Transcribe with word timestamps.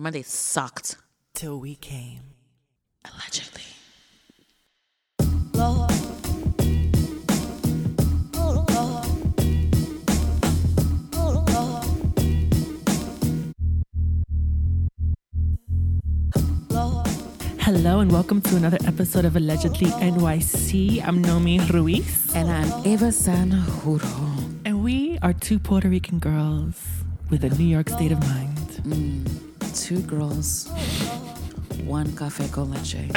Monday 0.00 0.22
sucked. 0.22 0.96
Till 1.34 1.60
we 1.60 1.74
came. 1.74 2.22
Allegedly. 3.04 3.68
Lord. 5.52 5.90
Oh, 8.34 8.64
Lord. 8.72 9.06
Oh, 11.14 11.44
Lord. 11.52 11.84
Oh, 16.34 16.64
Lord. 16.70 17.06
Hello 17.60 18.00
and 18.00 18.10
welcome 18.10 18.40
to 18.40 18.56
another 18.56 18.78
episode 18.86 19.26
of 19.26 19.36
Allegedly 19.36 19.88
oh, 19.92 20.00
NYC. 20.00 21.06
I'm 21.06 21.22
Nomi 21.22 21.60
Ruiz, 21.70 22.34
And 22.34 22.48
I'm 22.50 22.86
Eva 22.86 23.12
San 23.12 23.50
Juro. 23.50 24.60
and 24.64 24.82
we 24.82 25.18
are 25.20 25.34
two 25.34 25.58
Puerto 25.58 25.90
Rican 25.90 26.18
girls 26.18 26.80
with 27.28 27.44
a 27.44 27.50
New 27.50 27.66
York 27.66 27.90
state 27.90 28.12
of 28.12 28.20
mind. 28.26 28.56
Mm. 28.88 29.49
Two 29.74 30.00
girls, 30.02 30.68
one 31.84 32.14
cafe 32.16 32.48
con 32.48 32.70
leche. 32.70 32.96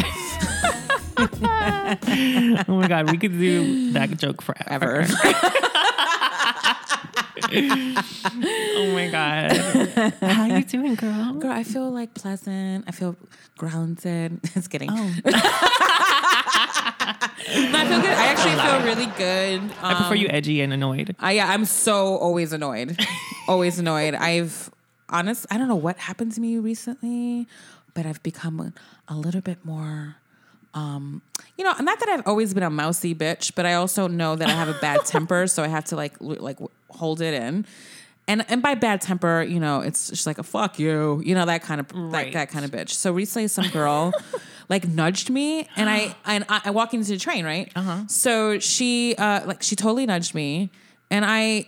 Oh 1.16 2.76
my 2.80 2.88
God, 2.88 3.12
we 3.12 3.18
could 3.18 3.38
do 3.38 3.92
that 3.94 4.18
joke 4.18 4.42
forever. 4.42 5.06
Oh 7.56 8.92
my 8.94 9.10
God. 9.12 9.52
How 10.22 10.44
are 10.44 10.48
you 10.58 10.64
doing, 10.66 10.96
girl? 10.96 11.34
Girl, 11.34 11.52
I 11.52 11.64
feel 11.64 11.92
like 11.92 12.14
pleasant. 12.16 12.86
I 12.88 12.92
feel 12.92 13.16
grounded. 13.58 14.40
Just 14.54 14.70
kidding. 14.72 14.90
Oh, 14.92 14.96
No, 14.96 15.02
I 17.78 17.86
feel 17.88 18.02
good. 18.02 18.10
I 18.10 18.26
actually 18.34 18.56
feel 18.56 18.82
really 18.84 19.06
good. 19.18 19.62
I 19.82 19.94
prefer 19.96 20.16
you 20.16 20.28
um, 20.30 20.36
edgy 20.36 20.62
and 20.62 20.74
annoyed. 20.74 21.16
I, 21.20 21.34
yeah, 21.34 21.48
I'm 21.50 21.66
so 21.66 22.16
always 22.18 22.54
annoyed. 22.54 22.98
always 23.48 23.78
annoyed. 23.78 24.16
I've 24.16 24.72
honest. 25.14 25.46
I 25.50 25.58
don't 25.58 25.68
know 25.68 25.76
what 25.76 25.98
happened 25.98 26.32
to 26.34 26.42
me 26.42 26.58
recently, 26.58 27.48
but 27.94 28.06
I've 28.06 28.22
become 28.24 28.74
a, 29.08 29.16
little 29.16 29.42
bit 29.42 29.64
more. 29.64 30.16
Um, 30.74 31.22
you 31.58 31.64
know, 31.64 31.74
not 31.80 32.00
that 32.00 32.10
I've 32.10 32.28
always 32.28 32.54
been 32.54 32.64
a 32.64 32.70
mousy 32.70 33.14
bitch, 33.14 33.54
but 33.56 33.66
I 33.66 33.76
also 33.76 34.08
know 34.08 34.36
that 34.36 34.50
I 34.50 34.54
have 34.54 34.70
a 34.70 34.78
bad 34.82 35.06
temper, 35.06 35.46
so 35.48 35.64
I 35.64 35.68
have 35.68 35.86
to 35.86 35.96
like 35.96 36.14
l- 36.20 36.38
like 36.40 36.58
w- 36.58 36.70
hold 36.90 37.22
it 37.22 37.34
in. 37.36 37.66
And 38.28 38.44
and 38.50 38.62
by 38.62 38.74
bad 38.74 39.00
temper, 39.02 39.44
you 39.44 39.60
know, 39.60 39.82
it's 39.82 40.10
just 40.10 40.26
like 40.26 40.40
a 40.40 40.44
fuck 40.44 40.80
you, 40.80 41.22
you 41.24 41.36
know, 41.36 41.46
that 41.46 41.62
kind 41.62 41.80
of 41.80 41.88
Right. 41.94 42.34
that, 42.34 42.48
that 42.48 42.50
kind 42.50 42.66
of 42.66 42.72
bitch. 42.72 42.90
So 42.92 43.12
recently, 43.12 43.48
some 43.50 43.68
girl 43.70 44.14
like 44.70 44.88
nudged 44.88 45.30
me, 45.30 45.68
and 45.76 45.90
I 45.90 46.16
and 46.26 46.44
I, 46.50 46.62
I 46.66 46.72
walk 46.72 46.94
into 46.96 47.12
the 47.12 47.18
train, 47.20 47.46
right? 47.46 47.72
Uh-huh. 47.76 48.08
So 48.08 48.58
she 48.60 49.14
uh 49.18 49.46
like 49.46 49.62
she 49.62 49.76
totally 49.76 50.06
nudged 50.08 50.34
me, 50.34 50.72
and 51.12 51.24
I. 51.24 51.68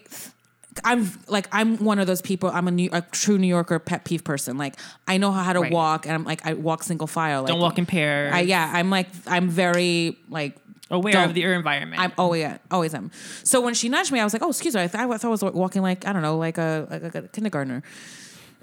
I'm 0.84 1.10
like 1.28 1.48
I'm 1.52 1.78
one 1.78 2.00
of 2.00 2.08
those 2.08 2.22
people. 2.22 2.50
I'm 2.50 2.68
a 2.68 2.72
new, 2.72 2.90
a 2.92 3.02
true 3.02 3.38
New 3.38 3.48
Yorker 3.48 3.80
pet 3.80 4.04
peeve 4.04 4.24
person. 4.24 4.58
Like 4.58 4.76
I 5.08 5.18
know 5.18 5.32
how 5.32 5.54
to 5.54 5.62
Right. 5.62 5.72
walk, 5.72 6.06
and 6.06 6.14
I'm 6.16 6.24
like 6.24 6.46
I 6.46 6.54
walk 6.54 6.84
single 6.84 7.08
file. 7.08 7.42
Like, 7.44 7.48
Don't 7.50 7.60
walk 7.62 7.78
in 7.78 7.86
pairs. 7.86 8.34
I, 8.34 8.42
yeah, 8.42 8.70
I'm 8.74 8.90
like 8.90 9.08
I'm 9.28 9.50
very 9.50 10.18
like 10.30 10.58
Aware 10.92 11.26
of 11.26 11.34
the, 11.34 11.42
your 11.42 11.54
environment. 11.54 12.00
I'm 12.00 12.12
oh, 12.18 12.24
always 12.24 12.48
always 12.70 12.94
am. 12.94 13.10
So 13.44 13.60
when 13.60 13.74
she 13.74 13.90
nudged 13.90 14.12
me, 14.12 14.20
I 14.20 14.24
was 14.24 14.34
like, 14.34 14.44
"Oh, 14.44 14.50
excuse 14.50 14.76
me." 14.76 14.84
I, 14.84 14.88
th- 14.88 15.04
I 15.04 15.08
thought 15.08 15.26
I 15.26 15.30
was 15.30 15.42
walking 15.42 15.82
like 15.82 16.06
I 16.06 16.14
don't 16.14 16.22
know, 16.22 16.38
like 16.38 16.60
a 16.60 16.88
like 16.92 17.16
a 17.16 17.22
kindergartner. 17.24 17.82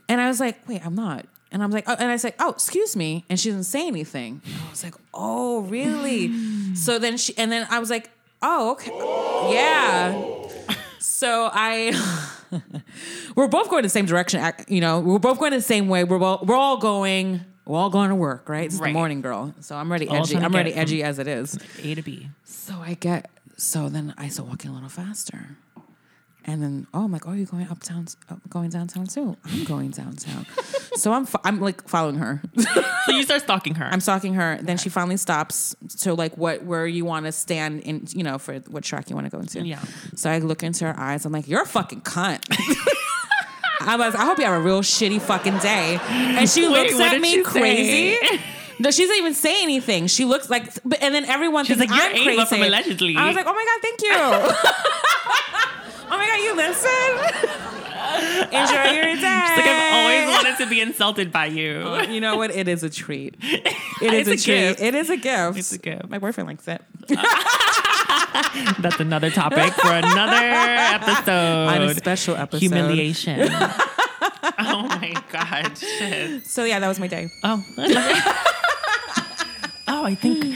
And 0.09 0.21
I 0.21 0.29
was 0.29 0.39
like, 0.39 0.67
"Wait, 0.69 0.87
I'm 0.87 0.95
not." 0.95 1.27
And 1.51 1.63
I'm 1.63 1.71
like, 1.71 1.85
oh, 1.89 1.97
and 1.99 2.11
I 2.11 2.17
said, 2.17 2.35
"Oh, 2.39 2.51
excuse 2.51 2.95
me," 2.95 3.25
and 3.29 3.41
she 3.41 3.51
didn't 3.51 3.65
say 3.65 3.87
anything. 3.89 4.41
I 4.47 4.71
was 4.71 4.85
like, 4.85 4.95
"Oh, 5.13 5.63
really?" 5.63 6.33
so 6.77 7.01
then 7.01 7.17
she, 7.17 7.37
and 7.37 7.51
then 7.51 7.67
I 7.71 7.81
was 7.81 7.91
like, 7.91 8.11
"Oh, 8.41 8.71
okay, 8.73 8.93
yeah." 9.53 10.32
So 11.03 11.51
I, 11.53 11.93
we're 13.37 13.49
both 13.49 13.69
going 13.69 13.83
the 13.83 13.89
same 13.89 14.07
direction. 14.07 14.41
You 14.69 14.81
know, 14.81 15.01
we're 15.01 15.19
both 15.19 15.39
going 15.39 15.53
the 15.53 15.61
same 15.61 15.89
way. 15.89 16.05
We're 16.05 16.23
all, 16.23 16.45
we're 16.45 16.57
all 16.57 16.77
going. 16.77 17.45
We're 17.65 17.79
all 17.79 17.91
going 17.91 18.09
to 18.09 18.17
work, 18.17 18.49
right? 18.49 18.67
It's 18.67 18.81
the 18.81 18.89
morning 18.89 19.21
girl, 19.21 19.55
so 19.61 19.77
I'm 19.77 19.91
ready 19.91 20.09
edgy. 20.09 20.37
I'm 20.37 20.53
ready 20.53 20.75
edgy 20.75 21.05
as 21.05 21.21
it 21.21 21.29
is. 21.29 21.57
A 21.83 21.95
to 21.95 22.03
B. 22.03 22.29
So 22.45 22.75
I 22.75 22.95
get 22.95 23.31
so 23.57 23.89
then 23.89 24.13
I 24.19 24.29
start 24.29 24.49
walking 24.49 24.73
a 24.73 24.75
little 24.75 24.89
faster, 24.89 25.57
and 26.45 26.63
then 26.63 26.87
oh 26.95 27.05
I'm 27.05 27.13
like, 27.13 27.27
oh, 27.27 27.33
you're 27.33 27.47
going 27.47 27.69
uptown, 27.69 28.07
uh, 28.29 28.37
going 28.49 28.71
downtown 28.71 29.07
too. 29.07 29.37
I'm 29.45 29.65
going 29.65 29.91
downtown, 29.91 30.47
so 30.97 31.13
I'm 31.13 31.27
fo- 31.27 31.41
I'm 31.45 31.61
like 31.61 31.89
following 31.89 32.17
her. 32.17 32.43
So 33.05 33.11
you 33.11 33.25
start 33.25 33.43
stalking 33.43 33.75
her. 33.75 33.85
I'm 33.87 33.99
stalking 34.01 34.35
her. 34.35 34.59
Then 34.63 34.77
she 34.79 34.89
finally 34.89 35.17
stops. 35.17 35.75
So 35.89 36.15
like, 36.15 36.39
what 36.39 36.63
where 36.63 36.87
you 36.87 37.05
want 37.05 37.27
to 37.27 37.33
stand 37.33 37.81
in? 37.81 38.07
You 38.11 38.23
know, 38.23 38.39
for 38.39 38.55
what 38.71 38.85
track 38.85 39.11
you 39.11 39.17
want 39.17 39.27
to 39.27 39.31
go 39.31 39.41
into? 39.41 39.67
Yeah. 39.67 39.81
So 40.15 40.31
I 40.31 40.39
look 40.39 40.63
into 40.63 40.85
her 40.85 40.95
eyes. 40.97 41.27
I'm 41.27 41.33
like, 41.33 41.49
you're 41.49 41.63
a 41.63 41.67
fucking 41.67 42.03
cunt. 42.03 42.45
I 43.81 43.97
was. 43.97 44.15
I 44.15 44.25
hope 44.25 44.39
you 44.39 44.45
have 44.45 44.55
a 44.55 44.61
real 44.61 44.83
shitty 44.83 45.21
fucking 45.21 45.59
day. 45.59 45.99
And 46.09 46.49
she 46.49 46.69
Wait, 46.69 46.93
looks 46.93 47.01
at 47.01 47.21
me 47.21 47.43
crazy. 47.43 48.17
No, 48.79 48.91
she 48.93 49.03
doesn't 49.03 49.17
even 49.17 49.35
say 49.35 49.63
anything. 49.63 50.07
She 50.07 50.25
looks 50.25 50.49
like, 50.49 50.73
but 50.85 51.03
and 51.03 51.13
then 51.15 51.25
everyone 51.25 51.65
She's 51.65 51.77
thinks 51.79 51.93
like, 51.93 52.03
I'm 52.03 52.15
"You're 52.17 52.25
crazy. 52.37 52.47
From 52.47 52.63
Allegedly." 52.63 53.17
I 53.17 53.27
was 53.27 53.37
like, 53.37 53.47
oh 53.49 53.53
my 53.53 53.65
god, 53.65 53.81
thank 53.83 54.03
you. 54.03 54.13
oh 56.13 56.19
my 56.19 56.27
god, 56.27 56.41
you 56.45 56.55
listen. 56.57 57.69
Enjoy 58.53 58.93
your 58.93 59.05
day. 59.05 59.41
It's 59.45 59.57
like 59.57 59.67
I've 59.67 59.95
always 59.95 60.27
wanted 60.29 60.59
to 60.63 60.69
be 60.69 60.81
insulted 60.81 61.33
by 61.33 61.47
you. 61.47 61.83
Oh, 61.85 62.03
you 62.03 62.21
know 62.21 62.37
what? 62.37 62.51
It 62.51 62.69
is 62.69 62.83
a 62.83 62.91
treat. 62.91 63.37
It 64.03 64.13
is 64.15 64.27
a, 64.27 64.33
a 64.33 64.37
treat. 64.37 64.81
It 64.81 64.97
is 64.97 65.11
a 65.11 65.17
gift. 65.17 65.57
It's 65.57 65.71
a 65.71 65.79
gift. 65.79 66.09
My 66.09 66.19
boyfriend 66.19 66.49
likes 66.49 66.67
it. 66.67 66.83
That's 68.81 68.99
another 68.99 69.31
topic 69.31 69.73
for 69.75 69.93
another 69.93 70.35
episode. 70.35 71.69
On 71.69 71.83
a 71.83 71.95
special 71.95 72.35
episode. 72.35 72.63
Humiliation. 72.63 73.43
oh 73.43 74.83
my 74.89 75.15
god, 75.31 75.79
shit. 75.79 76.45
So 76.47 76.65
yeah, 76.65 76.81
that 76.81 76.89
was 76.89 76.99
my 76.99 77.07
day. 77.07 77.31
Oh. 77.45 77.65
oh, 79.87 80.05
I 80.05 80.17
think 80.17 80.53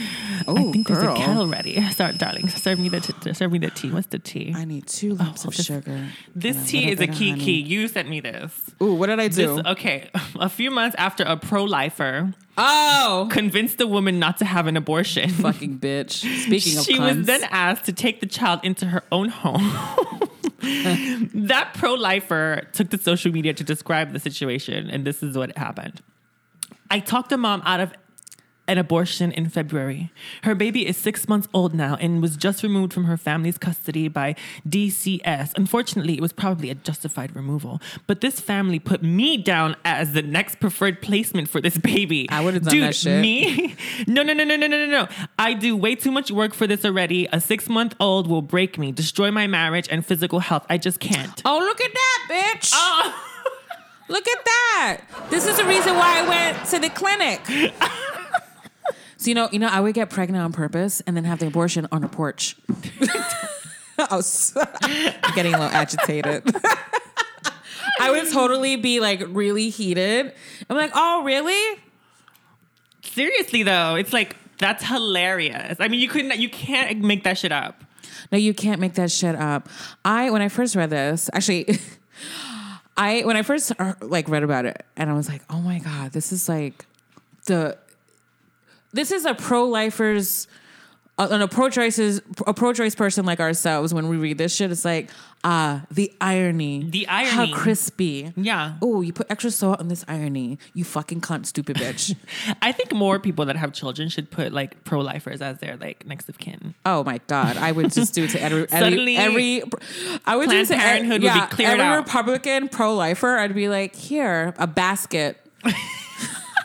I 0.47 0.51
Ooh, 0.63 0.71
think 0.71 0.87
there's 0.87 0.99
girl. 0.99 1.13
a 1.13 1.17
kettle 1.17 1.47
ready. 1.47 1.81
Start, 1.91 2.17
darling. 2.17 2.47
Serve 2.49 2.79
me 2.79 2.89
the 2.89 3.01
t- 3.01 3.33
serve 3.33 3.51
me 3.51 3.59
the 3.59 3.69
tea. 3.69 3.91
What's 3.91 4.07
the 4.07 4.19
tea? 4.19 4.53
I 4.55 4.63
need 4.65 4.87
two 4.87 5.13
lumps 5.15 5.45
Oh, 5.45 5.49
of 5.49 5.57
this- 5.57 5.65
sugar. 5.65 6.07
This 6.35 6.63
a 6.63 6.67
tea 6.67 6.91
is 6.91 6.99
a 7.01 7.07
key 7.07 7.31
honey. 7.31 7.43
key. 7.43 7.59
You 7.61 7.87
sent 7.87 8.07
me 8.09 8.19
this. 8.21 8.53
Ooh, 8.81 8.93
what 8.93 9.07
did 9.07 9.19
I 9.19 9.27
do? 9.27 9.55
This 9.57 9.65
okay. 9.67 10.09
A 10.39 10.49
few 10.49 10.71
months 10.71 10.95
after 10.99 11.23
a 11.23 11.35
pro-lifer 11.35 12.33
oh, 12.57 13.27
convinced 13.31 13.77
the 13.77 13.87
woman 13.87 14.19
not 14.19 14.37
to 14.37 14.45
have 14.45 14.67
an 14.67 14.77
abortion. 14.77 15.29
fucking 15.47 15.79
bitch. 15.79 16.11
Speaking 16.45 16.77
of 16.77 16.85
she 16.85 16.93
cunts, 16.95 17.17
was 17.17 17.25
then 17.27 17.43
asked 17.51 17.85
to 17.85 17.93
take 17.93 18.19
the 18.19 18.25
child 18.27 18.59
into 18.63 18.85
her 18.87 19.03
own 19.11 19.29
home. 19.29 19.61
that 20.61 21.71
pro 21.75 21.93
lifer 21.93 22.61
took 22.73 22.89
to 22.89 22.97
social 22.97 23.31
media 23.31 23.53
to 23.53 23.63
describe 23.63 24.11
the 24.13 24.19
situation, 24.19 24.89
and 24.89 25.05
this 25.05 25.21
is 25.23 25.37
what 25.37 25.55
happened. 25.57 26.01
I 26.89 26.99
talked 26.99 27.29
the 27.29 27.37
mom 27.37 27.61
out 27.65 27.79
of 27.79 27.93
an 28.67 28.77
abortion 28.77 29.31
in 29.31 29.49
February. 29.49 30.11
Her 30.43 30.55
baby 30.55 30.87
is 30.87 30.97
six 30.97 31.27
months 31.27 31.47
old 31.53 31.73
now 31.73 31.95
and 31.95 32.21
was 32.21 32.35
just 32.35 32.63
removed 32.63 32.93
from 32.93 33.05
her 33.05 33.17
family's 33.17 33.57
custody 33.57 34.07
by 34.07 34.35
DCS. 34.67 35.53
Unfortunately, 35.55 36.13
it 36.15 36.21
was 36.21 36.33
probably 36.33 36.69
a 36.69 36.75
justified 36.75 37.35
removal. 37.35 37.81
But 38.05 38.21
this 38.21 38.39
family 38.39 38.79
put 38.79 39.01
me 39.03 39.37
down 39.37 39.75
as 39.85 40.13
the 40.13 40.21
next 40.21 40.59
preferred 40.59 41.01
placement 41.01 41.49
for 41.49 41.61
this 41.61 41.77
baby. 41.77 42.29
I 42.29 42.43
would've 42.43 42.63
done 42.63 42.73
Dude, 42.73 42.83
that 42.83 42.95
shit. 42.95 43.21
Me? 43.21 43.75
No, 44.07 44.21
no, 44.21 44.33
no, 44.33 44.43
no, 44.43 44.55
no, 44.55 44.67
no, 44.67 44.85
no, 44.85 44.91
no. 44.91 45.07
I 45.39 45.53
do 45.53 45.75
way 45.75 45.95
too 45.95 46.11
much 46.11 46.31
work 46.31 46.53
for 46.53 46.67
this 46.67 46.85
already. 46.85 47.27
A 47.31 47.39
six 47.39 47.67
month 47.67 47.95
old 47.99 48.27
will 48.27 48.41
break 48.41 48.77
me, 48.77 48.91
destroy 48.91 49.31
my 49.31 49.47
marriage 49.47 49.87
and 49.89 50.05
physical 50.05 50.39
health. 50.39 50.65
I 50.69 50.77
just 50.77 50.99
can't. 50.99 51.41
Oh, 51.45 51.57
look 51.59 51.81
at 51.81 51.91
that, 51.93 52.27
bitch. 52.29 52.71
Oh. 52.73 53.23
Look 54.09 54.27
at 54.27 54.45
that. 54.45 55.01
This 55.29 55.45
is 55.45 55.57
the 55.57 55.65
reason 55.65 55.95
why 55.95 56.21
I 56.21 56.27
went 56.27 56.65
to 56.69 56.79
the 56.79 56.89
clinic. 56.89 57.41
so 59.17 59.29
you 59.29 59.35
know, 59.35 59.49
you 59.51 59.59
know, 59.59 59.67
I 59.67 59.79
would 59.79 59.95
get 59.95 60.09
pregnant 60.09 60.43
on 60.43 60.53
purpose 60.53 61.01
and 61.01 61.17
then 61.17 61.23
have 61.23 61.39
the 61.39 61.47
abortion 61.47 61.87
on 61.91 62.03
a 62.03 62.07
porch. 62.07 62.55
I 63.99 64.15
was 64.15 64.53
getting 65.35 65.53
a 65.53 65.59
little 65.59 65.75
agitated. 65.75 66.43
I 67.99 68.11
would 68.11 68.31
totally 68.31 68.75
be 68.75 68.99
like 68.99 69.23
really 69.27 69.69
heated. 69.69 70.33
I'm 70.69 70.77
like, 70.77 70.91
oh, 70.93 71.23
really? 71.23 71.81
Seriously 73.01 73.63
though, 73.63 73.95
it's 73.95 74.13
like 74.13 74.35
that's 74.59 74.83
hilarious. 74.83 75.77
I 75.79 75.87
mean, 75.87 75.99
you 75.99 76.07
couldn't, 76.07 76.37
you 76.37 76.49
can't 76.49 76.99
make 76.99 77.23
that 77.23 77.39
shit 77.39 77.51
up. 77.51 77.83
No, 78.31 78.37
you 78.37 78.53
can't 78.53 78.79
make 78.79 78.93
that 78.95 79.11
shit 79.11 79.35
up. 79.35 79.69
I 80.05 80.29
when 80.29 80.41
I 80.41 80.49
first 80.49 80.75
read 80.75 80.89
this, 80.89 81.29
actually, 81.33 81.79
I 82.97 83.21
when 83.21 83.37
I 83.37 83.41
first 83.41 83.71
uh, 83.79 83.93
like 84.01 84.29
read 84.29 84.43
about 84.43 84.65
it, 84.65 84.85
and 84.95 85.09
I 85.09 85.13
was 85.13 85.27
like, 85.27 85.41
oh 85.49 85.61
my 85.61 85.79
god, 85.79 86.11
this 86.11 86.31
is 86.31 86.47
like 86.47 86.85
the 87.45 87.77
this 88.97 89.11
is 89.11 89.25
a 89.25 89.33
pro 89.33 89.63
lifers. 89.65 90.47
An 91.19 91.41
a 91.41 91.47
pro-choices, 91.47 92.21
a 92.45 92.53
pro-choice 92.53 92.93
person 92.93 93.25
like 93.25 93.39
ourselves, 93.39 93.91
when 93.91 94.07
we 94.07 94.17
read 94.17 94.37
this 94.37 94.55
shit, 94.55 94.69
it's 94.69 94.85
like, 94.85 95.09
ah, 95.43 95.83
the 95.89 96.13
irony, 96.21 96.87
The 96.91 97.07
irony. 97.07 97.31
how 97.51 97.57
crispy. 97.57 98.31
Yeah. 98.35 98.75
Oh, 98.83 99.01
you 99.01 99.13
put 99.13 99.25
extra 99.31 99.49
salt 99.49 99.79
on 99.79 99.87
this 99.87 100.05
irony, 100.07 100.59
you 100.75 100.83
fucking 100.83 101.21
cunt, 101.21 101.47
stupid 101.47 101.77
bitch. 101.77 102.15
I 102.61 102.71
think 102.71 102.93
more 102.93 103.17
people 103.19 103.45
that 103.45 103.55
have 103.55 103.73
children 103.73 104.09
should 104.09 104.29
put 104.29 104.53
like 104.53 104.83
pro 104.83 104.99
lifers 104.99 105.41
as 105.41 105.57
their 105.57 105.75
like 105.77 106.05
next 106.05 106.29
of 106.29 106.37
kin. 106.37 106.75
Oh 106.85 107.03
my 107.03 107.19
god! 107.25 107.57
I 107.57 107.71
would 107.71 107.91
just 107.91 108.13
do 108.13 108.25
it 108.25 108.29
to 108.31 108.39
every 108.43 108.67
Suddenly, 108.67 109.17
every. 109.17 109.63
every 109.63 109.71
I 110.23 110.35
would 110.35 110.49
do 110.51 110.55
it 110.55 110.67
Planned 110.67 111.05
to 111.05 111.07
e- 111.07 111.09
would 111.13 111.21
be 111.21 111.25
yeah, 111.25 111.47
cleared 111.47 111.71
every 111.79 111.83
out. 111.83 111.97
Republican 112.05 112.69
pro 112.69 112.93
lifer. 112.93 113.37
I'd 113.39 113.55
be 113.55 113.69
like, 113.69 113.95
here, 113.95 114.53
a 114.59 114.67
basket 114.67 115.39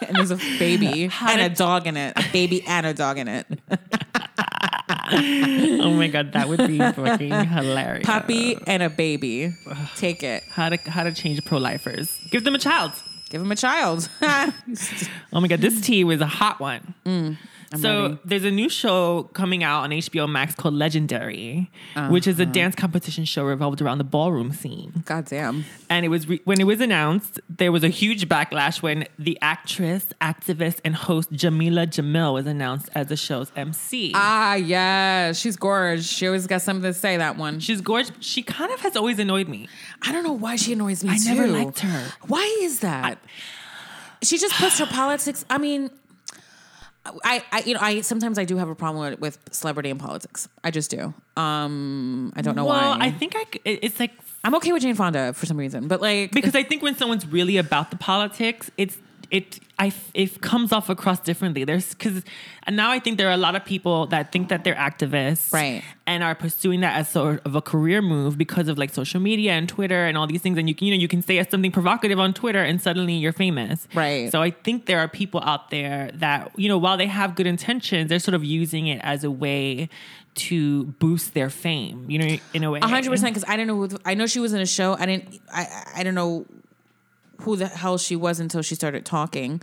and 0.05 0.17
there's 0.17 0.31
a 0.31 0.37
baby 0.37 1.07
How 1.11 1.33
and 1.33 1.41
a 1.41 1.49
dog 1.49 1.87
in 1.87 1.97
it. 1.97 2.13
A 2.17 2.25
baby 2.33 2.63
and 2.67 2.87
a 2.87 2.95
dog 2.95 3.19
in 3.19 3.29
it. 3.29 3.47
oh 5.13 5.93
my 5.97 6.09
god, 6.09 6.33
that 6.33 6.49
would 6.49 6.59
be 6.67 6.79
fucking 6.79 7.33
hilarious. 7.33 8.07
Puppy 8.07 8.57
and 8.67 8.83
a 8.83 8.91
baby. 8.91 9.55
Take 9.97 10.23
it. 10.23 10.43
How 10.51 10.69
to 10.69 10.77
how 10.91 11.05
to 11.05 11.13
change 11.13 11.45
pro 11.45 11.59
lifers? 11.59 12.19
Give 12.31 12.45
them 12.45 12.55
a 12.55 12.59
child. 12.59 12.93
Give 13.31 13.41
them 13.41 13.53
a 13.53 13.57
child. 13.57 14.09
Oh 15.35 15.41
my 15.41 15.49
god, 15.49 15.61
this 15.61 15.81
tea 15.81 16.05
was 16.05 16.21
a 16.21 16.27
hot 16.27 16.61
one. 16.61 16.95
Mm. 17.07 17.39
So 17.81 18.03
ready. 18.03 18.19
there's 18.25 18.45
a 18.45 18.51
new 18.51 18.69
show 18.69 19.25
coming 19.33 19.63
out 19.65 19.83
on 19.83 19.91
HBO 19.91 20.29
Max 20.31 20.55
called 20.55 20.75
Legendary, 20.75 21.71
which 22.11 22.27
is 22.27 22.39
a 22.41 22.47
dance 22.47 22.75
competition 22.75 23.25
show 23.25 23.45
revolved 23.45 23.81
around 23.81 23.99
the 23.99 24.05
ballroom 24.05 24.53
scene. 24.53 25.03
God 25.05 25.27
damn. 25.27 25.65
And 25.89 26.05
it 26.05 26.09
was 26.09 26.29
re- 26.29 26.41
when 26.45 26.61
it 26.61 26.65
was 26.65 26.81
announced, 26.81 27.41
there 27.49 27.73
was 27.73 27.85
a 27.85 27.89
huge 27.89 28.29
backlash 28.29 28.83
when 28.83 29.07
the 29.19 29.39
actress, 29.43 30.07
activist, 30.21 30.81
and 30.85 30.95
host 30.95 31.31
Jamila 31.33 31.87
Jamil 31.87 32.35
was 32.35 32.47
announced 32.47 32.89
as 32.95 33.07
the 33.09 33.17
show's 33.17 33.53
MC. 33.57 34.13
Ah, 34.15 34.55
yeah. 34.55 35.33
She's 35.33 35.57
gorgeous. 35.57 36.09
She 36.09 36.27
always 36.27 36.47
got 36.47 36.63
something 36.63 36.83
to 36.83 36.95
say, 36.95 37.17
that 37.17 37.37
one. 37.37 37.61
She's 37.61 37.81
gorgeous. 37.81 38.13
She 38.21 38.43
kind 38.43 38.73
of 38.73 38.81
has 38.81 38.97
always 38.97 39.19
annoyed 39.19 39.49
me. 39.49 39.69
I 40.03 40.13
don't 40.13 40.25
know 40.25 40.33
why 40.33 40.57
she 40.57 40.73
annoys 40.73 41.05
me 41.05 41.11
I 41.11 41.19
too. 41.19 41.35
never 41.35 41.47
liked 41.47 41.81
her. 41.81 42.13
Why 42.27 42.59
is 42.63 42.81
that? 42.81 43.19
she 44.23 44.39
just 44.39 44.55
puts 44.55 44.79
her 44.79 44.87
politics. 44.87 45.45
I 45.51 45.59
mean, 45.59 45.91
I, 47.05 47.43
I, 47.51 47.63
you 47.67 47.75
know, 47.75 47.81
I 47.83 48.01
sometimes 48.01 48.39
I 48.39 48.45
do 48.45 48.57
have 48.57 48.69
a 48.69 48.75
problem 48.75 49.17
with, 49.19 49.39
celebrity 49.51 49.91
and 49.91 49.99
politics. 49.99 50.49
I 50.63 50.71
just 50.71 50.91
do. 50.91 51.13
Um, 51.37 52.33
I 52.37 52.43
don't 52.43 52.55
know 52.55 52.65
well, 52.65 52.77
why. 52.77 52.89
Well, 52.91 53.03
I 53.03 53.11
think 53.11 53.35
I. 53.37 53.45
it's 53.65 53.99
like 53.99 54.13
I'm 54.45 54.55
okay 54.57 54.73
with 54.73 54.83
Jane 54.83 54.95
Fonda 54.95 55.33
for 55.33 55.47
some 55.47 55.57
reason, 55.57 55.89
but 55.89 56.01
like, 56.01 56.33
because 56.33 56.55
I 56.55 56.63
think 56.63 56.83
when 56.83 56.97
someone's 56.97 57.27
really 57.27 57.57
about 57.57 57.91
the 57.91 57.97
politics, 57.97 58.71
it's 58.77 58.99
it 59.33 59.59
I 59.79 59.93
it 60.15 60.41
comes 60.43 60.71
off 60.73 60.89
across 60.91 61.19
differently. 61.19 61.65
There's 61.65 61.89
because 61.95 62.23
and 62.65 62.77
now 62.77 62.91
I 62.93 62.99
think 63.01 63.17
there 63.19 63.29
are 63.29 63.33
a 63.33 63.37
lot 63.49 63.57
of 63.57 63.65
people 63.65 64.07
that 64.09 64.31
think 64.31 64.51
that 64.51 64.63
they're 64.63 64.75
activists, 64.77 65.53
Right. 65.53 65.83
and 66.07 66.23
are 66.23 66.35
pursuing 66.35 66.81
that 66.83 66.95
as 67.01 67.09
sort 67.09 67.41
of 67.47 67.57
a 67.57 67.63
career 67.63 68.03
move 68.03 68.37
because 68.37 68.69
of 68.69 68.77
like 68.79 68.93
social 68.93 69.21
media 69.21 69.53
and 69.53 69.69
Twitter 69.69 70.05
and 70.05 70.17
all 70.19 70.27
these 70.27 70.43
things. 70.43 70.59
And 70.59 70.69
you 70.69 70.75
can 70.75 70.87
you 70.87 70.95
know 70.95 71.01
you 71.01 71.09
can 71.09 71.23
say 71.23 71.43
something 71.45 71.73
provocative 71.73 72.21
on 72.21 72.35
Twitter 72.35 72.63
and 72.63 72.81
suddenly 72.81 73.15
you're 73.15 73.33
famous, 73.33 73.89
Right. 73.95 74.31
So 74.31 74.43
I 74.43 74.51
think 74.51 74.85
there 74.87 75.01
are 75.01 75.09
people 75.09 75.41
out 75.43 75.71
there 75.71 76.11
that 76.15 76.53
you 76.57 76.69
know 76.69 76.79
while 76.79 76.99
they 76.99 77.07
have 77.09 77.35
good 77.35 77.47
intentions, 77.47 78.11
they're 78.11 78.19
sort 78.29 78.35
of 78.35 78.45
using 78.45 78.87
it 78.87 79.01
as 79.03 79.25
a 79.25 79.31
way 79.31 79.89
to 80.35 80.85
boost 81.01 81.35
their 81.35 81.51
fame. 81.51 82.05
You 82.09 82.19
know, 82.19 82.37
in 82.55 82.65
a 82.65 82.71
way, 82.71 82.81
hundred 82.81 83.11
percent. 83.11 83.35
Because 83.35 83.49
I 83.49 83.57
didn't 83.57 83.69
know. 83.77 83.99
I 84.05 84.13
know 84.15 84.27
she 84.27 84.41
was 84.41 84.53
in 84.53 84.61
a 84.61 84.67
show. 84.67 84.95
I 84.99 85.07
didn't. 85.07 85.41
I 85.53 85.67
I 85.97 86.03
don't 86.05 86.15
know 86.15 86.45
who 87.43 87.57
the 87.57 87.69
hell 87.69 87.99
she 87.99 88.17
was 88.17 88.41
until 88.41 88.63
she 88.63 88.75
started 88.75 89.05
talking, 89.05 89.61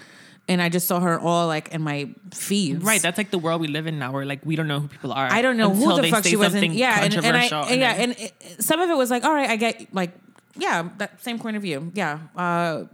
and 0.48 0.62
I 0.62 0.70
just 0.70 0.88
saw 0.88 1.00
her 1.00 1.20
all 1.20 1.48
like 1.48 1.70
in 1.70 1.82
my 1.82 2.10
feeds. 2.34 2.84
Right, 2.84 3.02
that's 3.02 3.18
like 3.18 3.32
the 3.32 3.38
world 3.38 3.62
we 3.62 3.68
live 3.68 3.88
in 3.88 4.00
now, 4.00 4.12
where 4.12 4.26
like 4.26 4.40
we 4.46 4.56
don't 4.56 4.68
know 4.68 4.80
who 4.80 4.88
people 4.88 5.12
are. 5.12 5.32
I 5.32 5.42
don't 5.42 5.58
know 5.58 5.74
who 5.74 6.02
the 6.02 6.10
fuck 6.10 6.26
she 6.26 6.36
was 6.36 6.56
in. 6.56 6.74
Yeah, 6.74 7.04
and, 7.04 7.14
and 7.14 7.38
I 7.38 7.50
controversial, 7.50 7.78
yeah, 7.78 7.94
and 7.94 8.16
it, 8.18 8.34
some 8.60 8.80
of 8.80 8.90
it 8.90 8.98
was 8.98 9.12
like, 9.12 9.24
all 9.24 9.34
right, 9.34 9.50
I 9.50 9.56
get 9.56 9.94
like, 9.94 10.12
yeah, 10.56 10.90
that 10.98 11.22
same 11.24 11.40
point 11.40 11.56
of 11.56 11.62
view. 11.62 11.92
Yeah, 11.94 12.20
uh, 12.36 12.86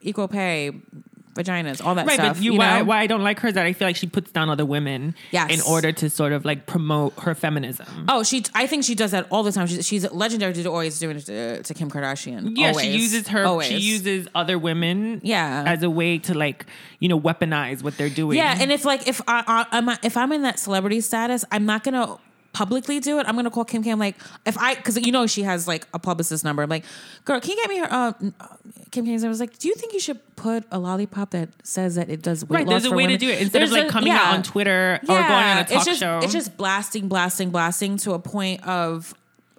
equal 0.00 0.28
pay, 0.28 0.72
vaginas, 1.34 1.84
all 1.84 1.94
that 1.96 2.06
right, 2.06 2.14
stuff. 2.14 2.36
but 2.36 2.42
you, 2.42 2.52
you 2.52 2.58
why, 2.58 2.78
know? 2.78 2.84
why 2.84 3.00
I 3.00 3.06
don't 3.06 3.22
like 3.22 3.40
her 3.40 3.48
is 3.48 3.54
that 3.54 3.66
I 3.66 3.72
feel 3.72 3.88
like 3.88 3.96
she 3.96 4.06
puts 4.06 4.30
down 4.30 4.48
other 4.50 4.64
women 4.64 5.14
Yes. 5.30 5.52
in 5.52 5.60
order 5.60 5.92
to 5.92 6.08
sort 6.10 6.32
of 6.32 6.44
like 6.44 6.66
promote 6.66 7.12
her 7.20 7.34
feminism. 7.34 8.06
Oh, 8.08 8.22
she. 8.22 8.44
I 8.54 8.66
think 8.66 8.84
she 8.84 8.94
does 8.94 9.10
that 9.10 9.26
all 9.30 9.42
the 9.42 9.52
time. 9.52 9.66
She's, 9.66 9.86
she's 9.86 10.10
legendary 10.12 10.52
to 10.54 10.64
always 10.70 10.98
doing 10.98 11.16
it 11.16 11.26
to, 11.26 11.62
to 11.62 11.74
Kim 11.74 11.90
Kardashian. 11.90 12.52
Yeah, 12.56 12.68
Always. 12.68 12.84
she 12.86 12.92
uses 12.92 13.28
her. 13.28 13.44
Always. 13.44 13.66
She 13.68 13.78
uses 13.78 14.28
other 14.34 14.58
women. 14.58 15.20
Yeah. 15.22 15.64
as 15.66 15.82
a 15.82 15.90
way 15.90 16.18
to 16.18 16.34
like 16.34 16.66
you 17.00 17.08
know 17.08 17.20
weaponize 17.20 17.82
what 17.82 17.96
they're 17.96 18.08
doing. 18.08 18.38
Yeah, 18.38 18.56
and 18.58 18.70
if 18.72 18.84
like 18.84 19.06
if 19.08 19.20
I, 19.28 19.42
I 19.46 19.78
I'm 19.78 19.88
if 20.02 20.16
I'm 20.16 20.32
in 20.32 20.42
that 20.42 20.58
celebrity 20.58 21.00
status, 21.00 21.44
I'm 21.50 21.66
not 21.66 21.84
gonna 21.84 22.16
publicly 22.54 23.00
do 23.00 23.18
it. 23.18 23.26
I'm 23.28 23.34
gonna 23.36 23.50
call 23.50 23.66
Kim 23.66 23.82
Kim 23.82 23.98
like 23.98 24.16
if 24.46 24.56
I 24.56 24.74
because 24.74 24.96
you 25.04 25.12
know 25.12 25.26
she 25.26 25.42
has 25.42 25.68
like 25.68 25.86
a 25.92 25.98
publicist 25.98 26.42
number. 26.44 26.62
I'm 26.62 26.70
like, 26.70 26.84
girl, 27.26 27.38
can 27.40 27.50
you 27.50 27.56
get 27.56 27.68
me 27.68 27.78
her? 27.80 27.88
Uh, 27.90 28.12
Kim 28.90 29.04
Kim 29.04 29.28
was 29.28 29.40
like, 29.40 29.58
do 29.58 29.68
you 29.68 29.74
think 29.74 29.92
you 29.92 30.00
should 30.00 30.20
put 30.36 30.64
a 30.70 30.78
lollipop 30.78 31.30
that 31.32 31.50
says 31.62 31.96
that 31.96 32.08
it 32.08 32.22
does 32.22 32.44
weight 32.44 32.58
right. 32.58 32.66
loss 32.66 32.82
There's 32.82 32.92
a 32.92 32.96
way 32.96 33.04
women? 33.04 33.18
to 33.18 33.26
do 33.26 33.30
it 33.30 33.42
instead 33.42 33.60
There's 33.60 33.72
of 33.72 33.78
like 33.78 33.88
a- 33.88 33.90
coming 33.90 34.12
out 34.12 34.32
on 34.34 34.42
Twitter 34.42 35.00
or 35.02 35.06
going 35.06 35.20
on 35.20 35.58
a 35.58 35.64
talk 35.64 35.76
it's 35.76 35.84
just, 35.84 36.00
show. 36.00 36.20
It's 36.22 36.32
just 36.32 36.56
blasting, 36.56 37.08
blasting, 37.08 37.50
blasting 37.50 37.98
to 37.98 38.12
a 38.12 38.18
point 38.18 38.62
of 38.66 39.12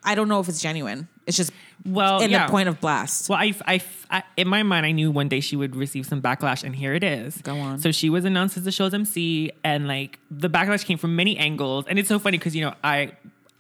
I 0.04 0.16
don't 0.16 0.30
know 0.30 0.40
if 0.40 0.50
it's 0.50 0.62
genuine. 0.62 1.08
It's 1.28 1.38
just 1.38 1.52
Well, 1.86 2.22
in 2.22 2.30
yeah. 2.32 2.46
the 2.46 2.52
point 2.52 2.70
of 2.70 2.80
blast. 2.80 3.30
Well, 3.30 3.40
I, 3.40 3.54
I, 3.66 3.82
I, 4.12 4.24
in 4.38 4.48
my 4.48 4.64
mind, 4.64 4.86
I 4.86 4.92
knew 4.92 5.12
one 5.12 5.28
day 5.28 5.40
she 5.40 5.56
would 5.56 5.76
receive 5.76 6.06
some 6.06 6.22
backlash, 6.22 6.64
and 6.64 6.76
here 6.76 6.94
it 6.94 7.04
is. 7.04 7.38
Go 7.42 7.58
on. 7.60 7.80
So 7.80 7.92
she 7.92 8.10
was 8.10 8.26
announced 8.26 8.58
as 8.58 8.64
the 8.64 8.72
show's 8.72 8.94
MC, 8.94 9.52
and 9.64 9.88
like 9.88 10.20
the 10.30 10.50
backlash 10.50 10.86
came 10.86 10.98
from 10.98 11.16
many 11.16 11.38
angles, 11.38 11.86
and 11.88 11.98
it's 12.00 12.10
so 12.10 12.20
funny 12.20 12.38
because 12.38 12.56
you 12.56 12.64
know 12.66 12.74
I. 12.84 13.14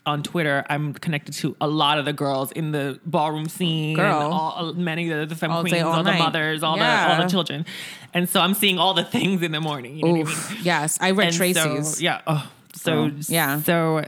On 0.07 0.21
Twitter, 0.21 0.63
I'm 0.69 0.94
connected 0.94 1.33
to 1.38 1.56
a 1.59 1.67
lot 1.67 1.97
of 1.97 2.06
the 2.06 2.13
girls 2.13 2.51
in 2.51 2.71
the 2.71 3.00
ballroom 3.07 3.50
scene, 3.50 3.95
Girl. 3.95 4.31
all, 4.31 4.73
many 4.75 5.09
of 5.09 5.29
the 5.29 5.35
femme 5.35 5.50
All 5.50 5.63
day, 5.63 5.69
queens, 5.71 5.83
all 5.83 5.94
all, 5.94 6.03
the 6.03 6.13
mothers, 6.13 6.61
all 6.61 6.77
the 6.77 6.85
all 6.85 7.23
the 7.23 7.27
children, 7.27 7.65
and 8.13 8.29
so 8.29 8.39
I'm 8.39 8.53
seeing 8.53 8.77
all 8.77 8.94
the 8.94 9.03
things 9.03 9.41
in 9.41 9.51
the 9.51 9.59
morning. 9.59 9.97
You 9.97 10.03
know 10.03 10.11
what 10.11 10.27
I 10.27 10.53
mean? 10.53 10.61
Yes, 10.63 11.00
I 11.01 11.09
read 11.09 11.29
And 11.29 11.35
Tracy's. 11.35 11.97
So, 11.97 12.03
yeah. 12.03 12.21
Oh, 12.27 12.47
so 12.75 13.09
yeah. 13.29 13.59
So 13.61 14.06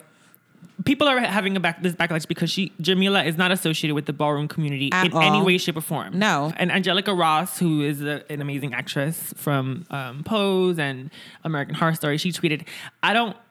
people 0.86 1.08
are 1.08 1.20
having 1.20 1.56
a 1.56 1.60
back 1.60 1.82
this 1.82 1.94
backlash 1.94 2.28
because 2.28 2.52
she 2.52 2.72
Jamila 2.80 3.24
is 3.24 3.38
not 3.38 3.52
associated 3.52 3.96
with 3.96 4.06
the 4.06 4.14
ballroom 4.14 4.48
community 4.48 4.90
At 4.92 5.08
in 5.08 5.18
any 5.18 5.42
way, 5.42 5.58
shape, 5.58 5.78
or 5.78 5.82
form. 5.82 6.18
No. 6.18 6.54
And 6.58 6.72
Angelica 6.72 7.14
Ross, 7.14 7.58
who 7.60 7.82
is 7.82 8.02
a, 8.02 8.24
an 8.32 8.42
amazing 8.42 8.74
actress 8.74 9.34
from 9.38 9.86
um, 9.90 10.24
Pose 10.24 10.80
and 10.80 11.10
American 11.44 11.76
Horror 11.76 11.96
Story, 11.96 12.18
she 12.18 12.32
tweeted, 12.32 12.68
"I 13.04 13.14
don't." 13.14 13.36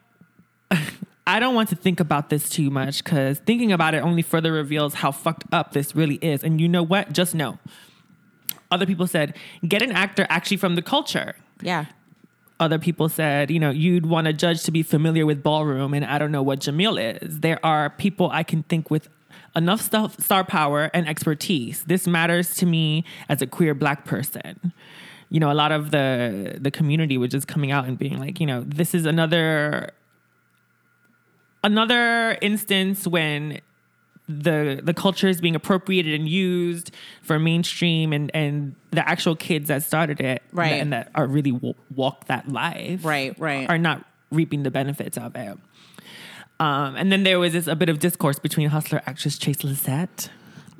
I 1.29 1.41
don't 1.41 1.55
want 1.55 1.67
to 1.69 1.75
think 1.75 1.99
about 1.99 2.29
this 2.29 2.47
too 2.47 2.69
much 2.69 3.03
because 3.03 3.39
thinking 3.39 3.73
about 3.73 3.93
it 3.93 3.97
only 3.97 4.21
further 4.21 4.53
reveals 4.53 4.93
how 4.93 5.11
fucked 5.11 5.43
up 5.51 5.73
this 5.73 5.93
really 5.93 6.15
is. 6.15 6.41
And 6.41 6.61
you 6.61 6.69
know 6.69 6.83
what? 6.83 7.11
Just 7.11 7.35
know. 7.35 7.59
Other 8.71 8.85
people 8.85 9.07
said, 9.07 9.35
get 9.67 9.81
an 9.81 9.91
actor 9.91 10.25
actually 10.29 10.55
from 10.55 10.75
the 10.75 10.81
culture 10.81 11.35
Yeah. 11.61 11.87
Other 12.59 12.79
people 12.79 13.09
said, 13.09 13.51
you 13.51 13.59
know, 13.59 13.69
you'd 13.69 14.05
want 14.05 14.27
a 14.27 14.33
judge 14.33 14.63
to 14.63 14.71
be 14.71 14.83
familiar 14.83 15.25
with 15.25 15.43
ballroom, 15.43 15.93
and 15.93 16.03
I 16.03 16.17
don't 16.17 16.31
know 16.31 16.41
what 16.41 16.59
Jamil 16.59 17.21
is. 17.21 17.39
There 17.41 17.63
are 17.65 17.89
people 17.89 18.29
I 18.31 18.43
can 18.43 18.63
think 18.63 18.89
with 18.89 19.09
enough 19.55 19.81
stuff, 19.81 20.19
star 20.19 20.43
power 20.43 20.89
and 20.93 21.07
expertise. 21.07 21.83
This 21.83 22.07
matters 22.07 22.55
to 22.55 22.65
me 22.65 23.05
as 23.29 23.41
a 23.41 23.47
queer 23.47 23.73
black 23.73 24.05
person. 24.05 24.73
You 25.29 25.39
know, 25.39 25.51
a 25.51 25.53
lot 25.55 25.71
of 25.71 25.91
the 25.91 26.57
the 26.59 26.71
community 26.71 27.17
was 27.17 27.31
just 27.31 27.47
coming 27.47 27.71
out 27.71 27.85
and 27.85 27.97
being 27.97 28.17
like, 28.17 28.39
you 28.39 28.45
know, 28.45 28.63
this 28.65 28.95
is 28.95 29.05
another 29.05 29.91
another 31.63 32.37
instance 32.41 33.05
when 33.05 33.59
the 34.29 34.81
the 34.83 34.93
culture 34.93 35.27
is 35.27 35.39
being 35.39 35.55
appropriated 35.55 36.13
and 36.19 36.27
used 36.27 36.91
for 37.21 37.39
mainstream 37.39 38.11
and 38.11 38.29
and 38.33 38.75
the 38.91 39.07
actual 39.07 39.35
kids 39.35 39.67
that 39.69 39.83
started 39.83 40.19
it 40.19 40.43
Right. 40.51 40.73
and 40.81 40.91
that 40.93 41.11
are 41.15 41.25
really 41.27 41.51
w- 41.51 41.75
walk 41.95 42.25
that 42.25 42.49
life 42.51 43.05
Right, 43.05 43.37
right. 43.39 43.69
are 43.69 43.77
not 43.77 44.03
reaping 44.31 44.63
the 44.63 44.71
benefits 44.71 45.17
of 45.17 45.35
it 45.35 45.57
um, 46.59 46.95
and 46.95 47.11
then 47.11 47.23
there 47.23 47.39
was 47.39 47.53
this 47.53 47.67
a 47.67 47.75
bit 47.75 47.87
of 47.89 47.99
discourse 47.99 48.39
between 48.39 48.67
hustler 48.69 49.01
actress 49.05 49.37
Trace 49.37 49.57
Lysette 49.57 50.29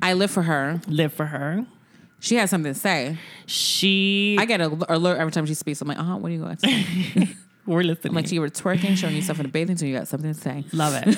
I 0.02 0.12
live 0.12 0.30
for 0.30 0.42
her. 0.42 0.80
live 0.86 1.12
for 1.14 1.26
her 1.26 1.64
She 2.20 2.34
has 2.36 2.50
something 2.50 2.72
to 2.74 2.78
say. 2.78 3.16
she 3.46 4.36
I 4.38 4.44
get 4.44 4.60
an 4.60 4.82
alert 4.88 5.18
every 5.18 5.32
time 5.32 5.46
she 5.46 5.54
speaks. 5.54 5.80
I'm 5.80 5.88
like, 5.88 5.98
uh 5.98 6.02
huh, 6.02 6.16
what 6.18 6.30
are 6.30 6.34
you 6.34 6.40
going 6.40 6.56
to 6.56 6.68
say? 6.68 7.28
we're 7.68 7.82
listening 7.82 8.10
I'm 8.10 8.14
like, 8.16 8.32
you 8.32 8.40
were 8.40 8.48
twerking, 8.48 8.96
showing 8.96 9.16
yourself 9.16 9.40
in 9.40 9.46
a 9.46 9.48
bathing 9.48 9.76
suit. 9.76 9.88
You 9.88 9.96
got 9.96 10.08
something 10.08 10.32
to 10.32 10.40
say. 10.40 10.64
love 10.72 10.94
it 10.94 11.16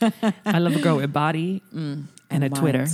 I 0.46 0.58
love 0.58 0.76
a 0.76 0.80
girl 0.80 0.96
with 0.96 1.12
body 1.12 1.62
and 1.72 2.08
a 2.30 2.50
mind. 2.50 2.54
Twitter 2.54 2.86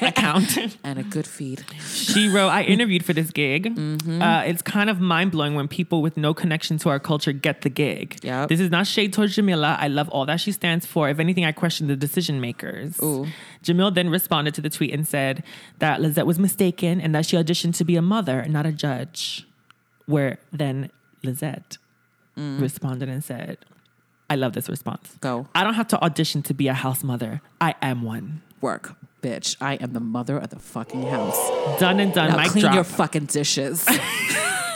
account 0.00 0.76
And 0.84 0.98
a 0.98 1.02
good 1.02 1.26
feed. 1.26 1.64
She 1.80 2.28
wrote, 2.28 2.48
I 2.48 2.62
interviewed 2.62 3.04
for 3.04 3.12
this 3.12 3.30
gig. 3.30 3.76
Mm-hmm. 3.76 4.22
Uh, 4.22 4.42
it's 4.42 4.62
kind 4.62 4.90
of 4.90 5.00
mind 5.00 5.32
blowing 5.32 5.54
when 5.54 5.68
people 5.68 6.02
with 6.02 6.16
no 6.16 6.34
connection 6.34 6.78
to 6.78 6.88
our 6.88 6.98
culture 6.98 7.32
get 7.32 7.62
the 7.62 7.68
gig. 7.68 8.18
Yep. 8.22 8.48
This 8.48 8.60
is 8.60 8.70
not 8.70 8.86
shade 8.86 9.12
towards 9.12 9.34
Jamila. 9.36 9.76
I 9.78 9.88
love 9.88 10.08
all 10.08 10.26
that 10.26 10.40
she 10.40 10.52
stands 10.52 10.86
for. 10.86 11.08
If 11.08 11.18
anything, 11.18 11.44
I 11.44 11.52
question 11.52 11.86
the 11.86 11.96
decision 11.96 12.40
makers. 12.40 13.00
Ooh. 13.02 13.26
Jamil 13.62 13.94
then 13.94 14.08
responded 14.08 14.54
to 14.54 14.60
the 14.60 14.70
tweet 14.70 14.92
and 14.92 15.06
said 15.06 15.44
that 15.78 16.00
Lysette 16.00 16.26
was 16.26 16.38
mistaken 16.38 17.00
and 17.00 17.14
that 17.14 17.26
she 17.26 17.36
auditioned 17.36 17.76
to 17.76 17.84
be 17.84 17.96
a 17.96 18.02
mother, 18.02 18.44
not 18.48 18.66
a 18.66 18.72
judge. 18.72 19.46
Where 20.06 20.38
then 20.52 20.90
Lysette 21.22 21.76
Mm. 22.40 22.60
responded 22.60 23.08
and 23.08 23.22
said, 23.22 23.58
I 24.30 24.36
love 24.36 24.52
this 24.52 24.68
response. 24.68 25.14
Go. 25.20 25.46
I 25.54 25.64
don't 25.64 25.74
have 25.74 25.88
to 25.88 26.00
audition 26.02 26.42
to 26.44 26.54
be 26.54 26.68
a 26.68 26.74
house 26.74 27.02
mother. 27.04 27.40
I 27.60 27.74
am 27.82 28.02
one. 28.02 28.42
Work, 28.60 28.94
bitch. 29.22 29.56
I 29.60 29.74
am 29.74 29.92
the 29.92 30.00
mother 30.00 30.36
of 30.38 30.50
the 30.50 30.58
fucking 30.58 31.02
house. 31.02 31.38
Done 31.80 31.98
and 32.00 32.12
done. 32.14 32.30
Now 32.30 32.36
Mic 32.36 32.50
clean 32.52 32.62
drop. 32.62 32.74
your 32.74 32.84
fucking 32.84 33.26
dishes. 33.26 33.86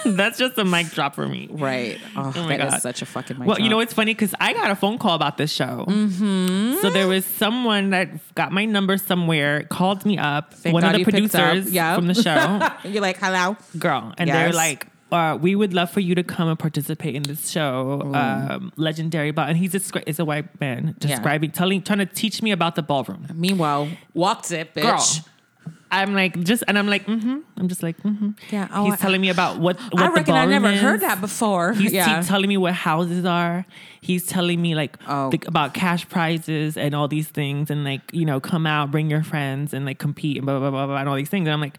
That's 0.07 0.37
just 0.37 0.59
a 0.59 0.65
mic 0.67 0.89
drop 0.91 1.15
for 1.15 1.27
me. 1.27 1.49
Right. 1.51 1.99
Oh, 2.15 2.31
Oh 2.37 2.43
my 2.43 2.59
that 2.59 2.67
is 2.67 2.73
God. 2.75 2.83
such 2.83 3.01
a 3.01 3.07
fucking 3.07 3.39
mic 3.39 3.49
Well, 3.49 3.59
you 3.59 3.65
know 3.65 3.77
drop. 3.77 3.79
what's 3.79 3.95
funny? 3.95 4.13
Because 4.13 4.35
I 4.39 4.53
got 4.53 4.71
a 4.71 4.77
phone 4.77 4.99
call 4.99 5.15
about 5.15 5.39
this 5.39 5.51
show. 5.51 5.87
Mm-hmm. 5.89 6.75
So 6.83 6.91
there 6.91 7.09
was 7.09 7.25
someone 7.25 7.89
that 7.91 8.11
got 8.35 8.53
my 8.53 8.67
number 8.67 8.99
somewhere, 8.99 9.63
called 9.63 10.05
me 10.05 10.19
up, 10.19 10.53
Thank 10.53 10.75
one 10.75 10.83
God 10.83 10.89
of 10.89 10.93
the 10.95 10.99
you 10.99 11.05
picked 11.07 11.35
up. 11.35 11.41
producers 11.53 11.73
Yeah. 11.73 11.95
from 11.95 12.07
the 12.09 12.15
show, 12.15 12.69
You're 12.89 13.01
like, 13.01 13.17
hello. 13.19 13.57
girl, 13.79 14.13
and 14.19 14.29
they're 14.29 14.53
like, 14.53 14.89
uh, 15.15 15.37
"We 15.37 15.55
would 15.55 15.73
love 15.73 15.91
for 15.91 16.01
you 16.01 16.15
to 16.15 16.23
come 16.23 16.49
and 16.49 16.59
participate 16.59 17.15
in 17.15 17.23
this 17.23 17.49
show, 17.51 18.03
um, 18.15 18.73
legendary." 18.77 19.31
ball. 19.31 19.47
and 19.47 19.57
he's 19.57 19.73
descri- 19.73 20.19
a 20.19 20.25
white 20.25 20.61
man 20.61 20.95
describing, 20.99 21.51
telling, 21.51 21.83
trying 21.83 22.01
to 22.01 22.07
teach 22.07 22.43
me 22.43 22.51
about 22.51 22.75
the 22.75 22.83
ballroom. 22.83 23.27
Meanwhile, 23.35 23.89
walked 24.13 24.51
it, 24.51 24.75
bitch. 24.75 24.83
Girl. 24.83 25.31
I'm 25.91 26.13
like 26.13 26.35
just, 26.43 26.65
and 26.67 26.77
I'm 26.77 26.89
like, 26.89 27.07
mm-hmm. 27.07 27.39
I'm 27.57 27.69
just 27.69 27.83
like, 27.83 27.97
mm-hmm. 28.03 28.31
Yeah. 28.51 28.67
Oh, 28.73 28.85
he's 28.87 28.95
I- 28.95 28.97
telling 28.97 29.21
me 29.21 29.29
about 29.31 29.61
what, 29.61 29.79
what 29.93 30.03
I 30.03 30.07
the 30.09 30.13
reckon 30.13 30.35
I 30.35 30.39
ballroom 30.47 30.63
never 30.63 30.75
is. 30.75 30.81
heard 30.81 31.01
that 31.03 31.21
before. 31.21 31.73
He's 31.73 31.93
yeah. 31.93 32.21
te- 32.21 32.27
telling 32.27 32.49
me 32.49 32.57
what 32.57 32.75
houses 32.75 33.25
are. 33.25 33.65
He's 34.01 34.27
telling 34.27 34.61
me 34.61 34.75
like 34.75 34.99
Oh. 35.07 35.31
the- 35.31 35.41
about 35.47 35.73
cash 35.73 36.09
prizes 36.09 36.77
and 36.77 36.95
all 36.97 37.07
these 37.07 37.29
things, 37.29 37.71
and 37.71 37.85
like 37.85 38.03
you 38.13 38.25
know, 38.25 38.41
come 38.41 38.67
out, 38.67 38.91
bring 38.91 39.09
your 39.09 39.23
friends, 39.23 39.73
and 39.73 39.87
like 39.87 39.99
compete 39.99 40.37
and 40.39 40.47
blah 40.47 40.59
blah 40.59 40.71
blah 40.71 40.87
blah, 40.87 40.97
and 40.97 41.09
all 41.09 41.15
these 41.17 41.29
things. 41.29 41.47
And 41.47 41.53
I'm 41.55 41.61
like, 41.61 41.79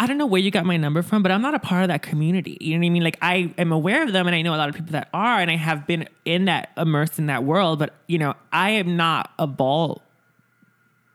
I 0.00 0.06
don't 0.06 0.16
know 0.16 0.24
where 0.24 0.40
you 0.40 0.50
got 0.50 0.64
my 0.64 0.78
number 0.78 1.02
from, 1.02 1.22
but 1.22 1.30
I'm 1.30 1.42
not 1.42 1.54
a 1.54 1.58
part 1.58 1.82
of 1.82 1.88
that 1.88 2.00
community. 2.00 2.56
You 2.58 2.72
know 2.72 2.80
what 2.80 2.86
I 2.86 2.88
mean? 2.88 3.04
Like 3.04 3.18
I 3.20 3.52
am 3.58 3.70
aware 3.70 4.02
of 4.02 4.14
them, 4.14 4.26
and 4.26 4.34
I 4.34 4.40
know 4.40 4.54
a 4.54 4.56
lot 4.56 4.70
of 4.70 4.74
people 4.74 4.92
that 4.92 5.10
are, 5.12 5.38
and 5.38 5.50
I 5.50 5.56
have 5.56 5.86
been 5.86 6.08
in 6.24 6.46
that 6.46 6.70
immersed 6.78 7.18
in 7.18 7.26
that 7.26 7.44
world. 7.44 7.78
But 7.78 7.92
you 8.06 8.16
know, 8.16 8.34
I 8.50 8.70
am 8.70 8.96
not 8.96 9.30
a 9.38 9.46
ball 9.46 10.02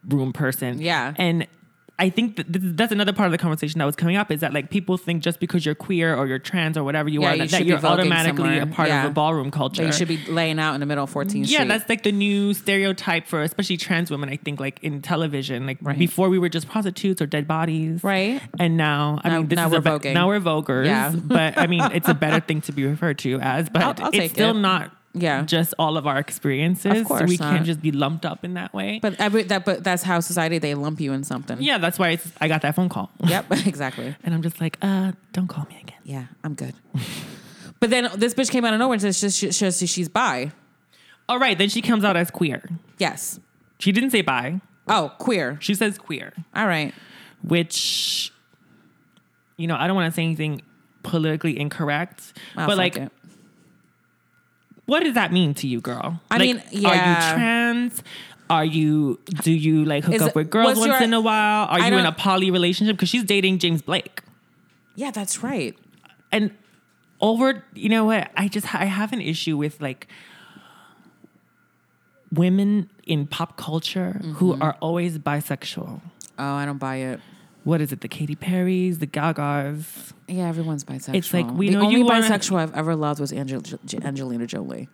room 0.07 0.31
person. 0.31 0.79
Yeah. 0.79 1.15
and. 1.17 1.47
I 1.97 2.09
think 2.09 2.35
that 2.35 2.45
that's 2.75 2.91
another 2.91 3.13
part 3.13 3.27
of 3.27 3.31
the 3.31 3.37
conversation 3.37 3.79
that 3.79 3.85
was 3.85 3.95
coming 3.95 4.17
up 4.17 4.29
is 4.29 4.41
that 4.41 4.53
like 4.53 4.69
people 4.69 4.97
think 4.97 5.23
just 5.23 5.39
because 5.39 5.65
you're 5.65 5.75
queer 5.75 6.13
or 6.13 6.27
you're 6.27 6.39
trans 6.39 6.77
or 6.77 6.83
whatever 6.83 7.07
you 7.07 7.21
Yeah, 7.21 7.29
are 7.29 7.35
you 7.35 7.41
that, 7.43 7.51
that 7.51 7.65
you're 7.65 7.77
automatically 7.85 8.57
a 8.59 8.65
part 8.65 8.89
Yeah. 8.89 9.05
of 9.05 9.11
a 9.11 9.13
ballroom 9.13 9.49
culture. 9.49 9.81
That 9.81 9.87
you 9.87 9.93
should 9.93 10.09
be 10.09 10.17
laying 10.29 10.59
out 10.59 10.73
in 10.73 10.81
the 10.81 10.85
middle 10.85 11.05
of 11.05 11.13
14th 11.13 11.47
yeah, 11.47 11.59
Street. 11.59 11.67
that's 11.69 11.87
like 11.87 12.03
the 12.03 12.11
new 12.11 12.53
stereotype 12.53 13.27
for 13.27 13.41
especially 13.43 13.77
trans 13.77 14.11
women. 14.11 14.27
I 14.27 14.35
think 14.35 14.59
like 14.59 14.79
in 14.83 15.01
television, 15.01 15.65
like 15.65 15.77
Right. 15.81 15.97
before 15.97 16.27
we 16.27 16.37
were 16.37 16.49
just 16.49 16.67
prostitutes 16.67 17.21
or 17.21 17.27
dead 17.27 17.47
bodies, 17.47 18.03
Right. 18.03 18.41
And 18.59 18.75
now, 18.75 19.21
I 19.23 19.29
Now- 19.29 19.37
mean, 19.39 19.47
this 19.47 19.55
now 19.55 19.67
is 19.67 19.71
we're 19.85 19.99
be- 19.99 20.13
now 20.13 20.27
we're 20.27 20.41
voguers, 20.41 20.85
Yeah. 20.87 21.13
but 21.15 21.57
I 21.57 21.67
mean, 21.67 21.81
it's 21.93 22.09
a 22.09 22.13
better 22.13 22.41
thing 22.41 22.59
to 22.61 22.73
be 22.73 22.85
referred 22.85 23.19
to 23.19 23.39
as. 23.39 23.69
But 23.69 23.81
I'll- 23.81 23.95
I'll 24.05 24.09
it's 24.13 24.33
still 24.33 24.49
it. 24.55 24.59
not, 24.59 24.91
Yeah. 25.17 25.43
just 25.43 25.73
all 25.79 25.97
of 25.97 26.05
our 26.05 26.17
experiences. 26.19 27.01
Of 27.01 27.07
course 27.07 27.29
we 27.29 27.37
not. 27.37 27.53
can't 27.53 27.65
just 27.65 27.81
be 27.81 27.91
lumped 27.91 28.25
up 28.25 28.43
in 28.43 28.53
that 28.55 28.73
way. 28.73 28.99
but 29.01 29.19
every, 29.19 29.43
that, 29.43 29.63
but 29.65 29.83
that's 29.83 30.03
how 30.03 30.19
society 30.19 30.57
they 30.59 30.75
lump 30.75 30.99
you 30.99 31.13
in 31.13 31.23
something. 31.23 31.61
yeah, 31.61 31.77
that's 31.77 31.97
why 31.97 32.09
it's, 32.09 32.31
I 32.41 32.47
got 32.47 32.61
that 32.63 32.75
phone 32.75 32.89
call, 32.89 33.09
Yep. 33.25 33.45
Exactly. 33.65 34.15
and 34.23 34.33
I'm 34.35 34.41
just 34.41 34.59
like, 34.59 34.77
uh, 34.81 35.13
don't 35.33 35.47
call 35.47 35.65
me 35.69 35.79
again. 35.81 35.99
Yeah, 36.03 36.25
I'm 36.43 36.53
good. 36.53 36.73
but 37.79 37.89
then 37.89 38.09
this 38.15 38.33
bitch 38.33 38.51
came 38.51 38.65
out 38.65 38.73
of 38.73 38.79
nowhere 38.79 38.93
and 39.01 39.15
says 39.15 39.35
she, 39.37 39.51
she, 39.51 39.71
she, 39.71 39.85
she's 39.87 40.09
bi. 40.09 40.51
All 41.27 41.39
right, 41.39 41.57
then 41.57 41.69
she 41.69 41.81
comes 41.81 42.03
out 42.03 42.15
as 42.17 42.29
queer. 42.29 42.69
Yes. 42.99 43.39
She 43.79 43.91
didn't 43.91 44.11
say 44.11 44.21
bi. 44.21 44.61
Oh, 44.87 45.11
queer. 45.17 45.57
She 45.61 45.73
says 45.73 45.97
queer, 45.97 46.33
All 46.55 46.67
right. 46.67 46.93
which, 47.41 48.31
you 49.57 49.65
know, 49.67 49.75
I 49.75 49.87
don't 49.87 49.95
want 49.95 50.11
to 50.11 50.15
say 50.15 50.23
anything 50.23 50.61
politically 51.03 51.59
incorrect, 51.59 52.33
Well, 52.55 52.67
but 52.67 52.77
like, 52.77 52.97
it. 52.97 53.11
What 54.85 55.03
does 55.03 55.13
that 55.15 55.31
mean 55.33 55.53
to 55.55 55.67
you, 55.67 55.81
girl? 55.81 56.19
I 56.29 56.37
Like, 56.37 56.41
mean, 56.41 56.57
are 56.85 56.95
you 56.95 57.33
trans? 57.35 58.03
Are 58.49 58.65
you? 58.65 59.19
Do 59.41 59.51
you 59.51 59.85
like 59.85 60.03
hook 60.03 60.13
Is 60.15 60.21
up 60.21 60.35
with 60.35 60.49
girls 60.51 60.77
once 60.77 60.85
your- 60.85 61.01
in 61.01 61.13
a 61.13 61.21
while? 61.21 61.65
Are 61.65 61.79
I 61.79 61.89
you 61.89 61.97
in 61.97 62.05
a 62.05 62.11
poly 62.11 62.51
relationship? 62.51 62.95
Because 62.95 63.09
she's 63.09 63.23
dating 63.23 63.57
James 63.59 63.81
Blake, 63.81 64.21
yeah, 64.95 65.09
that's 65.11 65.41
right. 65.41 65.75
and 66.31 66.51
over. 67.21 67.63
You 67.73 67.89
know 67.89 68.05
what? 68.05 68.29
I 68.37 68.47
just 68.47 68.73
I 68.75 68.85
have 68.85 69.11
an 69.13 69.21
issue 69.21 69.57
with 69.57 69.81
like 69.81 70.07
women 72.31 72.89
in 73.05 73.27
pop 73.27 73.57
culture 73.57 74.17
Mm-hmm. 74.19 74.33
who 74.33 74.59
are 74.59 74.75
always 74.79 75.17
bisexual. 75.17 76.01
Oh, 76.37 76.43
I 76.53 76.65
don't 76.65 76.77
buy 76.77 76.97
it. 76.97 77.19
What 77.65 77.81
is 77.81 77.91
it? 77.91 78.01
The 78.01 78.07
Katy 78.07 78.35
Perrys, 78.35 78.99
the 78.99 79.07
Gagas. 79.07 80.13
Yeah, 80.27 80.47
everyone's 80.47 80.83
bisexual. 80.85 81.15
It's 81.15 81.33
like, 81.33 81.51
we 81.51 81.67
the 81.69 81.73
know 81.73 81.85
only 81.87 81.99
you 81.99 82.05
bisexual 82.05 82.57
I've 82.59 82.73
ever 82.75 82.95
loved 82.95 83.19
was 83.19 83.33
Angel- 83.33 83.59
J- 83.59 83.97
Angelina 84.03 84.45
Jolie. 84.45 84.87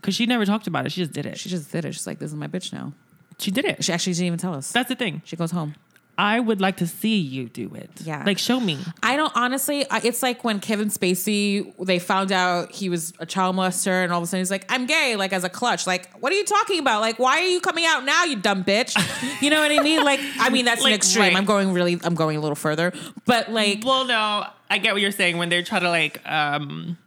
Because 0.00 0.14
she 0.14 0.26
never 0.26 0.44
talked 0.44 0.66
about 0.66 0.84
it. 0.84 0.92
She 0.92 1.00
just 1.00 1.12
did 1.14 1.24
it. 1.24 1.38
She 1.38 1.48
just 1.48 1.72
did 1.72 1.84
it. 1.86 1.94
She's 1.94 2.06
like, 2.06 2.18
"This 2.18 2.30
is 2.30 2.36
my 2.36 2.46
bitch 2.46 2.70
now." 2.72 2.92
She 3.38 3.50
did 3.50 3.64
it. 3.64 3.82
She 3.82 3.92
actually 3.94 4.12
didn't 4.12 4.26
even 4.26 4.38
tell 4.38 4.54
us. 4.54 4.70
That's 4.72 4.88
the 4.90 4.94
thing. 4.94 5.22
She 5.24 5.36
goes 5.36 5.50
home. 5.52 5.74
I 6.20 6.40
would 6.40 6.60
like 6.60 6.78
to 6.78 6.86
see 6.88 7.16
you 7.16 7.48
do 7.48 7.72
it. 7.76 7.88
Yeah. 8.02 8.24
Like, 8.26 8.38
show 8.38 8.58
me. 8.58 8.76
I 9.04 9.14
don't 9.16 9.30
honestly. 9.36 9.86
It's 10.02 10.20
like 10.20 10.42
when 10.42 10.58
Kevin 10.58 10.88
Spacey 10.88 11.72
they 11.86 12.00
found 12.00 12.32
out 12.32 12.72
he 12.72 12.88
was 12.88 13.12
a 13.20 13.24
child 13.24 13.54
molester, 13.54 14.02
and 14.02 14.12
all 14.12 14.18
of 14.18 14.24
a 14.24 14.26
sudden 14.26 14.40
he's 14.40 14.50
like, 14.50 14.66
"I'm 14.68 14.86
gay," 14.86 15.14
like 15.14 15.32
as 15.32 15.44
a 15.44 15.48
clutch. 15.48 15.86
Like, 15.86 16.10
what 16.18 16.32
are 16.32 16.36
you 16.36 16.44
talking 16.44 16.80
about? 16.80 17.00
Like, 17.02 17.20
why 17.20 17.38
are 17.38 17.46
you 17.46 17.60
coming 17.60 17.84
out 17.86 18.04
now, 18.04 18.24
you 18.24 18.34
dumb 18.36 18.64
bitch? 18.64 18.96
You 19.40 19.50
know 19.50 19.60
what 19.60 19.70
I 19.70 19.80
mean? 19.80 20.02
Like, 20.04 20.18
I 20.40 20.50
mean 20.50 20.64
that's 20.64 20.84
an 20.84 20.92
extreme. 20.92 21.22
right. 21.26 21.36
I'm 21.36 21.44
going 21.44 21.72
really. 21.72 21.98
I'm 22.02 22.16
going 22.16 22.36
a 22.36 22.40
little 22.40 22.56
further, 22.56 22.92
but 23.24 23.52
like, 23.52 23.84
Well, 23.84 24.04
no, 24.04 24.44
I 24.68 24.78
get 24.78 24.92
what 24.94 25.00
you're 25.00 25.12
saying 25.12 25.38
when 25.38 25.48
they're 25.48 25.62
trying 25.62 25.82
to 25.82 25.90
like 25.90 26.20
um 26.28 26.98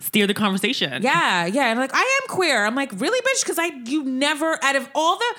steer 0.00 0.26
the 0.26 0.34
conversation. 0.34 1.02
yeah, 1.02 1.46
yeah, 1.46 1.66
and 1.70 1.78
like 1.78 1.90
I 1.94 2.20
am 2.22 2.28
queer. 2.28 2.64
I'm 2.64 2.74
like, 2.74 2.90
really, 3.00 3.20
bitch? 3.20 3.42
Because 3.44 3.58
I 3.58 3.66
you 3.84 4.02
never 4.04 4.58
out 4.64 4.74
of 4.76 4.88
all 4.94 5.16
the. 5.16 5.34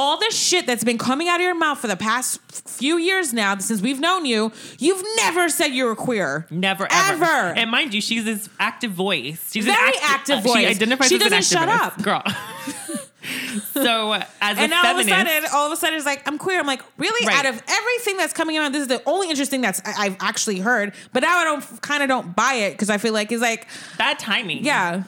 All 0.00 0.16
the 0.16 0.30
shit 0.30 0.64
that's 0.64 0.84
been 0.84 0.96
coming 0.96 1.28
out 1.28 1.40
of 1.40 1.42
your 1.42 1.56
mouth 1.56 1.78
for 1.80 1.88
the 1.88 1.96
past 1.96 2.40
few 2.68 2.98
years 2.98 3.32
now, 3.32 3.58
since 3.58 3.80
we've 3.82 3.98
known 3.98 4.24
you, 4.26 4.52
you've 4.78 5.02
never 5.16 5.48
said 5.48 5.68
you 5.68 5.86
were 5.86 5.96
queer. 5.96 6.46
Never 6.50 6.86
ever. 6.88 7.24
Ever. 7.24 7.58
And 7.58 7.68
mind 7.70 7.92
you, 7.92 8.00
she's 8.00 8.24
this 8.24 8.48
active 8.60 8.92
voice. 8.92 9.50
She's 9.52 9.64
Very 9.64 9.92
active 10.04 10.36
She 10.42 10.48
voice. 10.48 10.66
identifies 10.76 11.08
She 11.08 11.16
as 11.16 11.22
doesn't 11.22 11.44
shut 11.44 11.68
up. 11.68 12.00
girl. 12.00 12.22
so 13.72 14.12
as 14.40 14.56
And 14.56 14.60
a 14.60 14.68
now 14.68 14.82
all 14.86 14.98
of 15.00 15.06
a 15.06 15.08
sudden, 15.08 15.44
all 15.52 15.66
of 15.66 15.72
a 15.72 15.76
sudden, 15.76 15.96
it's 15.96 16.06
like 16.06 16.26
I'm 16.28 16.38
queer. 16.38 16.60
I'm 16.60 16.66
like, 16.66 16.82
really? 16.96 17.26
Right. 17.26 17.44
Out 17.44 17.46
of 17.52 17.60
everything 17.68 18.16
that's 18.16 18.32
coming 18.32 18.56
around, 18.56 18.72
this 18.72 18.82
is 18.82 18.88
the 18.88 19.02
only 19.04 19.28
interesting 19.30 19.60
that's 19.60 19.82
I- 19.84 20.06
I've 20.06 20.16
actually 20.20 20.60
heard. 20.60 20.94
But 21.12 21.24
now 21.24 21.36
I 21.38 21.44
don't 21.44 21.82
kind 21.82 22.02
of 22.02 22.08
don't 22.08 22.34
buy 22.36 22.54
it 22.54 22.72
because 22.72 22.88
I 22.90 22.98
feel 22.98 23.12
like 23.12 23.32
it's 23.32 23.42
like, 23.42 23.66
bad 23.98 24.18
timing. 24.18 24.64
yeah, 24.64 25.02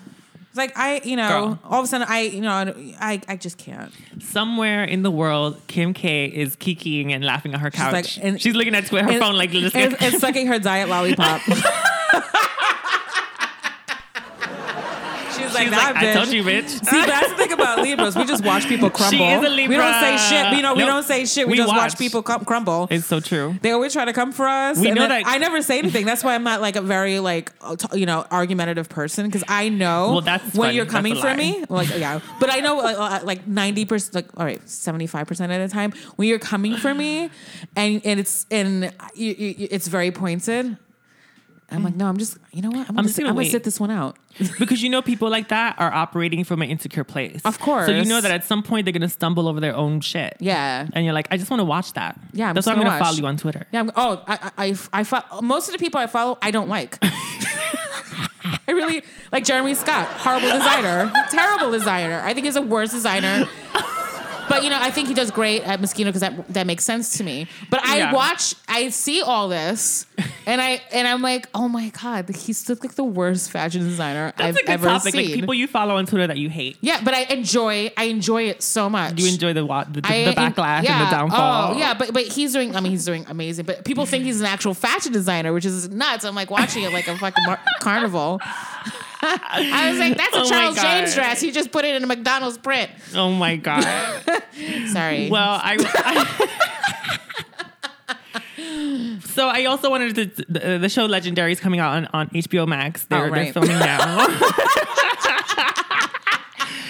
it's 0.50 0.56
like 0.56 0.76
I, 0.76 1.00
you 1.04 1.16
know, 1.16 1.28
Girl. 1.28 1.58
all 1.64 1.78
of 1.78 1.84
a 1.84 1.88
sudden 1.88 2.06
I, 2.10 2.22
you 2.22 2.40
know, 2.40 2.74
I, 3.00 3.20
I 3.28 3.36
just 3.36 3.56
can't. 3.56 3.92
Somewhere 4.20 4.84
in 4.84 5.02
the 5.02 5.10
world, 5.10 5.60
Kim 5.68 5.94
K 5.94 6.26
is 6.26 6.56
kikiing 6.56 7.12
and 7.12 7.24
laughing 7.24 7.54
on 7.54 7.60
her 7.60 7.70
couch. 7.70 7.92
like- 7.92 8.24
and- 8.24 8.40
she's 8.42 8.54
looking 8.54 8.74
at 8.74 8.88
her 8.88 8.98
And- 8.98 9.18
phone 9.20 9.36
like 9.36 9.54
and, 9.54 10.02
and 10.02 10.14
sucking 10.20 10.48
her 10.48 10.58
diet 10.58 10.88
lollipop. 10.88 11.40
She's 15.36 15.49
like, 15.68 15.72
like, 15.94 15.96
I 15.96 16.04
bitch. 16.04 16.14
told 16.14 16.28
you, 16.28 16.42
bitch. 16.42 16.68
See, 16.90 17.04
that's 17.06 17.28
the 17.30 17.36
thing 17.36 17.52
about 17.52 17.80
Libras. 17.80 18.16
We 18.16 18.24
just 18.24 18.44
watch 18.44 18.66
people 18.68 18.88
crumble. 18.98 19.24
is 19.26 19.44
a 19.44 19.68
We 19.68 19.76
don't 19.76 19.94
say 20.00 20.12
Libra. 20.12 20.18
shit. 20.18 20.56
You 20.56 20.62
know, 20.62 20.74
we 20.74 20.84
don't 20.84 21.02
say 21.02 21.24
shit. 21.26 21.46
We, 21.46 21.52
We 21.52 21.56
just 21.58 21.68
watch, 21.68 21.76
watch. 21.92 21.98
people 21.98 22.22
cum- 22.22 22.44
crumble. 22.44 22.88
It's 22.90 23.06
so 23.06 23.20
true. 23.20 23.56
They 23.62 23.72
always 23.72 23.92
try 23.92 24.04
to 24.04 24.12
come 24.12 24.32
for 24.32 24.46
us. 24.48 24.78
We 24.78 24.90
know 24.90 25.06
that- 25.06 25.22
I 25.26 25.38
never 25.38 25.60
say 25.62 25.78
anything. 25.78 26.06
That's 26.06 26.24
why 26.24 26.34
I'm 26.34 26.44
not 26.44 26.60
like 26.60 26.76
a 26.76 26.82
very 26.82 27.18
like 27.20 27.52
uh, 27.60 27.76
you 27.92 28.06
know 28.06 28.26
argumentative 28.30 28.88
person 28.88 29.26
because 29.26 29.44
I 29.48 29.68
know 29.68 30.12
Well, 30.12 30.20
that's 30.22 30.44
when 30.54 30.68
funny. 30.68 30.76
you're 30.76 30.86
coming 30.86 31.16
for 31.16 31.34
me. 31.34 31.64
Like 31.68 31.88
yeah, 31.96 32.20
but 32.38 32.50
I 32.52 32.60
know 32.60 32.80
uh, 32.80 32.94
uh, 32.98 33.20
like 33.24 33.46
ninety 33.46 33.84
percent, 33.84 34.14
like 34.14 34.26
all 34.36 34.44
right, 34.44 34.66
seventy 34.68 35.06
five 35.06 35.26
percent 35.26 35.52
of 35.52 35.60
the 35.60 35.72
time 35.72 35.92
when 36.16 36.28
you're 36.28 36.38
coming 36.38 36.76
for 36.76 36.94
me, 36.94 37.30
and 37.76 38.00
and 38.04 38.20
it's 38.20 38.46
and 38.50 38.92
you, 39.14 39.34
you, 39.34 39.68
it's 39.70 39.88
very 39.88 40.10
pointed. 40.10 40.76
I'm 41.70 41.84
like, 41.84 41.94
no, 41.96 42.06
I'm 42.06 42.16
just, 42.16 42.38
you 42.52 42.62
know 42.62 42.70
what? 42.70 42.88
I'm, 42.88 42.94
gonna, 42.96 43.02
just 43.02 43.16
sit, 43.16 43.22
gonna 43.22 43.30
I'm 43.30 43.34
gonna 43.36 43.44
wait. 43.46 43.52
sit 43.52 43.64
this 43.64 43.78
one 43.78 43.90
out. 43.90 44.16
because 44.58 44.82
you 44.82 44.88
know 44.88 45.02
people 45.02 45.28
like 45.30 45.48
that 45.48 45.76
are 45.78 45.92
operating 45.92 46.44
from 46.44 46.62
an 46.62 46.68
insecure 46.70 47.04
place. 47.04 47.40
Of 47.44 47.58
course. 47.58 47.86
So 47.86 47.92
you 47.92 48.04
know 48.04 48.20
that 48.20 48.30
at 48.30 48.44
some 48.44 48.62
point 48.62 48.84
they're 48.86 48.92
gonna 48.92 49.08
stumble 49.08 49.48
over 49.48 49.60
their 49.60 49.74
own 49.74 50.00
shit. 50.00 50.36
Yeah. 50.40 50.86
And 50.92 51.04
you're 51.04 51.14
like, 51.14 51.28
I 51.30 51.36
just 51.36 51.50
want 51.50 51.60
to 51.60 51.64
watch 51.64 51.92
that. 51.94 52.18
Yeah, 52.32 52.48
I'm 52.48 52.54
That's 52.54 52.66
just 52.66 52.66
why 52.66 52.72
I'm 52.72 52.78
gonna 52.78 52.90
gonna 52.90 53.04
follow 53.04 53.12
watch. 53.14 53.20
you 53.20 53.26
on 53.26 53.36
Twitter. 53.36 53.66
Yeah. 53.72 53.80
I'm, 53.80 53.90
oh, 53.96 54.24
I, 54.26 54.50
I, 54.56 54.66
I, 54.66 54.76
I 54.92 55.04
fo- 55.04 55.40
most 55.42 55.68
of 55.68 55.72
the 55.72 55.78
people 55.78 56.00
I 56.00 56.06
follow, 56.06 56.38
I 56.42 56.50
don't 56.50 56.68
like. 56.68 56.98
I 58.66 58.72
really 58.72 59.02
like 59.32 59.44
Jeremy 59.44 59.74
Scott, 59.74 60.06
horrible 60.08 60.50
designer, 60.50 61.12
terrible 61.30 61.70
designer. 61.72 62.20
I 62.24 62.34
think 62.34 62.46
he's 62.46 62.54
the 62.54 62.62
worst 62.62 62.92
designer. 62.92 63.46
But 64.50 64.64
you 64.64 64.68
know, 64.70 64.78
I 64.78 64.90
think 64.90 65.08
he 65.08 65.14
does 65.14 65.30
great 65.30 65.62
at 65.62 65.80
Moschino 65.80 66.06
because 66.06 66.20
that 66.20 66.46
that 66.52 66.66
makes 66.66 66.84
sense 66.84 67.16
to 67.18 67.24
me. 67.24 67.46
But 67.70 67.82
I 67.86 67.96
Yeah. 67.98 68.12
watch, 68.12 68.54
I 68.68 68.90
see 68.90 69.22
all 69.22 69.48
this, 69.48 70.04
and 70.46 70.60
I 70.60 70.82
and 70.92 71.08
I'm 71.08 71.22
like, 71.22 71.48
oh 71.54 71.68
my 71.68 71.88
god, 72.02 72.28
he's 72.28 72.58
still 72.58 72.76
like 72.82 72.94
the 72.96 73.04
worst 73.04 73.50
fashion 73.50 73.82
designer 73.82 74.32
That's 74.36 74.48
I've 74.48 74.56
a 74.56 74.58
good 74.58 74.68
ever 74.70 74.86
topic. 74.88 75.14
seen. 75.14 75.24
Like 75.26 75.34
people 75.34 75.54
you 75.54 75.66
follow 75.66 75.96
on 75.96 76.04
Twitter 76.06 76.26
that 76.26 76.36
you 76.38 76.50
hate. 76.50 76.76
yeah, 76.82 77.00
but 77.02 77.14
I 77.14 77.22
enjoy, 77.24 77.90
I 77.96 78.04
enjoy 78.04 78.42
it 78.48 78.62
so 78.62 78.90
much. 78.90 79.18
You 79.20 79.28
enjoy 79.28 79.52
the 79.52 79.64
wa- 79.64 79.84
the, 79.84 80.00
the, 80.02 80.08
I- 80.12 80.24
the 80.26 80.32
backlash 80.32 80.78
and 80.78 80.84
yeah. 80.84 81.04
the 81.04 81.10
downfall. 81.16 81.74
Oh, 81.74 81.78
yeah, 81.78 81.94
but 81.94 82.12
but 82.12 82.24
he's 82.26 82.52
doing. 82.52 82.74
I 82.76 82.80
mean, 82.80 82.92
he's 82.92 83.04
doing 83.04 83.24
amazing. 83.28 83.64
But 83.66 83.84
people 83.84 84.04
think 84.04 84.24
he's 84.24 84.40
an 84.40 84.46
actual 84.46 84.74
fashion 84.74 85.12
designer, 85.12 85.52
which 85.52 85.64
is 85.64 85.88
nuts. 85.88 86.24
I'm 86.24 86.34
like 86.34 86.50
watching 86.50 86.82
it 86.82 86.92
like 86.92 87.06
a 87.08 87.16
fucking 87.16 87.44
mar- 87.46 87.60
carnival. 87.80 88.40
I 89.22 89.88
was 89.90 89.98
like, 89.98 90.16
that's 90.16 90.34
a 90.36 90.40
Oh 90.40 90.48
Charles 90.48 90.80
James 90.80 91.14
dress. 91.14 91.40
He 91.40 91.50
just 91.52 91.70
put 91.72 91.84
it 91.84 91.94
in 91.94 92.02
a 92.04 92.06
McDonald's 92.06 92.58
print. 92.58 92.90
Oh 93.14 93.30
my 93.32 93.56
god. 93.56 93.84
Sorry. 94.92 95.28
well, 95.30 95.60
I. 95.62 95.76
I- 95.78 96.66
so 99.24 99.48
I 99.48 99.64
also 99.64 99.90
wanted 99.90 100.14
to 100.16 100.44
the, 100.48 100.78
the 100.78 100.88
show 100.88 101.06
Legendary 101.06 101.52
is 101.52 101.60
coming 101.60 101.80
out 101.80 101.94
on, 101.94 102.08
on 102.12 102.28
HBO 102.30 102.66
Max. 102.68 103.04
They're, 103.06 103.26
Oh, 103.26 103.30
they're 103.30 103.52
filming 103.52 103.78
now. 103.78 104.26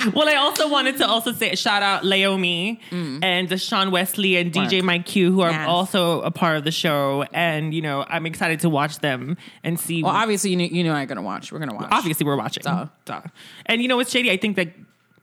well, 0.15 0.29
I 0.29 0.35
also 0.37 0.69
wanted 0.69 0.97
to 0.99 1.07
also 1.07 1.33
say 1.33 1.55
shout 1.55 1.83
out 1.83 2.03
Leiomy 2.03 2.79
and 2.93 3.49
Dashaun 3.49 3.91
Wesley 3.91 4.37
and 4.37 4.53
DJ 4.53 4.79
Work. 4.79 4.85
Mike 4.85 5.07
Q 5.07 5.33
who 5.33 5.41
are 5.43 5.51
Mm. 5.51 5.55
Yes. 5.55 5.69
also 5.69 6.21
a 6.23 6.31
part 6.31 6.57
of 6.57 6.65
the 6.65 6.71
show. 6.71 7.25
And 7.33 7.75
you 7.75 7.83
know, 7.83 8.05
I'm 8.09 8.27
excited 8.27 8.61
to 8.61 8.69
watch 8.71 8.99
them 9.01 9.37
and 9.65 9.79
see. 9.79 10.03
Well, 10.03 10.13
obviously, 10.15 10.51
you 10.51 10.57
knew, 10.57 10.67
you 10.67 10.83
knew 10.83 10.93
I'm 10.93 11.07
gonna 11.07 11.23
watch. 11.23 11.53
We're 11.53 11.59
gonna 11.59 11.75
watch. 11.75 11.89
obviously 11.91 12.25
we're 12.27 12.37
watching. 12.37 12.63
Duh. 12.63 12.87
Duh. 13.05 13.23
And 13.67 13.83
you 13.83 13.89
know 13.89 13.97
what's 13.97 14.11
shady? 14.11 14.31
I 14.31 14.37
think 14.37 14.57
that 14.57 14.69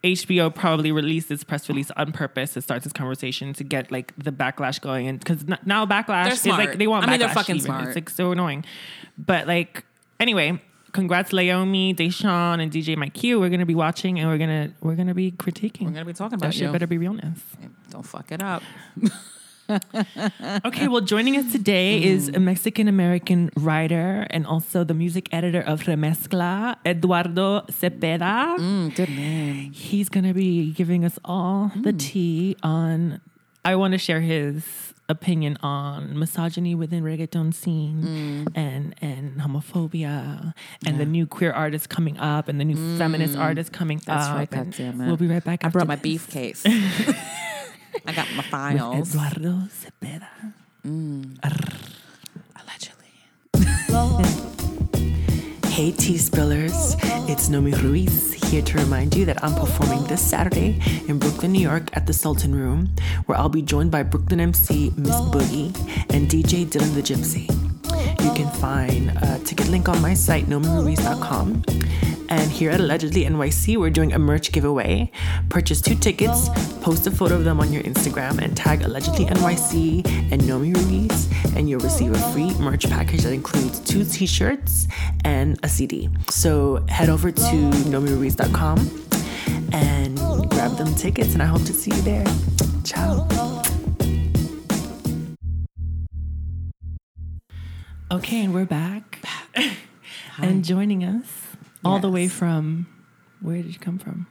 HBO 0.04 0.54
probably 0.54 0.92
released 0.92 1.28
this 1.28 1.44
press 1.44 1.68
release 1.68 1.90
on 1.98 2.12
purpose 2.12 2.54
to 2.54 2.62
start 2.62 2.84
this 2.84 2.94
conversation 2.94 3.54
to 3.54 3.64
get 3.64 3.92
like 3.92 4.14
the 4.18 4.32
backlash 4.32 4.80
going, 4.80 5.08
and 5.08 5.20
because 5.20 5.44
now 5.66 5.86
backlash 5.86 6.32
is 6.34 6.46
like 6.46 6.78
they 6.78 6.86
want. 6.88 7.06
I 7.08 7.10
mean, 7.12 7.20
they're 7.20 7.30
fucking 7.30 7.56
even. 7.56 7.66
smart. 7.66 7.88
It's 7.88 7.96
like 7.96 8.10
so 8.10 8.32
annoying, 8.32 8.64
but 9.18 9.48
like 9.48 9.84
anyway. 10.20 10.62
Congrats, 10.92 11.32
Leiomy, 11.32 11.96
Dashaun, 11.96 12.62
and 12.62 12.72
DJ 12.72 12.96
Mike 12.98 13.14
Q. 13.14 13.40
We're 13.40 13.50
gonna 13.50 13.66
be 13.66 13.76
watching 13.76 14.20
and 14.20 14.30
we're 14.30 14.38
gonna 14.38 14.72
we're 14.82 14.96
gonna 14.96 15.14
be 15.14 15.32
critiquing. 15.32 15.86
We're 15.86 15.92
gonna 15.92 16.06
be 16.06 16.14
talking 16.14 16.38
that 16.40 16.46
about 16.46 16.54
shit 16.54 16.64
you. 16.68 16.72
better 16.72 16.88
be 16.88 16.98
realness. 16.98 17.40
Don't 17.90 18.04
fuck 18.06 18.32
it 18.32 18.42
up. 18.42 18.64
Okay, 20.66 20.88
well, 20.88 21.02
joining 21.02 21.36
us 21.36 21.52
today 21.52 22.02
is 22.02 22.30
a 22.30 22.40
Mexican 22.40 22.88
American 22.88 23.50
writer 23.58 24.26
and 24.30 24.48
also 24.48 24.84
the 24.86 24.94
music 24.94 25.28
editor 25.34 25.60
of 25.62 25.82
Remezcla, 25.82 26.78
Eduardo 26.86 27.62
Cepeda. 27.68 28.58
Mm, 28.58 28.96
good 28.96 29.10
name. 29.10 29.72
He's 29.74 30.08
going 30.10 30.24
to 30.26 30.34
be 30.34 30.72
giving 30.72 31.04
us 31.04 31.20
all 31.26 31.72
the 31.76 31.92
tea 31.94 32.56
on. 32.64 33.20
I 33.68 33.76
want 33.76 33.92
to 33.92 33.98
share 33.98 34.22
his 34.22 34.64
opinion 35.10 35.58
on 35.62 36.18
misogyny 36.18 36.74
within 36.74 37.04
reggaeton 37.04 37.54
scene 37.54 38.48
mm. 38.48 38.48
and 38.56 38.96
and 39.02 39.42
homophobia 39.42 40.54
and 40.86 40.98
the 40.98 41.06
new 41.06 41.28
queer 41.28 41.52
artists 41.52 41.86
coming 41.86 42.18
up 42.18 42.48
and 42.48 42.62
the 42.62 42.64
new 42.64 42.78
mm. 42.78 42.98
feminist 42.98 43.38
artists 43.38 43.70
coming 43.70 44.02
That's 44.06 44.28
up. 44.28 44.38
right, 44.38 44.54
and 44.54 44.74
goddammit. 44.74 45.08
We'll 45.08 45.18
be 45.18 45.28
right 45.28 45.44
back. 45.44 45.66
I 45.66 45.68
brought 45.68 45.86
my 45.86 45.96
this 45.96 46.02
beef 46.02 46.30
case. 46.30 46.64
I 46.66 48.14
got 48.14 48.32
my 48.32 48.38
with 48.38 48.46
files. 48.46 49.14
Eduardo 49.14 49.64
Cepeda. 49.68 50.30
Mm. 50.86 51.38
Allegedly. 52.56 53.12
Hey, 55.78 55.92
tea 55.92 56.16
spillers. 56.16 56.96
It's 57.30 57.50
Nomi 57.50 57.80
Ruiz 57.84 58.37
here 58.48 58.62
to 58.62 58.78
remind 58.78 59.14
you 59.14 59.26
that 59.26 59.44
I'm 59.44 59.54
performing 59.54 60.06
this 60.06 60.22
Saturday 60.22 60.80
in 61.08 61.20
Brooklyn, 61.20 61.52
New 61.52 61.60
York 61.60 61.90
at 61.94 62.08
the 62.08 62.14
Sultan 62.14 62.56
Room, 62.56 62.90
where 63.26 63.38
I'll 63.38 63.50
be 63.50 63.62
joined 63.62 63.92
by 63.92 64.04
Brooklyn 64.04 64.40
MC 64.40 64.94
Miss 64.96 65.16
Boogie 65.16 65.76
and 66.14 66.30
DJ 66.30 66.66
Dylan 66.66 66.94
the 66.94 67.02
Gypsy. 67.02 67.50
You 68.24 68.34
can 68.34 68.50
find 68.60 69.12
a 69.18 69.40
ticket 69.44 69.68
link 69.68 69.90
on 69.90 70.02
my 70.02 70.14
site, 70.14 70.46
nomiruiz.com. 70.46 71.64
And 72.30 72.52
here 72.52 72.72
at 72.72 72.80
Allegedly 72.80 73.24
NYC, 73.24 73.78
we're 73.78 73.90
doing 73.90 74.14
a 74.14 74.20
merch 74.20 74.52
giveaway. 74.52 75.12
Purchase 75.50 75.82
two 75.82 75.96
tickets, 75.96 76.50
post 76.82 77.08
a 77.08 77.12
photo 77.12 77.36
of 77.36 77.46
them 77.46 77.60
on 77.60 77.72
your 77.72 77.84
Instagram, 77.84 78.42
and 78.42 78.56
tag 78.56 78.82
Allegedly 78.82 79.26
NYC 79.26 80.06
and 80.32 80.42
Nomi 80.42 80.76
Ruiz, 80.76 81.30
and 81.56 81.70
you'll 81.70 81.80
receive 81.80 82.14
a 82.14 82.20
free 82.34 82.54
merch 82.56 82.90
package 82.90 83.22
that 83.22 83.34
includes 83.34 83.80
two 83.80 84.04
t 84.04 84.26
shirts 84.26 84.88
and 85.24 85.58
a 85.64 85.70
CD. 85.70 86.10
So 86.30 86.86
head 86.90 87.10
over 87.10 87.32
to 87.32 87.42
nomiruiz.com 87.42 88.78
and 89.72 90.18
grab 90.50 90.78
them 90.78 90.94
tickets, 90.96 91.34
and 91.34 91.42
I 91.42 91.46
hope 91.46 91.64
to 91.64 91.74
see 91.74 91.96
you 91.96 92.02
there. 92.02 92.26
Ciao. 92.84 93.28
Okay, 98.12 98.44
and 98.44 98.54
we're 98.54 98.66
back. 98.66 99.20
and 100.40 100.64
joining 100.64 101.04
us 101.04 101.47
all 101.88 102.00
the 102.00 102.10
way 102.10 102.28
from 102.28 102.88
where 103.42 103.58
did 103.62 103.74
you 103.74 103.80
come 103.80 103.98
from? 103.98 104.28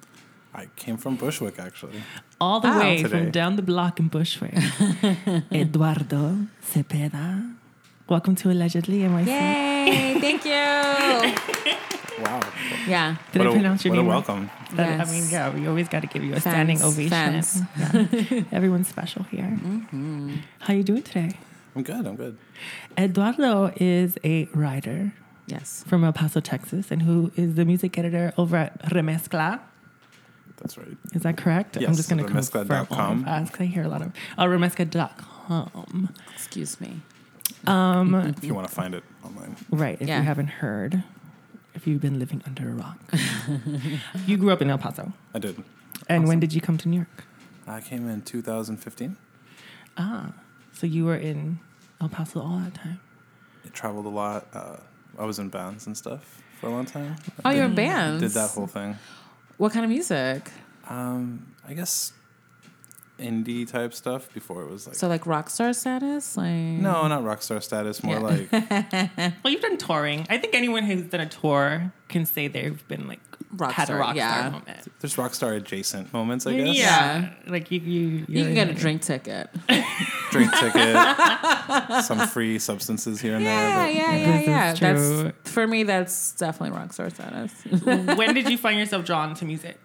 I 0.54 0.66
came 0.76 0.96
from 0.96 1.16
Bushwick, 1.16 1.58
actually. 1.58 2.02
All 2.40 2.60
the 2.60 2.68
Oh. 2.72 2.78
way 2.80 2.96
Today. 3.02 3.08
from 3.10 3.30
down 3.30 3.56
the 3.56 3.62
block 3.62 4.00
in 4.00 4.08
Bushwick. 4.08 4.54
Eduardo 5.52 6.46
Cepeda. 6.62 7.54
Welcome 8.08 8.34
to 8.36 8.50
Allegedly 8.50 9.00
NYC. 9.00 9.26
Yay! 9.26 10.20
Thank 10.20 10.44
you. 10.44 11.75
Wow. 12.18 12.40
Yeah. 12.88 13.16
Did 13.30 13.40
what 13.40 13.49
I 13.49 13.50
a, 13.50 13.52
pronounce 13.52 13.84
your 13.84 13.92
what 13.95 14.00
name? 14.00 14.06
a 14.06 14.14
right? 14.14 14.26
welcome. 14.28 14.50
That- 14.76 14.88
Yes. 15.00 15.08
I 15.08 15.12
mean, 15.12 15.25
yeah, 15.30 15.54
we 15.54 15.66
always 15.69 15.86
got 15.90 16.00
to 16.00 16.06
give 16.06 16.25
you 16.25 16.32
a 16.32 16.40
standing 16.40 16.78
Fans, 16.78 16.99
ovation. 16.99 17.69
Yeah. 17.76 18.42
Everyone's 18.56 18.88
special 18.88 19.25
here. 19.25 19.45
Mm-hmm. 19.62 20.36
How 20.60 20.73
you 20.73 20.82
doing 20.82 21.02
today? 21.02 21.32
I'm 21.75 21.82
good. 21.82 22.06
I'm 22.06 22.16
good. 22.16 22.38
Eduardo 22.97 23.71
is 23.76 24.16
a 24.25 24.47
writer 24.54 25.12
Yes. 25.47 25.85
from 25.87 26.02
El 26.04 26.13
Paso, 26.13 26.41
Texas, 26.41 26.91
and 26.91 27.02
who 27.02 27.30
is 27.37 27.54
the 27.54 27.65
music 27.65 27.97
editor 27.99 28.32
over 28.37 28.56
at 28.56 28.82
Remezcla. 28.87 29.61
That's 30.59 30.76
right. 30.78 30.97
Is 31.13 31.23
that 31.23 31.37
correct? 31.37 31.76
Yes, 31.76 31.89
I'm 31.89 31.95
just 31.97 32.09
going 32.09 32.25
to 32.25 32.28
confirm 32.30 32.67
remezcla.com. 32.67 32.99
all 33.28 33.35
of 33.35 33.43
us 33.43 33.50
'cause 33.50 33.61
I 33.61 33.65
hear 33.67 33.85
a 33.85 33.89
lot 33.89 34.02
of 34.02 34.13
oh, 34.39 34.45
remezcla.com. 34.45 36.15
Excuse 36.35 36.80
me. 36.80 37.00
Um, 37.67 38.15
If 38.37 38.43
you 38.45 38.54
want 38.54 38.67
to 38.69 38.75
find 38.75 38.95
it 38.95 39.04
online. 39.25 39.56
right. 39.71 40.00
If 40.00 40.09
Yeah. 40.09 40.19
you 40.19 40.25
haven't 40.25 40.49
heard, 40.49 41.02
if 41.75 41.87
you've 41.87 42.00
been 42.00 42.19
living 42.19 42.43
under 42.47 42.69
a 42.69 42.73
rock, 42.73 42.99
you 44.26 44.37
grew 44.37 44.50
up 44.50 44.63
in 44.63 44.71
El 44.71 44.78
Paso. 44.78 45.13
I 45.35 45.39
did. 45.39 45.63
And 46.09 46.26
when 46.26 46.41
did 46.41 46.52
you 46.54 46.61
come 46.61 46.78
to 46.78 46.89
New 46.89 46.97
York? 46.97 47.25
I 47.67 47.80
came 47.80 48.09
in 48.09 48.23
2015. 48.23 49.17
Ah, 49.99 50.32
so 50.73 50.87
you 50.87 51.04
were 51.04 51.17
in 51.17 51.59
El 52.00 52.09
Paso 52.09 52.41
all 52.41 52.59
that 52.61 52.75
time. 52.75 53.00
I 53.65 53.69
traveled 53.71 54.06
a 54.06 54.11
lot. 54.11 54.47
Uh, 54.54 54.76
I 55.18 55.24
was 55.24 55.38
in 55.38 55.48
bands 55.48 55.86
and 55.86 55.96
stuff 55.96 56.42
for 56.60 56.68
a 56.68 56.70
long 56.70 56.84
time. 56.86 57.16
Oh, 57.44 57.50
you're 57.50 57.64
in 57.64 57.70
Did- 57.70 57.76
bands. 57.76 58.22
Did 58.22 58.30
that 58.32 58.50
whole 58.50 58.66
thing. 58.66 58.96
What 59.56 59.72
kind 59.72 59.84
of 59.84 59.90
music? 59.90 60.50
Um, 60.88 61.54
I 61.66 61.74
guess 61.74 62.12
indie 63.18 63.66
type 63.66 63.94
stuff 63.94 64.32
before 64.34 64.62
it 64.62 64.70
was 64.70 64.86
like. 64.86 64.94
So 64.96 65.08
like 65.08 65.26
rock 65.26 65.48
star 65.48 65.72
status? 65.72 66.36
Like 66.36 66.52
no, 66.52 67.08
not 67.08 67.24
rock 67.24 67.40
star 67.42 67.60
status. 67.62 68.02
More 68.04 68.16
Yeah. 68.16 68.20
like 68.20 69.32
Well, 69.42 69.52
you've 69.52 69.62
done 69.62 69.78
touring. 69.78 70.26
I 70.28 70.36
think 70.38 70.54
anyone 70.54 70.82
who's 70.84 71.02
done 71.04 71.22
a 71.22 71.28
tour 71.28 71.92
can 72.08 72.26
say 72.26 72.48
they've 72.48 72.86
been 72.88 73.08
like 73.08 73.20
Rock 73.52 73.72
had 73.72 73.84
star, 73.86 73.96
a 73.96 74.00
rock 74.00 74.16
yeah. 74.16 74.38
star 74.38 74.50
moment. 74.50 74.88
there's 75.00 75.16
rock 75.16 75.32
star 75.34 75.52
adjacent 75.54 76.12
moments. 76.12 76.46
I 76.46 76.56
guess. 76.56 76.76
Yeah, 76.76 77.30
like 77.46 77.70
you, 77.70 77.80
you, 77.80 78.00
You 78.08 78.24
you're 78.28 78.44
can 78.44 78.54
get 78.54 78.68
a 78.68 78.74
drink 78.74 79.00
ticket. 79.02 79.48
Drink 80.30 80.50
ticket. 80.58 80.97
some 82.04 82.19
free 82.28 82.58
substances 82.58 83.21
here 83.21 83.36
and 83.36 83.45
Yeah, 83.45 83.76
there. 83.76 83.91
yeah, 83.91 84.12
This 84.39 84.47
yeah, 84.47 84.69
yeah. 84.69 84.75
true. 84.75 85.23
That's 85.25 85.50
for 85.50 85.67
me. 85.67 85.82
That's 85.84 86.32
definitely 86.32 86.76
rock 86.76 86.93
star 86.93 87.10
status. 87.10 87.52
when 87.82 88.34
did 88.34 88.49
you 88.49 88.58
find 88.58 88.78
yourself 88.78 89.04
drawn 89.04 89.34
to 89.34 89.45
music? 89.45 89.78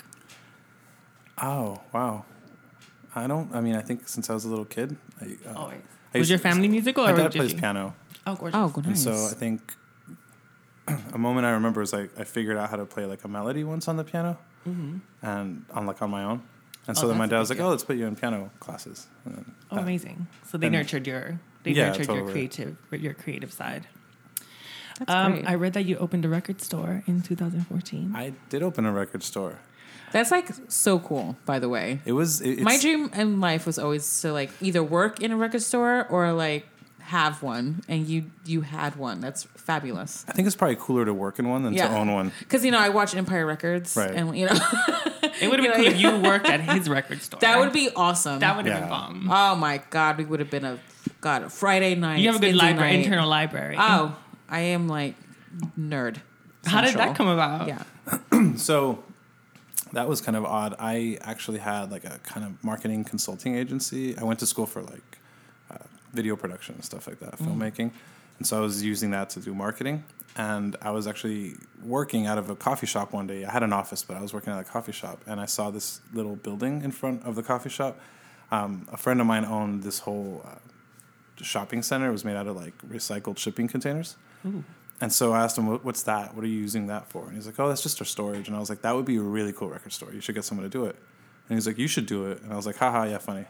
Oh 1.42 1.82
wow. 1.94 2.26
I 3.16 3.28
don't. 3.28 3.54
I 3.54 3.62
mean, 3.62 3.76
I 3.76 3.82
think 3.82 4.08
since 4.08 4.30
I 4.30 4.34
was 4.34 4.46
a 4.46 4.50
little 4.50 4.66
kid. 4.66 4.96
I, 5.20 5.38
uh, 5.50 5.54
Always. 5.54 5.78
I 6.14 6.18
Was 6.18 6.30
used 6.30 6.30
your 6.32 6.38
to- 6.40 6.44
family 6.44 6.68
musical 6.68 7.04
My 7.04 7.12
or 7.12 7.18
dad 7.18 7.32
did 7.32 7.40
plays 7.40 7.54
you? 7.54 7.60
piano. 7.60 7.94
Oh, 8.28 8.36
gorgeous. 8.36 8.56
oh, 8.58 8.70
good. 8.70 8.86
And 8.86 9.00
so 9.00 9.12
I 9.12 9.34
think 9.34 9.74
a 11.14 11.18
moment 11.18 11.46
I 11.46 11.52
remember 11.52 11.82
is 11.82 11.94
like 11.94 12.12
I 12.20 12.24
figured 12.24 12.58
out 12.58 12.70
how 12.70 12.78
to 12.78 12.86
play 12.86 13.06
like 13.06 13.24
a 13.24 13.28
melody 13.28 13.64
once 13.64 13.88
on 13.88 13.98
the 13.98 14.04
piano, 14.04 14.38
and 14.66 15.66
on 15.74 15.86
like 15.86 16.02
on 16.02 16.10
my 16.10 16.24
own. 16.24 16.42
And 16.88 16.98
so. 16.98 17.06
Oh, 17.06 17.10
then 17.10 17.18
my 17.18 17.28
dad 17.28 17.40
was 17.40 17.50
like, 17.50 17.58
deal. 17.60 17.68
"Oh, 17.68 17.70
let's 17.72 17.84
put 17.84 17.96
you 17.98 18.06
in 18.08 18.16
piano 18.16 18.50
classes." 18.60 19.08
Then 19.26 19.46
Oh, 19.72 19.76
that- 19.76 19.82
amazing. 19.84 20.28
So 20.48 20.58
they 20.58 20.68
and- 20.68 20.76
nurtured 20.76 21.06
your 21.08 21.40
they 21.64 21.72
Yeah, 21.72 21.90
nurtured 21.90 22.08
your 22.08 22.30
creative 22.30 22.76
your 22.92 23.14
creative 23.14 23.54
side. 23.54 23.88
That's 25.00 25.12
Um, 25.12 25.32
great. 25.34 25.48
I 25.50 25.56
read 25.56 25.74
that 25.74 25.86
you 25.86 25.98
opened 25.98 26.26
a 26.26 26.30
record 26.30 26.62
store 26.62 27.04
in 27.08 27.22
2014. 27.22 28.14
I 28.16 28.34
did 28.50 28.62
open 28.64 28.86
a 28.86 28.92
record 28.92 29.24
store. 29.24 29.60
That's 30.12 30.30
like 30.32 30.50
so 30.68 31.00
cool. 31.00 31.38
By 31.46 31.60
the 31.60 31.70
way, 31.70 32.02
It 32.06 32.12
was 32.14 32.42
it, 32.42 32.62
my 32.62 32.78
dream 32.78 33.10
in 33.14 33.40
life 33.40 33.66
was 33.66 33.80
always 33.80 34.22
to 34.22 34.34
like 34.34 34.52
either 34.62 34.84
work 34.84 35.22
in 35.22 35.32
a 35.32 35.38
record 35.38 35.62
store 35.62 36.06
or 36.10 36.34
like 36.34 36.66
have 37.12 37.42
one, 37.44 37.82
and 37.88 38.08
you 38.08 38.26
you 38.46 38.62
had 38.62 38.96
one. 38.96 39.20
That's 39.22 39.44
fabulous. 39.56 40.26
I 40.28 40.32
think 40.34 40.46
it's 40.48 40.56
probably 40.56 40.78
cooler 40.80 41.06
to 41.06 41.14
work 41.14 41.40
in 41.40 41.48
one 41.50 41.64
than 41.64 41.74
Yeah. 41.74 41.88
to 41.90 41.96
own 41.96 42.12
one. 42.12 42.32
Because 42.40 42.64
you 42.66 42.72
know 42.72 42.80
I 42.80 42.90
watch 42.90 43.16
Empire 43.16 43.46
Records, 43.46 43.96
Right. 43.96 44.12
and 44.12 44.38
you 44.38 44.46
know 44.48 44.54
It 45.42 45.50
would 45.50 45.60
have 45.60 45.68
been 45.68 45.74
cool 45.84 45.86
if 45.94 46.00
you 46.00 46.18
worked 46.20 46.48
at 46.48 46.60
his 46.76 46.88
record 46.90 47.22
store. 47.22 47.40
that 47.42 47.60
would 47.60 47.74
be 47.74 47.90
awesome. 47.96 48.40
that 48.40 48.56
would 48.58 48.66
have 48.66 48.76
Yeah. 48.76 48.80
been 48.82 48.90
bomb. 48.90 49.30
Oh 49.32 49.56
my 49.56 49.82
god, 49.90 50.18
we 50.18 50.26
would 50.26 50.40
have 50.40 50.50
been 50.52 50.66
a 50.66 50.80
god 51.22 51.44
a 51.44 51.50
Friday 51.50 51.96
night. 51.96 52.20
You 52.20 52.28
have 52.32 52.38
a 52.42 52.46
good 52.46 52.56
library, 52.56 52.92
night. 52.98 53.04
internal 53.06 53.28
library. 53.30 53.76
Oh, 53.80 54.16
I 54.50 54.60
am 54.76 54.88
like 54.88 55.16
nerd. 55.80 56.18
How 56.66 56.82
did 56.82 56.96
that 56.96 57.16
come 57.16 57.28
about? 57.28 57.68
Yeah. 57.68 57.84
So 58.58 59.04
that 59.94 60.08
was 60.10 60.22
kind 60.22 60.36
of 60.38 60.46
odd. 60.46 60.76
I 60.80 61.18
actually 61.22 61.60
had 61.60 61.92
like 61.92 62.06
a 62.06 62.20
kind 62.24 62.46
of 62.46 62.64
marketing 62.64 63.04
consulting 63.04 63.56
agency. 63.56 64.18
I 64.18 64.24
went 64.24 64.40
to 64.40 64.46
school 64.48 64.66
for 64.66 64.82
like 64.82 65.18
video 66.14 66.36
production 66.36 66.76
and 66.76 66.84
stuff 66.84 67.08
like 67.08 67.20
that, 67.20 67.38
filmmaking. 67.38 67.92
And 68.38 68.48
so 68.48 68.58
I 68.58 68.62
was 68.62 68.82
using 68.84 69.12
that 69.12 69.30
to 69.32 69.40
do 69.40 69.54
marketing. 69.54 70.04
And 70.36 70.78
I 70.82 70.92
was 70.92 71.08
actually 71.08 71.56
working 71.84 72.26
out 72.26 72.38
of 72.38 72.50
a 72.50 72.56
coffee 72.56 72.88
shop 72.88 73.12
one 73.14 73.28
day. 73.28 73.44
I 73.46 73.52
had 73.52 73.64
an 73.64 73.74
office, 73.74 74.02
but 74.04 74.16
I 74.18 74.22
was 74.22 74.34
working 74.34 74.54
at 74.54 74.60
a 74.60 74.64
coffee 74.64 74.94
shop. 74.94 75.22
And 75.28 75.40
I 75.40 75.46
saw 75.46 75.70
this 75.72 76.00
little 76.14 76.38
building 76.38 76.82
in 76.84 76.92
front 76.92 77.24
of 77.26 77.36
the 77.36 77.44
coffee 77.44 77.70
shop. 77.70 78.00
Um, 78.50 78.88
a 78.92 78.98
friend 78.98 79.20
of 79.22 79.28
mine 79.28 79.46
owned 79.46 79.84
this 79.84 80.00
whole 80.00 80.42
uh, 80.46 80.56
shopping 81.44 81.84
center. 81.84 82.10
It 82.10 82.12
was 82.12 82.26
made 82.26 82.36
out 82.36 82.48
of 82.48 82.56
like 82.56 82.78
recycled 82.88 83.38
shipping 83.38 83.68
containers. 83.68 84.16
And 85.02 85.12
so 85.12 85.34
I 85.34 85.44
asked 85.44 85.58
him, 85.58 85.66
"What's 85.68 86.04
that? 86.04 86.36
What 86.36 86.44
are 86.46 86.48
you 86.48 86.60
using 86.60 86.88
that 86.88 87.08
for?" 87.10 87.26
And 87.26 87.36
he's 87.36 87.46
like, 87.48 87.60
"Oh, 87.60 87.68
that's 87.68 87.82
just 87.84 88.00
our 88.02 88.06
storage." 88.06 88.48
And 88.48 88.56
I 88.56 88.60
was 88.60 88.70
like, 88.70 88.82
"That 88.84 88.96
would 88.96 89.06
be 89.06 89.18
a 89.18 89.22
really 89.22 89.52
cool 89.52 89.70
record 89.70 89.94
store. 89.94 90.14
You 90.14 90.22
should 90.22 90.36
get 90.36 90.46
someone 90.46 90.64
to 90.64 90.70
do 90.70 90.86
it." 90.86 90.96
And 91.50 91.58
he's 91.58 91.66
like, 91.66 91.78
"You 91.78 91.88
should 91.88 92.06
do 92.06 92.26
it." 92.28 92.42
And 92.42 92.54
I 92.54 92.56
was 92.56 92.66
like, 92.66 92.78
"Haha, 92.78 93.04
yeah, 93.06 93.18
funny." 93.18 93.46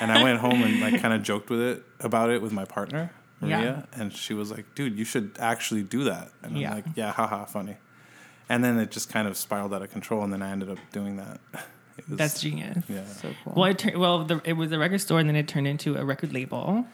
And 0.00 0.10
I 0.12 0.22
went 0.22 0.38
home 0.40 0.62
and 0.62 0.80
like 0.80 1.00
kind 1.00 1.14
of 1.14 1.22
joked 1.22 1.50
with 1.50 1.60
it 1.60 1.84
about 2.00 2.30
it 2.30 2.42
with 2.42 2.52
my 2.52 2.64
partner 2.64 3.10
Yeah. 3.40 3.58
Maria, 3.58 3.88
and 3.92 4.12
she 4.12 4.34
was 4.34 4.50
like, 4.50 4.74
"Dude, 4.74 4.98
you 4.98 5.04
should 5.04 5.36
actually 5.38 5.82
do 5.82 6.04
that." 6.04 6.30
And 6.42 6.56
Yeah. 6.56 6.70
I'm 6.70 6.74
like, 6.76 6.84
"Yeah, 6.94 7.12
haha, 7.12 7.44
funny." 7.44 7.76
And 8.48 8.62
then 8.64 8.78
it 8.78 8.90
just 8.90 9.08
kind 9.08 9.26
of 9.28 9.36
spiraled 9.36 9.72
out 9.74 9.82
of 9.82 9.90
control, 9.90 10.22
and 10.22 10.32
then 10.32 10.42
I 10.42 10.50
ended 10.50 10.70
up 10.70 10.78
doing 10.92 11.16
that. 11.16 11.40
Was- 12.08 12.18
That's 12.18 12.40
genius. 12.40 12.84
yeah. 12.88 13.04
So 13.06 13.30
cool. 13.44 13.52
Well, 13.56 13.70
it 13.70 13.78
tur- 13.78 13.98
well, 13.98 14.24
the, 14.24 14.40
it 14.44 14.54
was 14.54 14.72
a 14.72 14.78
record 14.78 15.00
store, 15.00 15.20
and 15.20 15.28
then 15.28 15.36
it 15.36 15.46
turned 15.48 15.66
into 15.68 15.96
a 15.96 16.04
record 16.04 16.32
label, 16.32 16.86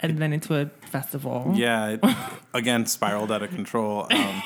and 0.00 0.18
then 0.18 0.32
into 0.32 0.54
a 0.60 0.66
festival. 0.90 1.52
Yeah, 1.54 1.90
it, 1.90 2.04
again, 2.54 2.84
spiraled 2.86 3.30
out 3.30 3.42
of 3.42 3.50
control. 3.50 4.06
Um, 4.10 4.42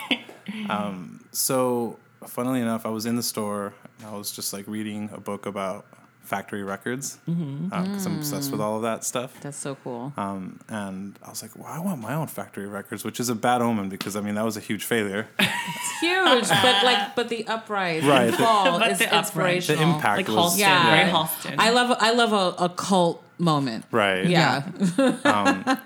um, 0.68 1.25
so, 1.33 1.98
funnily 2.27 2.61
enough, 2.61 2.85
I 2.87 2.90
was 2.90 3.07
in 3.07 3.16
the 3.16 3.22
store. 3.22 3.72
And 4.01 4.09
I 4.09 4.16
was 4.18 4.33
just 4.33 4.53
like 4.53 4.66
reading 4.66 5.09
a 5.12 5.20
book 5.20 5.46
about 5.46 5.87
factory 6.23 6.63
records 6.63 7.19
because 7.27 7.37
Mm-hmm. 7.39 8.09
I'm 8.09 8.17
obsessed 8.19 8.51
with 8.53 8.61
all 8.61 8.77
of 8.77 8.83
that 8.83 9.05
stuff. 9.05 9.39
That's 9.41 9.57
so 9.57 9.75
cool. 9.85 10.13
Um, 10.17 10.61
and 10.69 11.19
I 11.25 11.31
was 11.31 11.43
like, 11.43 11.57
well, 11.57 11.67
I 11.67 11.79
want 11.81 12.01
my 12.01 12.15
own 12.15 12.27
factory 12.29 12.67
records, 12.67 13.05
which 13.05 13.19
is 13.21 13.29
a 13.29 13.35
bad 13.35 13.61
omen 13.61 13.89
because 13.89 14.15
I 14.17 14.21
mean 14.21 14.35
that 14.37 14.45
was 14.45 14.57
a 14.57 14.61
huge 14.61 14.85
failure. 14.85 15.27
It's 15.39 16.01
huge, 16.01 16.49
but 16.49 16.85
like, 16.85 17.15
but 17.17 17.29
the 17.29 17.47
uprise 17.47 18.05
Right, 18.05 18.31
the- 18.31 18.37
fall 18.39 18.79
But 18.79 18.91
is 18.93 18.99
the 18.99 19.07
uprise. 19.07 19.25
inspirational. 19.27 19.87
The 19.89 19.95
impact 19.97 20.17
like 20.19 20.29
was 20.29 20.55
Halston, 20.55 20.59
Yeah. 20.59 21.03
right? 21.03 21.13
Halston. 21.13 21.55
I 21.59 21.71
love, 21.71 21.97
I 22.01 22.13
love 22.13 22.33
a, 22.33 22.65
a 22.65 22.69
cult 22.69 23.23
moment. 23.39 23.85
right. 23.91 24.27
Yeah. 24.27 24.63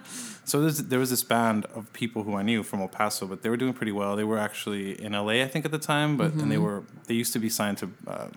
So 0.44 0.60
there 0.70 1.00
was 1.00 1.10
this 1.10 1.24
band 1.24 1.64
of 1.74 1.92
people 1.92 2.22
who 2.22 2.36
I 2.36 2.42
knew 2.42 2.62
from 2.62 2.80
El 2.80 2.86
Paso, 2.86 3.26
but 3.26 3.42
they 3.42 3.48
were 3.48 3.56
doing 3.56 3.72
pretty 3.72 3.90
well. 3.90 4.14
They 4.14 4.22
were 4.22 4.38
actually 4.38 4.92
in 5.02 5.10
LA, 5.12 5.42
I 5.42 5.48
think, 5.48 5.64
at 5.64 5.72
the 5.72 5.78
time, 5.78 6.16
but 6.16 6.30
Mm-hmm. 6.30 6.40
and 6.40 6.52
they 6.52 6.58
were 6.58 6.84
they 7.08 7.14
used 7.14 7.32
to 7.32 7.40
be 7.40 7.48
signed 7.48 7.78
to 7.78 7.90
uh, 8.06 8.28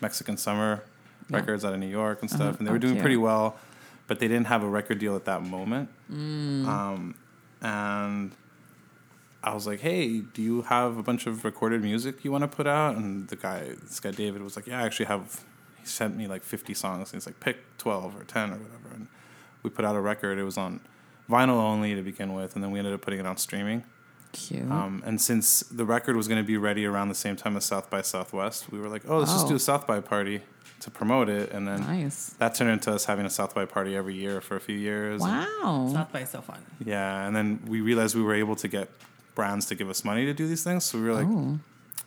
Mexican 0.00 0.36
Summer 0.36 0.82
Records 1.30 1.64
out 1.64 1.72
of 1.72 1.80
New 1.80 1.86
York 1.88 2.20
and 2.20 2.30
stuff, 2.30 2.58
and 2.58 2.66
they 2.66 2.70
were 2.70 2.76
Oh, 2.76 2.80
doing 2.80 2.94
cute. 2.94 3.02
pretty 3.02 3.16
well, 3.16 3.56
but 4.06 4.18
they 4.20 4.28
didn't 4.28 4.46
have 4.48 4.62
a 4.62 4.68
record 4.68 4.98
deal 4.98 5.16
at 5.16 5.24
that 5.24 5.42
moment. 5.42 5.88
Mm. 6.12 6.66
Um, 6.66 7.14
and 7.62 8.32
I 9.42 9.54
was 9.54 9.66
like, 9.66 9.80
"Hey, 9.80 10.20
do 10.20 10.42
you 10.42 10.62
have 10.62 10.96
a 10.98 11.02
bunch 11.02 11.26
of 11.26 11.44
recorded 11.44 11.82
music 11.82 12.24
you 12.24 12.32
want 12.32 12.42
to 12.42 12.48
put 12.48 12.66
out?" 12.66 12.96
And 12.96 13.28
the 13.28 13.36
guy, 13.36 13.70
this 13.82 14.00
guy 14.00 14.10
David, 14.10 14.42
was 14.42 14.56
like, 14.56 14.66
"Yeah, 14.66 14.80
I 14.80 14.86
actually 14.86 15.06
have." 15.06 15.44
He 15.80 15.86
sent 15.86 16.16
me 16.16 16.26
like 16.26 16.42
50 16.42 16.72
songs. 16.72 17.12
And 17.12 17.20
he's 17.20 17.26
like, 17.26 17.40
"Pick 17.40 17.58
12 17.78 18.16
or 18.18 18.24
10 18.24 18.50
or 18.50 18.56
whatever." 18.56 18.94
And 18.94 19.06
we 19.62 19.70
put 19.70 19.84
out 19.84 19.96
a 19.96 20.00
record. 20.00 20.38
It 20.38 20.44
was 20.44 20.56
on 20.56 20.80
vinyl 21.28 21.56
only 21.56 21.94
to 21.94 22.02
begin 22.02 22.32
with, 22.34 22.54
and 22.54 22.62
then 22.64 22.70
we 22.70 22.78
ended 22.78 22.94
up 22.94 23.00
putting 23.02 23.20
it 23.20 23.26
on 23.26 23.36
streaming. 23.36 23.84
Cute. 24.32 24.70
Um, 24.70 25.02
and 25.06 25.20
since 25.20 25.60
the 25.60 25.84
record 25.84 26.16
was 26.16 26.26
going 26.26 26.42
to 26.42 26.46
be 26.46 26.56
ready 26.56 26.84
around 26.86 27.08
the 27.08 27.14
same 27.14 27.36
time 27.36 27.56
as 27.56 27.64
South 27.64 27.88
by 27.88 28.02
Southwest, 28.02 28.70
we 28.72 28.78
were 28.80 28.88
like, 28.88 29.02
"Oh, 29.08 29.18
let's 29.18 29.32
just 29.32 29.46
Oh. 29.46 29.50
do 29.50 29.54
a 29.56 29.58
South 29.60 29.86
by 29.86 30.00
party 30.00 30.42
to 30.84 30.90
promote 30.90 31.28
it." 31.28 31.50
And 31.52 31.66
then 31.68 31.80
nice. 31.80 32.34
that 32.38 32.54
turned 32.54 32.70
into 32.70 32.92
us 32.92 33.04
having 33.04 33.26
a 33.26 33.30
South 33.30 33.54
by 33.54 33.64
party 33.64 33.96
every 33.96 34.14
year 34.14 34.40
for 34.40 34.56
a 34.56 34.60
few 34.60 34.76
years. 34.76 35.20
Wow. 35.20 35.90
South 35.92 36.12
by 36.12 36.24
so 36.24 36.40
fun. 36.40 36.60
Yeah, 36.84 37.26
and 37.26 37.34
then 37.36 37.60
we 37.66 37.80
realized 37.80 38.14
we 38.14 38.22
were 38.22 38.34
able 38.34 38.56
to 38.56 38.68
get 38.68 38.88
brands 39.34 39.66
to 39.66 39.74
give 39.74 39.90
us 39.90 40.04
money 40.04 40.24
to 40.26 40.32
do 40.34 40.46
these 40.46 40.62
things. 40.62 40.84
So 40.84 40.98
we 40.98 41.04
were 41.04 41.14
like, 41.14 41.26
Oh, 41.28 41.58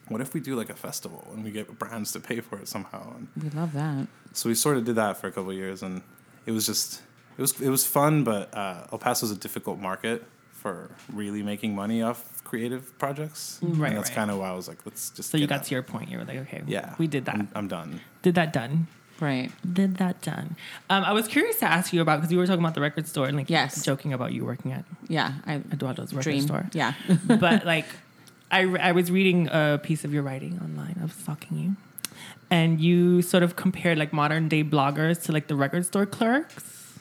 what 0.08 0.20
if 0.20 0.32
we 0.34 0.40
do 0.40 0.56
like 0.56 0.70
a 0.70 0.74
festival 0.74 1.26
and 1.34 1.44
we 1.44 1.50
get 1.50 1.78
brands 1.78 2.12
to 2.12 2.20
pay 2.20 2.40
for 2.40 2.58
it 2.58 2.68
somehow? 2.68 3.14
And 3.14 3.28
we 3.42 3.50
love 3.50 3.72
that. 3.74 4.06
so 4.32 4.48
we 4.48 4.54
sort 4.54 4.76
of 4.78 4.84
did 4.84 4.96
that 4.96 5.18
for 5.18 5.26
a 5.28 5.32
couple 5.32 5.50
of 5.50 5.56
years, 5.56 5.82
and 5.82 6.02
it 6.46 6.52
was 6.52 6.66
just 6.66 7.02
it 7.36 7.40
was 7.40 7.60
it 7.60 7.68
was 7.68 7.86
fun, 7.86 8.24
but 8.24 8.52
uh, 8.54 8.86
El 8.92 8.98
Paso 8.98 9.26
is 9.26 9.32
a 9.32 9.36
difficult 9.36 9.78
market 9.78 10.24
for 10.52 10.90
really 11.12 11.42
making 11.42 11.74
money 11.74 12.02
off 12.02 12.37
creative 12.48 12.98
projects. 12.98 13.58
Right, 13.62 13.88
and 13.90 13.98
that's 13.98 14.08
right. 14.10 14.16
kind 14.16 14.30
of 14.30 14.38
why 14.38 14.48
I 14.48 14.54
was 14.54 14.66
like, 14.68 14.78
let's 14.86 15.10
just. 15.10 15.30
So 15.30 15.36
you 15.36 15.46
got 15.46 15.60
out. 15.60 15.64
to 15.66 15.74
your 15.74 15.82
point. 15.82 16.10
You 16.10 16.18
were 16.18 16.24
like, 16.24 16.38
okay, 16.44 16.62
yeah, 16.66 16.94
we 16.98 17.06
did 17.06 17.24
that. 17.26 17.34
I'm, 17.36 17.48
I'm 17.54 17.68
done. 17.68 18.00
did 18.22 18.34
that 18.36 18.52
done. 18.52 18.86
Right. 19.20 19.50
Did 19.80 19.96
that 19.96 20.22
done. 20.22 20.54
Um, 20.88 21.02
I 21.04 21.12
was 21.12 21.26
curious 21.26 21.56
to 21.58 21.66
ask 21.66 21.92
you 21.92 22.00
about 22.00 22.18
because 22.20 22.30
you 22.32 22.38
were 22.38 22.46
talking 22.46 22.62
about 22.62 22.74
the 22.76 22.80
record 22.80 23.08
store 23.08 23.26
and 23.26 23.36
like 23.36 23.50
Yes. 23.50 23.84
joking 23.84 24.12
about 24.12 24.32
you 24.32 24.44
working 24.44 24.70
at 24.72 24.84
Yeah. 25.08 25.32
I 25.44 25.54
Eduardo's 25.72 26.12
record 26.14 26.22
dream. 26.22 26.42
store. 26.42 26.66
Yeah. 26.72 26.92
but 27.26 27.66
like 27.74 27.86
I, 28.52 28.62
I 28.76 28.92
was 28.92 29.10
reading 29.10 29.48
a 29.50 29.80
piece 29.82 30.04
of 30.04 30.14
your 30.14 30.22
writing 30.22 30.60
online. 30.62 30.96
I 31.00 31.02
was 31.02 31.14
stalking 31.14 31.58
you, 31.58 31.76
and 32.48 32.80
you 32.80 33.20
sort 33.22 33.42
of 33.42 33.56
compared 33.56 33.98
like 33.98 34.12
modern 34.12 34.48
day 34.48 34.62
bloggers 34.62 35.20
to 35.24 35.32
like 35.32 35.48
the 35.48 35.56
record 35.56 35.84
store 35.84 36.06
clerks, 36.06 36.98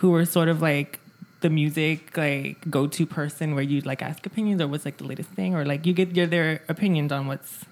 who 0.00 0.10
were 0.10 0.24
sort 0.26 0.48
of 0.48 0.60
like 0.60 0.98
the 1.44 1.50
music 1.50 2.16
like 2.16 2.56
go 2.70 2.86
to 2.86 3.04
person 3.04 3.54
where 3.54 3.62
you'd 3.62 3.84
like 3.84 4.00
ask 4.00 4.24
opinions 4.24 4.62
or 4.62 4.66
what's 4.66 4.86
like 4.86 4.96
the 4.96 5.04
latest 5.04 5.28
thing 5.30 5.54
or 5.54 5.66
like 5.66 5.84
you 5.84 5.92
get 5.92 6.16
your 6.16 6.26
their 6.26 6.62
opinions 6.70 7.12
on 7.12 7.26
what's 7.26 7.66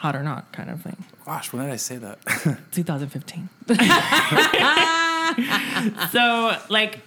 hot 0.00 0.16
or 0.16 0.22
not 0.22 0.50
kind 0.52 0.70
of 0.70 0.80
thing. 0.80 0.96
Gosh, 1.26 1.52
when 1.52 1.66
did 1.66 1.72
I 1.72 1.76
say 1.76 1.98
that? 1.98 2.18
2015. 2.72 3.50
so, 6.10 6.56
like, 6.70 7.00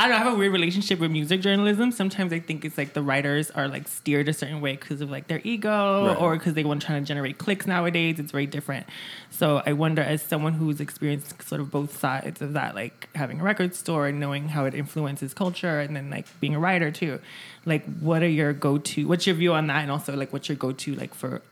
I 0.00 0.04
don't 0.04 0.12
know, 0.12 0.16
I 0.16 0.24
have 0.24 0.32
a 0.32 0.36
weird 0.36 0.52
relationship 0.54 0.98
with 0.98 1.10
music 1.10 1.42
journalism. 1.42 1.92
Sometimes 1.92 2.32
I 2.32 2.38
think 2.40 2.64
it's 2.64 2.78
like 2.78 2.94
the 2.94 3.02
writers 3.02 3.50
are 3.50 3.68
like 3.68 3.86
steered 3.86 4.30
a 4.30 4.32
certain 4.32 4.62
way 4.62 4.72
because 4.76 5.02
of 5.02 5.10
like 5.10 5.26
their 5.26 5.42
ego 5.44 6.06
Right. 6.06 6.16
or 6.16 6.32
because 6.38 6.54
they 6.54 6.64
want 6.64 6.80
to 6.80 6.86
try 6.86 6.98
to 6.98 7.04
generate 7.04 7.36
clicks 7.36 7.66
nowadays. 7.66 8.18
It's 8.18 8.32
very 8.32 8.46
different. 8.46 8.86
So 9.30 9.62
I 9.66 9.74
wonder, 9.74 10.00
as 10.00 10.22
someone 10.22 10.54
who's 10.54 10.80
experienced 10.80 11.42
sort 11.46 11.60
of 11.60 11.70
both 11.70 11.98
sides 11.98 12.40
of 12.40 12.54
that, 12.54 12.74
like 12.74 13.10
having 13.14 13.40
a 13.40 13.44
record 13.44 13.74
store 13.74 14.06
and 14.06 14.18
knowing 14.18 14.48
how 14.48 14.64
it 14.64 14.72
influences 14.74 15.34
culture, 15.34 15.80
and 15.80 15.94
then 15.94 16.08
like 16.08 16.24
being 16.40 16.54
a 16.54 16.58
writer 16.58 16.90
too, 16.90 17.20
like 17.66 17.84
what 17.98 18.22
are 18.22 18.28
your 18.28 18.54
go 18.54 18.78
to? 18.78 19.06
What's 19.06 19.26
your 19.26 19.36
view 19.36 19.52
on 19.52 19.66
that, 19.66 19.82
and 19.82 19.90
also 19.90 20.16
like 20.16 20.32
what's 20.32 20.48
your 20.48 20.56
go 20.56 20.72
to 20.72 20.94
like 20.94 21.12
for 21.12 21.42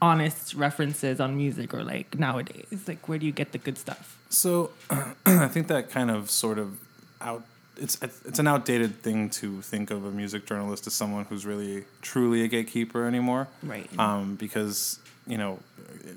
honest 0.00 0.54
references 0.54 1.18
on 1.18 1.36
music 1.36 1.74
or 1.74 1.82
like 1.82 2.16
nowadays? 2.16 2.84
Like 2.86 3.08
where 3.08 3.18
do 3.18 3.26
you 3.26 3.32
get 3.32 3.50
the 3.50 3.58
good 3.58 3.78
stuff? 3.78 4.16
So 4.28 4.70
I 5.26 5.48
think 5.48 5.66
that 5.66 5.90
kind 5.90 6.12
of 6.12 6.30
sort 6.30 6.60
of 6.60 6.78
out 7.20 7.44
it's 7.80 8.02
it's 8.02 8.38
an 8.38 8.48
outdated 8.48 9.02
thing 9.02 9.30
to 9.30 9.62
think 9.62 9.90
of 9.90 10.04
a 10.04 10.10
music 10.10 10.46
journalist 10.46 10.86
as 10.86 10.92
someone 10.92 11.24
who's 11.26 11.46
really 11.46 11.84
truly 12.02 12.42
a 12.42 12.48
gatekeeper 12.48 13.06
anymore. 13.06 13.48
Right. 13.62 13.88
Um, 13.98 14.34
because 14.34 14.98
you 15.26 15.36
know, 15.36 15.58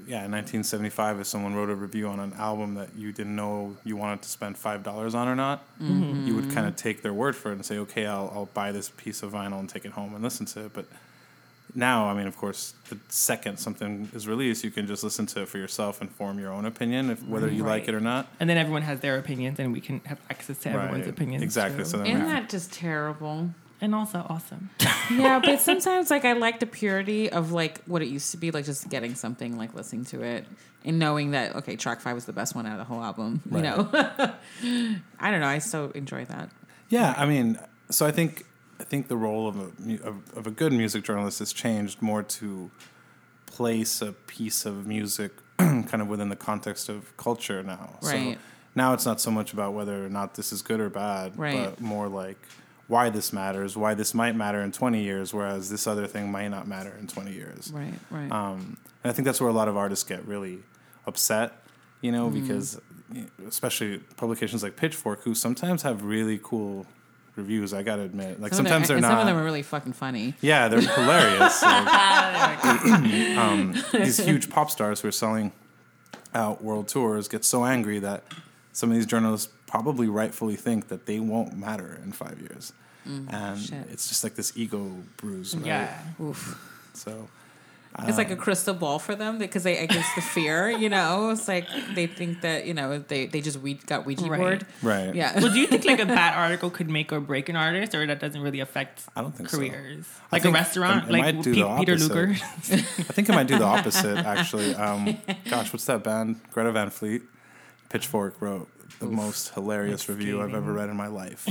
yeah, 0.08 0.26
in 0.26 0.32
1975, 0.32 1.20
if 1.20 1.28
someone 1.28 1.54
wrote 1.54 1.70
a 1.70 1.76
review 1.76 2.08
on 2.08 2.20
an 2.20 2.34
album 2.34 2.76
that 2.76 2.96
you 2.96 3.12
didn't 3.12 3.36
know 3.36 3.76
you 3.84 3.98
wanted 3.98 4.22
to 4.24 4.30
spend 4.30 4.58
five 4.58 4.84
dollars 4.84 5.14
on 5.14 5.28
or 5.28 5.36
not, 5.36 5.64
you 5.80 6.36
would 6.36 6.52
kind 6.52 6.68
of 6.68 6.76
take 6.76 7.02
their 7.02 7.14
word 7.14 7.36
for 7.36 7.52
it 7.52 7.56
and 7.56 7.66
say, 7.66 7.78
okay, 7.78 8.06
I'll 8.06 8.32
I'll 8.34 8.50
buy 8.54 8.72
this 8.72 8.90
piece 8.90 9.22
of 9.22 9.34
vinyl 9.34 9.60
and 9.60 9.70
take 9.70 9.86
it 9.86 9.92
home 9.92 10.14
and 10.14 10.24
listen 10.24 10.46
to 10.48 10.66
it. 10.66 10.74
But 10.74 10.86
now, 11.76 12.08
I 12.10 12.14
mean, 12.14 12.28
of 12.28 12.38
course, 12.38 12.74
the 12.90 12.98
second 13.10 13.58
something 13.58 14.10
is 14.14 14.28
released, 14.28 14.64
you 14.64 14.72
can 14.72 14.88
just 14.88 15.04
listen 15.04 15.26
to 15.28 15.42
it 15.44 15.48
for 15.48 15.58
yourself 15.58 16.02
and 16.02 16.10
form 16.12 16.40
your 16.40 16.52
own 16.52 16.66
opinion, 16.66 17.10
if 17.10 17.24
whether 17.28 17.50
you 17.50 17.64
like 17.64 17.88
it 17.88 17.94
or 17.94 18.00
not. 18.02 18.28
And 18.40 18.50
then 18.50 18.58
everyone 18.58 18.82
has 18.82 19.00
their 19.00 19.18
opinions, 19.18 19.60
and 19.60 19.72
we 19.74 19.82
can 19.82 20.02
have 20.06 20.20
access 20.30 20.58
to 20.60 20.70
everyone's 20.70 21.06
Right. 21.06 21.10
opinions. 21.10 21.44
Exactly. 21.44 21.84
too. 21.84 21.90
So 21.90 21.98
then 21.98 22.08
Isn't 22.08 22.28
that 22.28 22.50
just 22.50 22.72
terrible? 22.74 23.52
and 23.84 23.96
also 23.96 24.24
awesome. 24.30 24.70
yeah, 25.12 25.40
but 25.44 25.60
sometimes 25.60 26.12
like 26.12 26.24
I 26.24 26.34
like 26.34 26.60
the 26.60 26.68
purity 26.68 27.32
of 27.32 27.52
like 27.52 27.82
what 27.86 28.04
it 28.04 28.10
used 28.10 28.30
to 28.32 28.38
be, 28.38 28.52
like 28.52 28.66
just 28.66 28.88
getting 28.90 29.16
something, 29.16 29.58
like 29.58 29.74
listening 29.74 30.06
to 30.06 30.22
it, 30.22 30.46
and 30.86 31.00
knowing 31.00 31.32
that 31.32 31.56
okay, 31.56 31.76
track 31.78 32.00
five 32.00 32.14
was 32.14 32.26
the 32.26 32.34
best 32.34 32.54
one 32.56 32.68
out 32.68 32.74
of 32.74 32.78
the 32.78 32.84
whole 32.84 33.04
album. 33.04 33.42
You 33.52 33.62
know, 33.64 33.90
I 35.20 35.32
don't 35.32 35.40
know. 35.40 35.48
I 35.48 35.58
so 35.60 35.92
enjoy 35.96 36.26
that. 36.26 36.50
Yeah, 36.90 37.14
I 37.18 37.26
mean, 37.26 37.58
so 37.90 38.06
I 38.06 38.12
think 38.12 38.46
I 38.82 38.84
think 38.84 39.08
the 39.08 39.18
role 39.18 39.48
of 39.48 39.56
a 39.60 39.68
of, 40.10 40.16
of 40.38 40.48
a 40.48 40.52
good 40.52 40.74
music 40.74 41.04
journalist 41.04 41.40
has 41.40 41.54
changed 41.54 42.02
more 42.02 42.24
to 42.24 42.72
place 43.46 44.02
a 44.02 44.12
piece 44.14 44.66
of 44.66 44.88
music 44.88 45.32
kind 45.58 46.02
of 46.02 46.08
within 46.08 46.30
the 46.30 46.36
context 46.36 46.90
of 46.90 47.16
culture 47.18 47.62
now. 47.64 47.98
Right. 48.02 48.36
So 48.36 48.42
now 48.76 48.94
it's 48.94 49.06
not 49.06 49.20
so 49.22 49.30
much 49.32 49.54
about 49.54 49.74
whether 49.74 50.06
or 50.06 50.10
not 50.10 50.36
this 50.36 50.52
is 50.52 50.62
good 50.62 50.80
or 50.80 50.90
bad, 50.90 51.38
Right. 51.38 51.66
but 51.66 51.82
more 51.82 52.08
like 52.08 52.38
why 52.88 53.10
this 53.10 53.32
matters, 53.32 53.78
why 53.78 53.94
this 53.94 54.14
might 54.14 54.36
matter 54.36 54.62
in 54.62 54.72
20 54.72 55.02
years, 55.04 55.34
whereas 55.34 55.70
this 55.70 55.86
other 55.88 56.08
thing 56.08 56.32
might 56.32 56.48
not 56.50 56.68
matter 56.68 56.94
in 57.00 57.08
20 57.08 57.32
years. 57.34 57.72
Right, 57.74 57.94
right. 58.10 58.32
Um, 58.32 58.78
and 59.04 59.12
I 59.12 59.14
think 59.14 59.26
that's 59.26 59.40
where 59.42 59.50
a 59.50 59.54
lot 59.54 59.68
of 59.68 59.78
artists 59.78 60.04
get 60.04 60.26
really 60.26 60.60
upset, 61.06 61.54
you 62.02 62.12
know, 62.12 62.30
Mm-hmm. 62.30 62.42
because 62.48 62.80
especially 63.48 63.98
publications 64.16 64.64
like 64.64 64.76
Pitchfork, 64.78 65.24
who 65.24 65.36
sometimes 65.36 65.82
have 65.84 66.04
really 66.04 66.40
cool 66.42 66.86
reviews. 67.36 67.74
I 67.74 67.84
gotta 67.84 68.04
admit, 68.04 68.40
like 68.42 68.54
Some 68.54 68.66
sometimes 68.66 68.88
they're 68.88 69.00
not. 69.00 69.10
Some 69.12 69.20
of 69.20 69.26
them 69.28 69.38
are 69.38 69.44
really 69.44 69.64
fucking 69.64 69.94
funny. 69.94 70.34
yeah, 70.42 70.68
they're 70.68 70.82
hilarious. 70.96 71.62
Like, 72.42 72.66
um, 73.38 73.76
these 73.94 74.18
huge 74.18 74.50
pop 74.50 74.70
stars 74.72 75.02
who 75.02 75.08
are 75.08 75.12
selling 75.12 75.52
out 76.34 76.64
world 76.64 76.88
tours 76.88 77.28
get 77.28 77.44
so 77.46 77.66
angry 77.66 78.00
that 78.00 78.24
some 78.74 78.90
of 78.90 78.96
these 78.96 79.06
journalists 79.06 79.52
probably 79.68 80.08
rightfully 80.08 80.56
think 80.56 80.88
that 80.90 81.06
they 81.06 81.20
won't 81.20 81.56
matter 81.58 82.00
in 82.04 82.12
five 82.12 82.40
years. 82.40 82.74
and 83.06 83.60
shit. 83.60 83.86
it's 83.92 84.08
just 84.10 84.24
like 84.24 84.36
this 84.36 84.54
ego 84.56 84.92
bruise. 85.18 85.56
Right? 85.56 85.66
Yeah. 85.66 86.00
Oof. 86.22 86.60
So, 86.94 87.28
It's 88.08 88.18
like 88.18 88.32
a 88.32 88.36
crystal 88.38 88.74
ball 88.74 89.00
for 89.00 89.16
them 89.16 89.38
because 89.38 89.64
they, 89.64 89.80
I 89.80 89.86
guess, 89.86 90.08
the 90.16 90.22
fear. 90.22 90.70
You 90.70 90.90
know, 90.90 91.30
it's 91.32 91.48
like 91.48 91.68
they 91.94 92.08
think 92.08 92.42
that 92.42 92.66
you 92.66 92.74
know 92.74 93.00
they 93.00 93.26
they 93.28 93.42
just 93.42 93.60
we 93.60 93.74
got 93.76 94.06
Ouija 94.06 94.26
Right. 94.30 94.40
board. 94.40 94.66
Right. 94.82 95.14
Yeah. 95.14 95.38
Well, 95.40 95.52
do 95.54 95.60
you 95.60 95.68
think 95.68 95.84
like 95.86 96.00
a 96.00 96.06
bad 96.22 96.38
article 96.38 96.70
could 96.70 96.90
make 96.90 97.12
or 97.12 97.20
break 97.20 97.50
an 97.50 97.56
artist, 97.58 97.94
or 97.94 98.06
that 98.08 98.20
doesn't 98.20 98.42
really 98.42 98.62
affect 98.62 99.04
I 99.16 99.22
don't 99.22 99.36
think 99.36 99.50
so. 99.50 99.58
careers? 99.58 100.06
I 100.32 100.36
Like 100.38 100.46
a 100.46 100.52
restaurant, 100.52 101.04
it- 101.06 101.10
it 101.10 101.12
like 101.12 101.22
might 101.36 101.44
do 101.44 101.54
Pe- 101.54 101.62
the 101.62 101.76
Peter 101.80 101.94
opposite. 101.94 102.16
Luger. 102.16 102.32
I 102.72 103.14
think 103.14 103.30
it 103.30 103.34
might 103.36 103.48
do 103.48 103.58
the 103.60 103.66
opposite, 103.66 104.18
actually. 104.26 104.74
Um, 104.76 105.18
gosh, 105.50 105.74
what's 105.74 105.86
that 105.86 106.04
band? 106.04 106.40
Greta 106.52 106.72
Van 106.72 106.90
Fleet. 106.90 107.24
Pitchfork 107.90 108.42
wrote 108.42 108.70
the 109.00 109.06
most 109.08 109.54
hilarious 109.54 110.08
review 110.08 110.42
I've 110.42 110.54
ever 110.56 110.72
read 110.72 110.90
in 110.90 110.96
my 110.96 111.08
life 111.08 111.46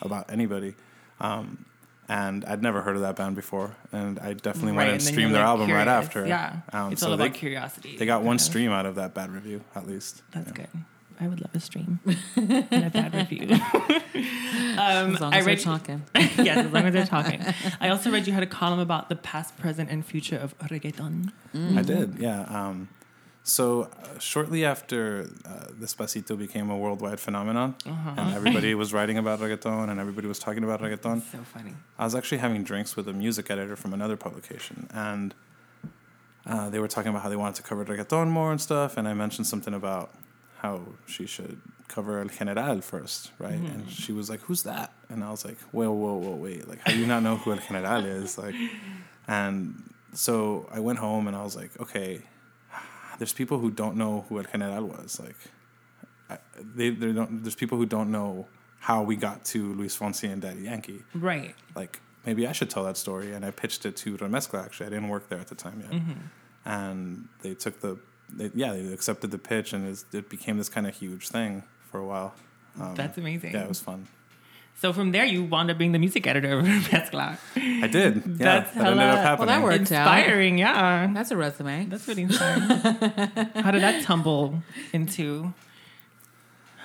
about 0.00 0.32
anybody. 0.32 0.74
Um, 1.20 1.64
and 2.12 2.44
I'd 2.44 2.62
never 2.62 2.82
heard 2.82 2.96
of 2.96 3.02
that 3.02 3.16
band 3.16 3.34
before, 3.36 3.74
and 3.92 4.18
I 4.20 4.34
definitely 4.34 4.72
Right, 4.72 4.76
went 4.76 4.88
and 4.90 4.94
and 5.00 5.02
streamed 5.02 5.34
their 5.34 5.42
like, 5.42 5.48
album 5.48 5.70
right 5.72 5.88
after. 5.88 6.26
Yeah, 6.26 6.56
Um, 6.72 6.92
it's 6.92 7.00
so 7.00 7.10
all 7.10 7.16
they, 7.16 7.26
about 7.26 7.36
curiosity. 7.36 7.96
They 7.96 8.06
got 8.06 8.22
one 8.22 8.36
Okay. 8.36 8.44
stream 8.44 8.70
out 8.72 8.86
of 8.86 8.94
that 8.96 9.14
bad 9.14 9.30
review, 9.30 9.62
at 9.74 9.86
least. 9.86 10.22
That's 10.32 10.48
Yeah. 10.50 10.54
good. 10.66 10.68
I 11.20 11.28
would 11.28 11.40
love 11.40 11.54
a 11.54 11.60
stream 11.60 12.00
and 12.36 12.84
a 12.84 12.90
bad 12.90 13.14
review. 13.14 13.46
um, 14.78 15.14
As 15.14 15.20
long 15.20 15.32
I 15.34 15.38
as 15.38 15.44
they're 15.46 15.56
talking. 15.56 16.02
yes, 16.14 16.66
as 16.66 16.72
long 16.72 16.84
as 16.86 16.92
they're 16.92 17.06
talking. 17.06 17.40
I 17.80 17.88
also 17.90 18.10
read 18.10 18.26
you 18.26 18.32
had 18.32 18.42
a 18.42 18.46
column 18.46 18.80
about 18.80 19.08
the 19.08 19.16
past, 19.16 19.56
present, 19.58 19.90
and 19.90 20.04
future 20.04 20.36
of 20.36 20.58
reggaeton. 20.58 21.30
I 21.54 21.82
did, 21.82 22.18
yeah. 22.18 22.42
Um, 22.42 22.88
so 23.44 23.82
uh, 23.82 24.18
shortly 24.18 24.64
after 24.64 25.28
uh, 25.44 25.66
Despacito 25.80 26.38
became 26.38 26.70
a 26.70 26.76
worldwide 26.76 27.18
phenomenon, 27.20 27.74
and 27.84 28.34
everybody 28.34 28.74
was 28.74 28.92
writing 28.92 29.18
about 29.18 29.40
reggaeton 29.40 29.88
and 29.90 29.98
everybody 29.98 30.28
was 30.28 30.38
talking 30.38 30.62
about 30.64 30.80
reggaeton, 30.80 31.22
So 31.30 31.38
funny. 31.38 31.74
I 31.98 32.04
was 32.04 32.14
actually 32.14 32.38
having 32.38 32.62
drinks 32.64 32.96
with 32.96 33.08
a 33.08 33.12
music 33.12 33.50
editor 33.50 33.76
from 33.76 33.92
another 33.92 34.16
publication, 34.16 34.86
and 34.94 35.34
uh, 36.46 36.70
they 36.70 36.78
were 36.78 36.88
talking 36.88 37.10
about 37.10 37.22
how 37.22 37.28
they 37.28 37.36
wanted 37.36 37.56
to 37.56 37.62
cover 37.62 37.84
reggaeton 37.84 38.28
more 38.28 38.50
and 38.52 38.60
stuff. 38.60 38.96
And 38.96 39.06
I 39.08 39.14
mentioned 39.14 39.46
something 39.46 39.74
about 39.74 40.10
how 40.58 40.80
she 41.06 41.26
should 41.26 41.60
cover 41.88 42.20
El 42.20 42.28
General 42.28 42.80
first, 42.80 43.32
right? 43.38 43.54
And 43.72 43.90
she 43.90 44.12
was 44.12 44.30
like, 44.30 44.40
"Who's 44.42 44.62
that?" 44.62 44.92
And 45.08 45.22
I 45.24 45.30
was 45.30 45.44
like, 45.44 45.58
"Whoa, 45.72 45.90
whoa, 45.92 46.14
whoa, 46.14 46.36
wait! 46.36 46.68
Like, 46.68 46.78
how 46.84 46.92
do 46.92 46.98
you 46.98 47.06
not 47.06 47.22
know 47.22 47.36
who 47.36 47.52
El 47.52 47.58
General 47.58 48.04
is?" 48.04 48.38
Like, 48.38 48.54
and 49.26 49.82
so 50.14 50.68
I 50.72 50.80
went 50.80 50.98
home 50.98 51.26
and 51.28 51.36
I 51.36 51.42
was 51.42 51.54
like, 51.56 51.70
"Okay, 51.80 52.22
there's 53.22 53.32
people 53.42 53.58
who 53.62 53.70
don't 53.70 53.96
know 54.02 54.24
who 54.28 54.38
El 54.38 54.44
General 54.52 54.84
was. 54.96 55.20
Like, 55.20 55.36
I, 56.28 56.38
they, 56.78 56.90
they 56.90 57.12
don't. 57.12 57.42
There's 57.44 57.54
people 57.62 57.78
who 57.78 57.86
don't 57.86 58.10
know." 58.18 58.46
How 58.90 59.00
we 59.10 59.14
got 59.14 59.44
to 59.52 59.58
Luis 59.78 59.96
Fonsi 59.96 60.28
and 60.32 60.42
Daddy 60.42 60.62
Yankee 60.62 61.00
Right. 61.14 61.54
like 61.76 62.00
maybe 62.26 62.48
I 62.50 62.52
should 62.58 62.68
tell 62.74 62.82
that 62.88 62.96
story. 62.96 63.28
And 63.32 63.44
I 63.44 63.52
pitched 63.52 63.86
it 63.86 63.94
to 64.02 64.16
Remezcla. 64.16 64.58
Actually, 64.66 64.86
I 64.88 64.90
didn't 64.94 65.08
work 65.16 65.28
there 65.28 65.38
at 65.38 65.46
the 65.46 65.54
time 65.54 65.78
yet, 65.86 65.94
and 66.64 67.28
they 67.42 67.54
took 67.54 67.80
the 67.80 67.92
they, 68.38 68.50
yeah 68.54 68.72
they 68.72 68.92
accepted 68.92 69.30
the 69.30 69.38
pitch, 69.38 69.72
and 69.72 69.82
it 70.12 70.28
became 70.28 70.58
this 70.58 70.68
kind 70.68 70.86
of 70.88 70.96
huge 70.96 71.28
thing 71.28 71.62
for 71.92 71.98
a 72.00 72.06
while. 72.12 72.34
Um, 72.80 72.96
That's 72.96 73.16
amazing. 73.18 73.52
Yeah, 73.52 73.62
it 73.62 73.68
was 73.68 73.78
fun. 73.80 74.08
So 74.80 74.92
from 74.92 75.12
there, 75.12 75.24
you 75.24 75.44
wound 75.44 75.70
up 75.70 75.78
being 75.78 75.92
the 75.92 75.98
music 76.00 76.26
editor 76.26 76.58
of 76.58 76.64
Mezcla. 76.90 77.38
I 77.56 77.86
did. 77.86 78.16
Yeah, 78.16 78.22
That's 78.26 78.74
that 78.74 78.86
ended 78.86 78.98
hella- 78.98 79.20
up 79.22 79.38
well, 79.38 79.48
that 79.48 79.62
worked. 79.62 79.74
Out 79.74 79.80
inspiring, 79.80 80.58
yeah. 80.58 81.08
That's 81.14 81.30
a 81.30 81.36
resume. 81.36 81.86
That's 81.86 82.08
really 82.08 82.22
inspiring. 82.22 82.62
How 82.62 83.70
did 83.70 83.82
that 83.82 84.02
tumble 84.02 84.62
into? 84.92 85.54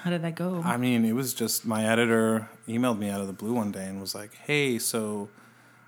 How 0.04 0.12
did 0.12 0.22
that 0.22 0.36
go? 0.36 0.62
I 0.64 0.78
mean, 0.78 1.06
it 1.06 1.14
was 1.14 1.34
just 1.34 1.66
my 1.66 1.86
editor 1.88 2.48
emailed 2.68 3.00
me 3.00 3.10
out 3.10 3.20
of 3.20 3.28
the 3.28 3.34
blue 3.34 3.54
one 3.54 3.72
day 3.72 3.86
and 3.88 4.00
was 4.00 4.14
like, 4.14 4.36
"Hey, 4.36 4.78
so 4.78 5.30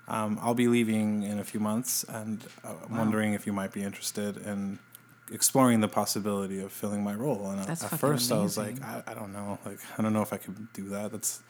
um, 0.08 0.36
I'll 0.42 0.52
be 0.54 0.66
leaving 0.66 1.22
in 1.22 1.38
a 1.38 1.44
few 1.44 1.60
months, 1.60 2.04
and 2.08 2.44
uh, 2.64 2.72
I'm 2.88 2.98
wondering 2.98 3.34
if 3.34 3.46
you 3.46 3.52
might 3.52 3.72
be 3.72 3.82
interested 3.84 4.36
in 4.38 4.80
exploring 5.32 5.80
the 5.80 5.88
possibility 5.88 6.60
of 6.60 6.72
filling 6.72 7.04
my 7.04 7.14
role." 7.14 7.50
And 7.50 7.60
That's 7.60 7.84
at 7.84 7.90
fucking 7.90 7.98
first, 7.98 8.32
I 8.32 8.42
was 8.42 8.58
like. 8.58 8.82
I, 8.82 9.04
"I 9.06 9.14
don't 9.14 9.32
know, 9.32 9.58
like 9.64 9.78
I 9.96 10.02
don't 10.02 10.12
know 10.12 10.22
if 10.22 10.32
I 10.32 10.38
could 10.38 10.72
do 10.72 10.88
that." 10.88 11.12
That's 11.12 11.40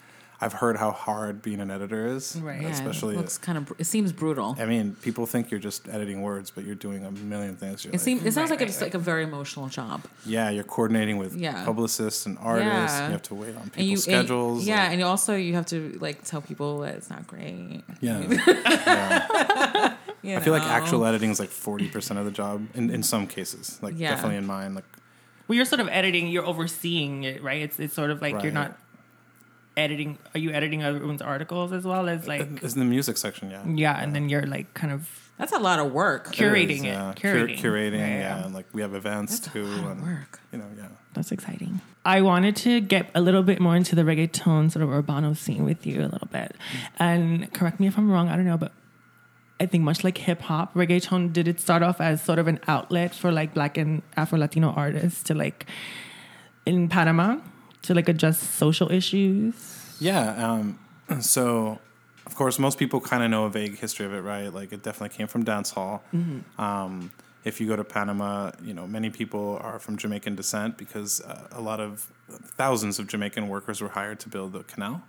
I've 0.42 0.54
heard 0.54 0.78
how 0.78 0.90
hard 0.90 1.42
being 1.42 1.60
an 1.60 1.70
editor 1.70 2.06
is, 2.06 2.34
Right. 2.40 2.62
yeah, 2.62 2.68
especially. 2.68 3.14
it 3.14 3.18
looks 3.18 3.36
kind 3.36 3.58
of. 3.58 3.70
It 3.78 3.84
seems 3.84 4.10
brutal. 4.12 4.56
I 4.58 4.64
mean, 4.64 4.94
people 5.02 5.26
think 5.26 5.50
you're 5.50 5.60
just 5.60 5.86
editing 5.88 6.22
words, 6.22 6.50
but 6.50 6.64
you're 6.64 6.74
doing 6.74 7.04
a 7.04 7.10
million 7.10 7.56
things. 7.56 7.84
You're 7.84 7.90
It 7.90 7.96
like, 7.96 8.00
seems. 8.00 8.24
It 8.24 8.32
sounds 8.32 8.48
Right, 8.50 8.58
like 8.58 8.68
it's 8.68 8.78
right. 8.78 8.86
like 8.86 8.94
a 8.94 8.98
very 8.98 9.22
emotional 9.24 9.68
job. 9.68 10.02
yeah, 10.24 10.48
you're 10.48 10.64
coordinating 10.64 11.18
with 11.18 11.34
Yeah. 11.36 11.62
publicists 11.64 12.24
and 12.24 12.38
artists. 12.40 12.66
Yeah. 12.70 12.98
And 13.00 13.06
you 13.08 13.12
have 13.12 13.22
to 13.22 13.34
wait 13.34 13.54
on 13.56 13.62
people's 13.70 13.76
And 13.76 13.86
you, 13.86 13.92
and- 13.92 14.00
schedules. 14.02 14.66
yeah, 14.66 14.82
like- 14.82 14.90
and 14.92 15.00
you 15.00 15.06
also 15.06 15.34
you 15.36 15.54
have 15.54 15.66
to 15.66 15.98
like 16.00 16.24
tell 16.24 16.40
people 16.40 16.78
that 16.80 16.94
it's 16.94 17.10
not 17.10 17.26
great. 17.26 17.82
yeah. 18.00 18.20
yeah. 18.92 19.94
you 20.22 20.36
I 20.36 20.40
feel 20.40 20.52
like 20.52 20.62
actual 20.62 21.04
editing 21.04 21.30
is 21.30 21.38
like 21.40 21.48
forty 21.50 21.88
percent 21.88 22.18
of 22.18 22.24
the 22.24 22.30
job 22.30 22.66
in, 22.74 22.90
in 22.90 23.02
some 23.02 23.26
cases. 23.26 23.78
Like 23.82 23.94
Yeah. 23.96 24.10
definitely 24.10 24.36
in 24.38 24.46
mine. 24.46 24.74
Like 24.74 24.84
well, 25.48 25.56
you're 25.56 25.64
sort 25.64 25.80
of 25.80 25.88
editing. 25.88 26.28
You're 26.28 26.46
overseeing 26.46 27.24
it, 27.24 27.42
right? 27.42 27.62
It's 27.62 27.78
it's 27.80 27.94
sort 27.94 28.10
of 28.10 28.22
like 28.22 28.42
you're 28.42 28.52
not 28.52 28.78
editing. 29.80 30.18
Are 30.34 30.38
you 30.38 30.50
editing 30.52 30.82
everyone's 30.82 31.22
articles 31.22 31.72
as 31.72 31.84
well 31.84 32.08
as 32.08 32.26
like? 32.28 32.62
it's 32.62 32.74
in 32.74 32.80
the 32.80 32.84
music 32.86 33.16
section, 33.16 33.50
yeah. 33.50 33.64
Yeah, 33.66 34.00
and 34.02 34.14
then 34.14 34.28
you're 34.28 34.46
like 34.46 34.72
kind 34.74 34.92
of 34.92 35.08
That's 35.38 35.52
a 35.52 35.58
lot 35.58 35.78
of 35.80 35.92
work. 35.92 36.28
It 36.28 36.34
curating 36.36 36.70
is, 36.70 36.82
it. 36.82 36.86
yeah. 36.86 37.14
Cur- 37.16 37.34
Curating. 37.46 37.58
curating, 37.58 37.98
Yeah, 37.98 38.06
yeah. 38.08 38.18
yeah. 38.38 38.44
And 38.44 38.54
like 38.54 38.66
we 38.72 38.82
have 38.82 38.94
events 38.94 39.38
That's 39.40 39.48
a 39.48 39.50
too, 39.58 39.64
lot 39.64 39.84
of 39.84 39.90
and 39.92 40.02
work. 40.02 40.40
you 40.52 40.58
know, 40.58 40.66
yeah. 40.76 40.88
That's 41.14 41.32
exciting. 41.32 41.80
I 42.04 42.20
wanted 42.22 42.54
to 42.56 42.80
get 42.80 43.10
a 43.14 43.20
little 43.20 43.42
bit 43.42 43.60
more 43.60 43.74
into 43.76 43.94
the 43.96 44.02
reggaeton 44.02 44.70
sort 44.70 44.82
of 44.84 44.90
urbano 44.90 45.36
scene 45.36 45.64
with 45.64 45.84
you 45.86 46.00
a 46.02 46.08
little 46.14 46.28
bit. 46.30 46.54
And 46.98 47.52
correct 47.52 47.80
me 47.80 47.86
if 47.88 47.98
I'm 47.98 48.10
wrong, 48.10 48.28
I 48.28 48.36
don't 48.36 48.46
know, 48.46 48.56
but 48.56 48.72
I 49.58 49.66
think 49.66 49.82
much 49.84 50.04
like 50.04 50.16
hip 50.16 50.40
hop, 50.40 50.72
reggaeton 50.74 51.32
did 51.34 51.46
it 51.48 51.60
start 51.60 51.82
off 51.82 52.00
as 52.00 52.22
sort 52.22 52.38
of 52.38 52.46
an 52.48 52.60
outlet 52.68 53.14
for 53.14 53.30
like 53.32 53.52
black 53.54 53.76
and 53.76 54.00
Afro 54.16 54.38
Latino 54.38 54.70
artists 54.70 55.22
to 55.24 55.34
like 55.34 55.66
in 56.64 56.88
Panama 56.88 57.36
to 57.82 57.94
like 57.94 58.08
address 58.08 58.38
social 58.38 58.90
issues. 58.90 59.54
Yeah. 59.98 60.52
Um, 60.52 60.78
so, 61.20 61.78
of 62.26 62.34
course, 62.34 62.58
most 62.58 62.78
people 62.78 63.00
kind 63.00 63.22
of 63.22 63.30
know 63.30 63.44
a 63.44 63.50
vague 63.50 63.78
history 63.78 64.06
of 64.06 64.12
it, 64.12 64.20
right? 64.20 64.52
Like, 64.52 64.72
it 64.72 64.82
definitely 64.82 65.16
came 65.16 65.26
from 65.26 65.44
dance 65.44 65.70
hall. 65.70 66.02
Um, 66.58 67.12
if 67.44 67.60
you 67.60 67.66
go 67.66 67.74
to 67.74 67.84
Panama, 67.84 68.52
you 68.62 68.74
know, 68.74 68.86
many 68.86 69.10
people 69.10 69.58
are 69.62 69.78
from 69.78 69.96
Jamaican 69.96 70.36
descent 70.36 70.76
because 70.76 71.20
uh, 71.22 71.48
a 71.52 71.60
lot 71.60 71.80
of 71.80 72.10
thousands 72.28 72.98
of 72.98 73.06
Jamaican 73.06 73.48
workers 73.48 73.80
were 73.80 73.88
hired 73.88 74.20
to 74.20 74.28
build 74.28 74.52
the 74.52 74.62
canal 74.64 75.02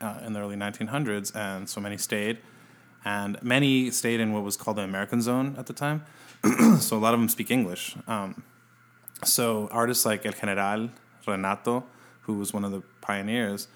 uh, 0.00 0.18
in 0.26 0.34
the 0.34 0.40
early 0.40 0.56
1900s, 0.56 1.34
and 1.34 1.68
so 1.68 1.80
many 1.80 1.96
stayed. 1.96 2.38
And 3.04 3.42
many 3.42 3.90
stayed 3.90 4.20
in 4.20 4.32
what 4.32 4.42
was 4.42 4.56
called 4.56 4.76
the 4.76 4.82
American 4.82 5.22
zone 5.22 5.54
at 5.56 5.66
the 5.66 5.72
time. 5.72 6.04
so, 6.80 6.96
a 6.96 7.00
lot 7.00 7.14
of 7.14 7.20
them 7.20 7.28
speak 7.28 7.50
English. 7.50 7.96
Um, 8.06 8.42
so 9.24 9.68
artists 9.72 10.06
like 10.06 10.24
El 10.24 10.32
General, 10.32 10.90
Renato, 11.28 11.84
who 12.22 12.34
was 12.34 12.52
one 12.52 12.64
of 12.64 12.72
the 12.72 12.82
pioneers, 13.00 13.68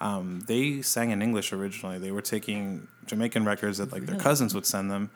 um, 0.00 0.40
they 0.46 0.82
sang 0.82 1.10
in 1.10 1.22
English 1.22 1.52
originally. 1.52 1.98
They 1.98 2.12
were 2.12 2.22
taking 2.22 2.88
Jamaican 3.06 3.44
records 3.44 3.78
that 3.78 3.92
like 3.92 4.06
their 4.06 4.18
cousins 4.18 4.54
would 4.54 4.66
send 4.66 4.90
them, 4.90 5.10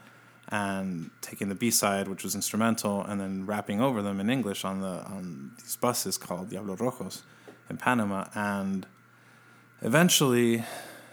and 0.48 1.10
taking 1.20 1.48
the 1.48 1.54
B 1.54 1.70
side, 1.70 2.08
which 2.08 2.24
was 2.24 2.34
instrumental, 2.34 3.02
and 3.02 3.20
then 3.20 3.46
rapping 3.46 3.80
over 3.80 4.02
them 4.02 4.18
in 4.20 4.28
English 4.28 4.64
on 4.64 4.80
the 4.80 5.04
on 5.04 5.52
these 5.58 5.76
buses 5.76 6.18
called 6.18 6.50
Diablo 6.50 6.76
Rojos 6.76 7.22
in 7.70 7.76
Panama. 7.76 8.26
And 8.34 8.86
eventually, 9.82 10.64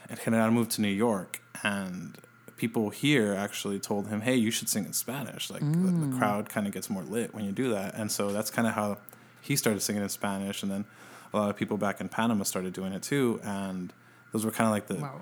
El 0.10 0.18
General 0.18 0.52
moved 0.52 0.72
to 0.72 0.82
New 0.82 0.88
York, 0.88 1.42
and 1.64 2.18
people 2.58 2.90
here 2.90 3.36
actually 3.36 3.80
told 3.80 4.08
him, 4.08 4.22
"Hey, 4.22 4.36
you 4.36 4.52
should 4.52 4.68
sing 4.68 4.86
in 4.86 4.94
Spanish. 4.94 5.50
Like 5.50 5.62
the, 5.62 5.92
the 6.08 6.18
crowd 6.18 6.50
kind 6.50 6.66
of 6.66 6.74
gets 6.74 6.90
more 6.90 7.04
lit 7.04 7.34
when 7.36 7.46
you 7.46 7.52
do 7.52 7.70
that." 7.70 7.94
And 7.94 8.12
so 8.12 8.32
that's 8.32 8.50
kind 8.50 8.68
of 8.68 8.74
how 8.74 8.98
he 9.42 9.56
started 9.56 9.82
singing 9.82 10.04
in 10.04 10.10
Spanish, 10.10 10.64
and 10.64 10.72
then 10.72 10.86
a 11.34 11.38
lot 11.38 11.50
of 11.50 11.56
people 11.56 11.78
back 11.78 12.02
in 12.02 12.10
Panama 12.10 12.44
started 12.44 12.74
doing 12.74 12.94
it 12.94 13.04
too. 13.04 13.40
And 13.44 13.94
those 14.32 14.46
were 14.46 14.52
kind 14.52 14.68
of 14.68 14.72
like 14.72 14.88
the 14.88 14.96
Wow. 14.96 15.22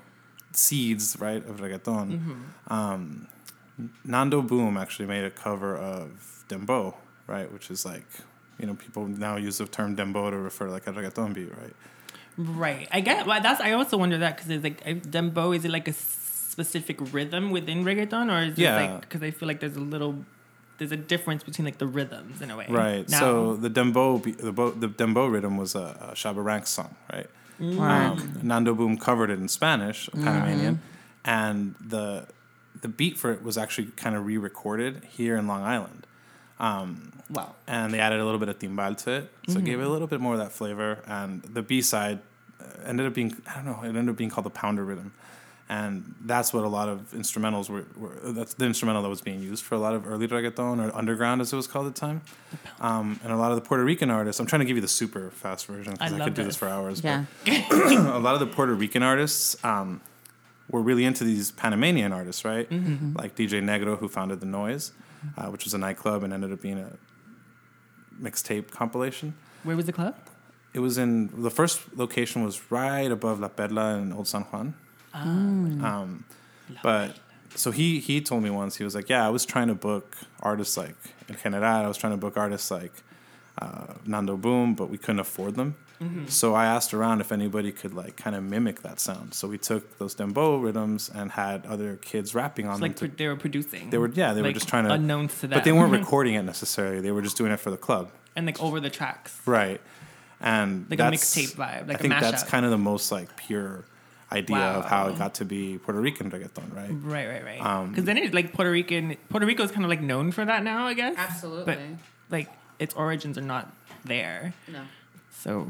seeds, 0.52 1.16
right, 1.20 1.46
of 1.48 1.60
reggaeton. 1.60 2.36
Um, 2.68 3.28
Nando 4.04 4.42
Boom 4.42 4.76
actually 4.76 5.06
made 5.06 5.24
a 5.24 5.30
cover 5.30 5.76
of 5.76 6.44
Dembow, 6.48 6.94
right, 7.26 7.50
which 7.52 7.70
is 7.70 7.84
like, 7.84 8.06
you 8.58 8.66
know, 8.66 8.74
people 8.74 9.06
now 9.06 9.36
use 9.36 9.58
the 9.58 9.66
term 9.66 9.94
Dembow 9.96 10.30
to 10.30 10.36
refer 10.36 10.66
to 10.66 10.72
like 10.72 10.86
a 10.86 10.92
reggaeton 10.92 11.32
beat, 11.34 11.50
right? 11.56 11.74
Right. 12.36 12.88
I 12.92 13.00
get 13.00 13.26
well, 13.26 13.40
that's 13.40 13.60
I 13.60 13.72
also 13.72 13.96
wonder 13.96 14.18
that 14.18 14.36
because 14.36 14.50
it's 14.50 14.64
like 14.64 14.82
Dembow. 14.84 15.54
is 15.56 15.64
it 15.64 15.70
like 15.70 15.88
a 15.88 15.92
specific 15.92 16.98
rhythm 17.12 17.50
within 17.50 17.84
reggaeton 17.84 18.32
or 18.32 18.42
is 18.44 18.52
it 18.58 18.62
Yeah. 18.62 18.76
like 18.92 19.00
because 19.02 19.22
I 19.22 19.30
feel 19.30 19.46
like 19.46 19.60
there's 19.60 19.76
a 19.76 19.80
little 19.80 20.24
there's 20.78 20.92
a 20.92 20.96
difference 20.96 21.42
between 21.42 21.64
like 21.64 21.78
the 21.78 21.86
rhythms 21.86 22.40
in 22.40 22.50
a 22.50 22.56
way. 22.56 22.66
Right. 22.68 23.08
Now. 23.08 23.20
So 23.20 23.56
the 23.56 23.68
dembow 23.68 24.22
the, 24.36 24.52
bo- 24.52 24.70
the 24.70 24.88
Dembow 24.88 25.30
rhythm 25.30 25.56
was 25.56 25.74
a, 25.74 26.10
a 26.10 26.14
Shabba 26.14 26.42
Ranks 26.42 26.70
song, 26.70 26.94
right? 27.12 27.26
Mm. 27.60 27.80
Um, 27.80 28.40
Nando 28.42 28.74
Boom 28.74 28.96
covered 28.96 29.30
it 29.30 29.40
in 29.40 29.48
Spanish, 29.48 30.08
Panamanian, 30.12 30.76
mm-hmm. 30.76 31.30
and 31.30 31.74
the 31.84 32.28
the 32.80 32.88
beat 32.88 33.18
for 33.18 33.32
it 33.32 33.42
was 33.42 33.58
actually 33.58 33.88
kind 33.96 34.14
of 34.14 34.24
re-recorded 34.24 35.02
here 35.10 35.36
in 35.36 35.48
Long 35.48 35.62
Island. 35.62 36.06
Um, 36.60 37.12
wow. 37.30 37.54
and 37.66 37.92
they 37.92 38.00
added 38.00 38.20
a 38.20 38.24
little 38.24 38.40
bit 38.40 38.48
of 38.48 38.58
timbal 38.58 38.96
to 39.04 39.10
it, 39.12 39.32
so 39.48 39.58
it 39.58 39.64
gave 39.64 39.74
it 39.74 39.82
a 39.82 39.84
mm-hmm. 39.84 39.92
little 39.92 40.06
bit 40.06 40.20
more 40.20 40.34
of 40.34 40.40
that 40.40 40.52
flavor. 40.52 41.02
And 41.06 41.42
the 41.42 41.62
B 41.62 41.82
side 41.82 42.20
uh, 42.60 42.64
ended 42.84 43.06
up 43.06 43.14
being 43.14 43.36
I 43.48 43.56
don't 43.56 43.66
know, 43.66 43.80
it 43.82 43.88
ended 43.88 44.08
up 44.08 44.16
being 44.16 44.30
called 44.30 44.46
the 44.46 44.50
pounder 44.50 44.84
rhythm, 44.84 45.12
and 45.68 46.14
that's 46.22 46.54
what 46.54 46.64
a 46.64 46.68
lot 46.68 46.88
of 46.88 47.12
instrumentals 47.12 47.68
were, 47.68 47.84
were. 47.96 48.18
That's 48.32 48.54
the 48.54 48.64
instrumental 48.64 49.02
that 49.02 49.08
was 49.08 49.20
being 49.20 49.42
used 49.42 49.64
for 49.64 49.74
a 49.74 49.78
lot 49.78 49.94
of 49.94 50.06
early 50.06 50.26
reggaeton 50.26 50.82
or 50.82 50.96
underground, 50.96 51.42
as 51.42 51.52
it 51.52 51.56
was 51.56 51.66
called 51.66 51.86
at 51.86 51.94
the 51.94 52.00
time. 52.00 52.22
Um, 52.80 53.20
and 53.22 53.32
a 53.32 53.36
lot 53.36 53.52
of 53.52 53.56
the 53.56 53.68
Puerto 53.68 53.84
Rican 53.84 54.10
artists. 54.10 54.40
I'm 54.40 54.46
trying 54.46 54.60
to 54.60 54.66
give 54.66 54.76
you 54.76 54.80
the 54.80 54.88
super 54.88 55.30
fast 55.30 55.66
version 55.66 55.92
because 55.92 56.12
I 56.12 56.14
I, 56.14 56.18
love 56.18 56.26
could 56.26 56.34
do 56.34 56.42
this 56.42 56.54
this. 56.54 56.56
for 56.56 56.68
hours. 56.68 57.04
Yeah. 57.04 57.24
But 57.44 57.70
a 57.70 58.18
lot 58.18 58.34
of 58.34 58.40
the 58.40 58.46
Puerto 58.46 58.74
Rican 58.74 59.02
artists 59.02 59.62
um, 59.62 60.00
were 60.70 60.80
really 60.80 61.04
into 61.04 61.24
these 61.24 61.50
Panamanian 61.50 62.12
artists, 62.12 62.46
right? 62.46 62.70
Like 62.70 63.36
DJ 63.36 63.62
Negro, 63.62 63.98
who 63.98 64.08
founded 64.08 64.40
the 64.40 64.46
Noise, 64.46 64.92
uh, 65.36 65.46
which 65.46 65.64
was 65.64 65.74
a 65.74 65.78
nightclub 65.78 66.22
and 66.22 66.32
ended 66.32 66.50
up 66.50 66.62
being 66.62 66.78
a 66.78 66.92
mixtape 68.22 68.70
compilation. 68.70 69.34
Where 69.64 69.76
was 69.76 69.84
the 69.84 69.92
club? 69.92 70.16
It 70.72 70.80
was 70.80 70.96
in 70.96 71.42
the 71.42 71.50
first 71.50 71.80
location 71.96 72.42
was 72.42 72.70
right 72.70 73.10
above 73.10 73.40
La 73.40 73.48
Perla 73.48 73.98
in 73.98 74.12
Old 74.12 74.28
San 74.28 74.42
Juan. 74.42 74.74
Um, 75.14 76.24
but 76.82 77.16
so 77.54 77.70
he 77.70 77.98
he 78.00 78.20
told 78.20 78.42
me 78.42 78.50
once 78.50 78.76
he 78.76 78.84
was 78.84 78.94
like, 78.94 79.08
yeah, 79.08 79.26
I 79.26 79.30
was 79.30 79.44
trying 79.46 79.68
to 79.68 79.74
book 79.74 80.16
artists 80.40 80.76
like 80.76 80.96
in 81.28 81.34
Canada. 81.36 81.66
I 81.66 81.86
was 81.86 81.96
trying 81.96 82.12
to 82.12 82.16
book 82.18 82.36
artists 82.36 82.70
like 82.70 82.92
uh, 83.60 83.94
Nando 84.06 84.36
Boom, 84.36 84.74
but 84.74 84.90
we 84.90 84.98
couldn't 84.98 85.20
afford 85.20 85.54
them. 85.56 85.76
So 86.28 86.54
I 86.54 86.66
asked 86.66 86.94
around 86.94 87.20
if 87.20 87.32
anybody 87.32 87.72
could 87.72 87.92
like 87.92 88.14
kind 88.16 88.36
of 88.36 88.44
mimic 88.44 88.82
that 88.82 89.00
sound. 89.00 89.34
So 89.34 89.48
we 89.48 89.58
took 89.58 89.98
those 89.98 90.14
dembow 90.14 90.62
rhythms 90.62 91.10
and 91.12 91.32
had 91.32 91.66
other 91.66 91.96
kids 91.96 92.36
rapping 92.36 92.66
on 92.68 92.74
It's 92.74 92.80
them. 92.80 92.88
like 92.90 92.96
to- 93.12 93.16
they 93.16 93.26
were 93.26 93.34
producing. 93.34 93.90
they 93.90 93.98
were 93.98 94.08
yeah, 94.14 94.32
they 94.32 94.40
were 94.42 94.52
just 94.52 94.68
trying 94.68 94.84
to 94.84 94.92
unknowns 94.92 95.34
to 95.40 95.48
them, 95.48 95.56
but 95.56 95.64
they 95.64 95.72
weren't 95.72 95.90
recording 96.00 96.34
it 96.34 96.44
necessarily. 96.44 97.00
They 97.00 97.10
were 97.10 97.20
just 97.22 97.36
doing 97.36 97.50
it 97.50 97.58
for 97.58 97.72
the 97.72 97.76
club. 97.76 98.12
and 98.36 98.46
like 98.46 98.62
over 98.62 98.78
the 98.78 98.90
tracks. 98.90 99.40
Right. 99.44 99.80
And 100.40 100.86
Like 100.88 101.00
a 101.00 101.10
mixtape 101.10 101.56
vibe, 101.56 101.88
like 101.88 101.96
I 101.96 101.98
a 101.98 101.98
think 101.98 102.14
that's 102.20 102.44
kind 102.44 102.64
of 102.64 102.70
the 102.70 102.78
most 102.78 103.10
like 103.10 103.36
pure 103.36 103.84
idea 104.30 104.58
of 104.58 104.84
how 104.84 105.08
it 105.08 105.18
got 105.18 105.34
to 105.34 105.44
be 105.44 105.78
Puerto 105.78 106.00
Rican 106.00 106.30
reggaeton, 106.30 106.74
right? 106.74 106.90
Right, 106.90 107.26
right, 107.28 107.44
right. 107.44 107.60
Um, 107.64 107.90
Because 107.90 108.04
then 108.04 108.18
it's 108.18 108.34
like 108.34 108.52
Puerto 108.52 108.70
Rican. 108.70 109.16
Puerto 109.30 109.46
Rico 109.46 109.62
is 109.62 109.70
kind 109.70 109.84
of 109.84 109.88
like 109.90 110.02
known 110.02 110.32
for 110.32 110.44
that 110.44 110.62
now, 110.62 110.86
I 110.86 110.94
guess. 110.94 111.14
Absolutely. 111.16 111.64
But 111.64 111.78
like 112.30 112.48
its 112.78 112.94
origins 112.94 113.38
are 113.38 113.42
not 113.42 113.72
there. 114.04 114.52
No. 114.70 114.82
So 115.30 115.66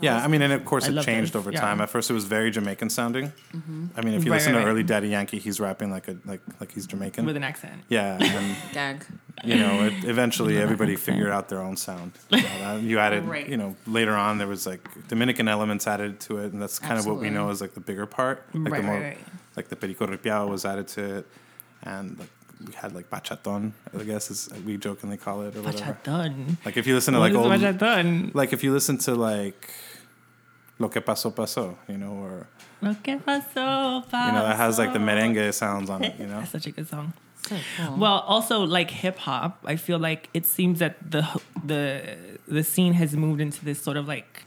Yeah, 0.00 0.24
I 0.24 0.28
mean, 0.28 0.42
and 0.42 0.52
of 0.52 0.64
course 0.64 0.84
I 0.84 0.88
it 0.88 0.92
love 0.94 1.04
changed 1.04 1.32
this, 1.32 1.36
over 1.38 1.50
yeah. 1.52 1.60
time. 1.60 1.80
At 1.80 1.90
first, 1.90 2.10
it 2.10 2.14
was 2.14 2.24
very 2.24 2.50
Jamaican 2.50 2.90
sounding. 2.90 3.32
Mm-hmm. 3.54 3.86
I 3.96 4.00
mean, 4.02 4.14
if 4.14 4.24
you 4.24 4.30
Right, 4.30 4.36
listen 4.38 4.54
right, 4.54 4.60
to 4.60 4.66
right. 4.66 4.70
early 4.72 4.82
Daddy 4.82 5.08
Yankee, 5.08 5.38
he's 5.38 5.60
rapping 5.60 5.90
like 5.90 6.08
a 6.08 6.16
like 6.24 6.40
like 6.60 6.72
he's 6.72 6.86
Jamaican. 6.86 7.24
with 7.26 7.36
an 7.36 7.44
accent. 7.44 7.82
yeah, 7.88 8.16
and 8.20 8.56
Gag. 8.72 9.04
you 9.44 9.56
know, 9.56 9.84
it, 9.84 10.04
eventually 10.04 10.58
everybody 10.58 10.92
accent. 10.94 11.16
figured 11.16 11.32
out 11.32 11.48
their 11.48 11.60
own 11.60 11.76
sound. 11.76 12.12
You, 12.30 12.38
know, 12.38 12.42
that- 12.42 12.82
you 12.82 12.98
added, 12.98 13.24
Right. 13.24 13.48
you 13.48 13.56
know, 13.56 13.76
later 13.86 14.14
on 14.14 14.38
there 14.38 14.48
was 14.48 14.66
like 14.66 14.82
Dominican 15.08 15.48
elements 15.48 15.86
added 15.86 16.20
to 16.20 16.38
it, 16.38 16.52
and 16.52 16.60
that's 16.62 16.78
kind 16.78 16.98
of 16.98 17.06
what 17.06 17.16
we 17.16 17.26
Absolutely. 17.28 17.30
know 17.46 17.50
as 17.50 17.60
like 17.60 17.74
the 17.74 17.80
bigger 17.80 18.06
part, 18.06 18.44
like 18.54 18.72
Right, 18.72 18.80
the 18.82 18.86
more, 18.86 18.94
right, 18.96 19.02
right. 19.16 19.18
like 19.56 19.68
the 19.68 19.76
perico 19.76 20.06
ripiao 20.06 20.48
was 20.48 20.64
added 20.64 20.88
to 20.88 21.16
it, 21.18 21.26
and 21.82 22.18
like 22.18 22.28
we 22.66 22.74
had 22.74 22.94
like 22.94 23.08
bachaton, 23.08 23.72
I 23.98 24.02
guess 24.04 24.30
is 24.30 24.50
we 24.66 24.76
jokingly 24.76 25.16
call 25.16 25.42
it 25.42 25.56
or 25.56 25.62
whatever. 25.62 25.96
Bachaton. 26.04 26.56
Like 26.66 26.76
if 26.76 26.86
you 26.86 26.94
listen 26.94 27.14
to 27.14 27.20
like 27.20 27.30
is 27.30 27.36
old, 27.38 27.50
bachaton? 27.52 28.34
like 28.34 28.52
if 28.52 28.62
you 28.62 28.70
listen 28.72 28.98
to 28.98 29.14
like 29.14 29.70
Lo 30.80 30.88
que 30.88 31.00
pasó 31.00 31.32
pasó, 31.32 31.76
you 31.88 31.96
know, 31.98 32.12
or 32.24 32.46
Lo 32.82 32.94
que 33.02 33.16
pasó, 33.18 34.02
pasó. 34.10 34.26
you 34.26 34.32
know 34.32 34.42
that 34.42 34.56
has 34.56 34.78
like 34.78 34.92
the 34.92 34.98
merengue 34.98 35.52
sounds 35.54 35.88
on 35.90 36.02
it, 36.02 36.18
you 36.18 36.26
know. 36.30 36.40
That's 36.40 36.50
such 36.50 36.66
a 36.66 36.70
good 36.72 36.88
song. 36.88 37.12
So 37.46 37.56
cool. 37.76 37.96
Well, 37.98 38.20
also 38.26 38.60
like 38.64 38.90
hip 38.90 39.18
hop, 39.18 39.62
I 39.64 39.76
feel 39.76 39.98
like 39.98 40.28
it 40.34 40.44
seems 40.46 40.78
that 40.80 40.96
the 41.10 41.22
the 41.64 42.16
the 42.48 42.64
scene 42.64 42.94
has 42.94 43.14
moved 43.14 43.40
into 43.40 43.64
this 43.64 43.80
sort 43.80 43.96
of 43.96 44.08
like 44.08 44.44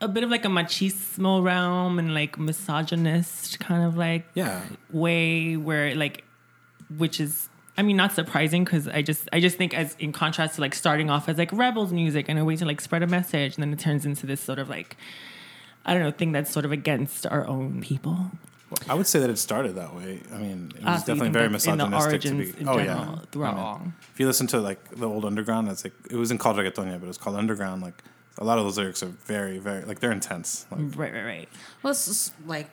a 0.00 0.08
bit 0.08 0.24
of 0.24 0.30
like 0.30 0.44
a 0.44 0.48
machismo 0.48 1.42
realm 1.42 1.98
and 1.98 2.12
like 2.14 2.38
misogynist 2.38 3.58
kind 3.60 3.84
of 3.84 3.96
like 3.96 4.26
Yeah, 4.34 4.62
way 4.90 5.56
where 5.56 5.94
like 5.94 6.24
which 6.96 7.20
is 7.20 7.48
I 7.76 7.82
mean 7.82 7.96
not 7.96 8.12
surprising 8.12 8.64
because 8.64 8.86
I 8.88 9.02
just 9.02 9.28
I 9.32 9.40
just 9.40 9.56
think 9.56 9.72
as 9.74 9.94
in 9.98 10.12
contrast 10.12 10.56
to 10.56 10.60
like 10.60 10.74
starting 10.74 11.10
off 11.10 11.28
as 11.28 11.38
like 11.38 11.52
rebels 11.52 11.92
music 11.92 12.28
and 12.28 12.38
a 12.38 12.44
way 12.44 12.56
to 12.56 12.64
like 12.64 12.80
spread 12.80 13.02
a 13.02 13.06
message 13.06 13.56
and 13.56 13.62
then 13.62 13.72
it 13.72 13.78
turns 13.78 14.04
into 14.06 14.26
this 14.26 14.40
sort 14.40 14.58
of 14.58 14.68
like 14.68 14.96
I 15.86 15.94
don't 15.94 16.02
know 16.02 16.10
thing 16.10 16.32
that's 16.32 16.50
sort 16.50 16.64
of 16.64 16.72
against 16.72 17.26
our 17.26 17.46
own 17.46 17.80
people. 17.80 18.30
I 18.88 18.94
would 18.94 19.06
say 19.06 19.20
that 19.20 19.30
it 19.30 19.38
started 19.38 19.76
that 19.76 19.94
way. 19.94 20.20
I 20.32 20.38
mean, 20.38 20.72
it 20.76 20.82
was 20.82 20.84
Ah, 20.84 20.96
so 20.96 21.06
definitely 21.14 21.30
very 21.30 21.48
that's 21.48 21.66
in 21.66 21.78
the 21.78 21.86
misogynistic 21.86 22.22
to 22.22 22.54
be. 22.54 22.60
in 22.62 22.68
oh 22.68 22.78
general, 22.78 23.04
yeah, 23.14 23.18
throughout 23.30 23.52
I 23.52 23.56
mean, 23.56 23.64
all. 23.64 23.92
If 24.12 24.18
you 24.20 24.26
listen 24.26 24.46
to 24.48 24.58
like 24.60 24.80
the 24.96 25.08
old 25.08 25.24
underground, 25.24 25.68
that's 25.68 25.84
like 25.84 25.92
it 26.10 26.16
wasn't 26.16 26.40
called 26.40 26.56
reggaeton 26.56 26.86
yet, 26.86 26.98
but 27.00 27.04
it 27.04 27.08
was 27.14 27.18
called 27.18 27.36
underground. 27.36 27.82
Like 27.82 28.02
a 28.38 28.44
lot 28.44 28.58
of 28.58 28.64
those 28.64 28.76
lyrics 28.78 29.02
are 29.02 29.12
very, 29.26 29.58
very 29.58 29.84
like 29.84 30.00
they're 30.00 30.10
intense. 30.10 30.66
Like, 30.72 30.80
Right, 30.96 31.12
right, 31.14 31.24
right. 31.24 31.48
Well, 31.82 31.92
it's 31.92 32.06
just 32.06 32.32
like 32.46 32.68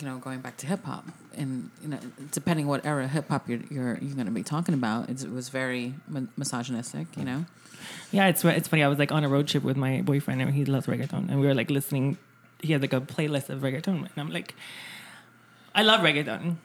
you 0.00 0.06
know, 0.08 0.16
going 0.18 0.40
back 0.40 0.56
to 0.58 0.66
hip 0.66 0.84
hop, 0.84 1.04
and 1.36 1.70
you 1.82 1.88
know, 1.88 1.98
depending 2.32 2.66
what 2.66 2.84
era 2.86 3.04
of 3.04 3.10
hip 3.10 3.28
hop 3.28 3.46
you're 3.48 3.60
you're, 3.70 3.98
you're 4.00 4.14
going 4.14 4.26
to 4.26 4.32
be 4.32 4.42
talking 4.42 4.74
about, 4.74 5.10
it's, 5.10 5.22
it 5.24 5.30
was 5.30 5.50
very 5.50 5.94
mi- 6.08 6.26
misogynistic. 6.38 7.06
You 7.18 7.24
know, 7.24 7.44
Yeah, 8.12 8.28
it's 8.28 8.42
it's 8.46 8.66
funny. 8.68 8.82
I 8.82 8.88
was 8.88 8.98
like 8.98 9.12
on 9.12 9.24
a 9.24 9.28
road 9.28 9.46
trip 9.46 9.62
with 9.62 9.76
my 9.76 10.00
boyfriend, 10.00 10.40
and 10.40 10.54
he 10.54 10.64
loves 10.64 10.86
reggaeton, 10.86 11.28
and 11.28 11.38
we 11.40 11.46
were 11.46 11.54
like 11.54 11.70
listening. 11.70 12.16
He 12.66 12.72
had 12.72 12.82
like 12.82 12.92
a 12.92 13.00
playlist 13.14 13.48
of 13.50 13.60
reggaeton, 13.66 13.98
and 14.08 14.16
I'm 14.16 14.30
like, 14.38 14.54
I 15.74 15.82
love 15.82 16.00
reggaeton, 16.00 16.56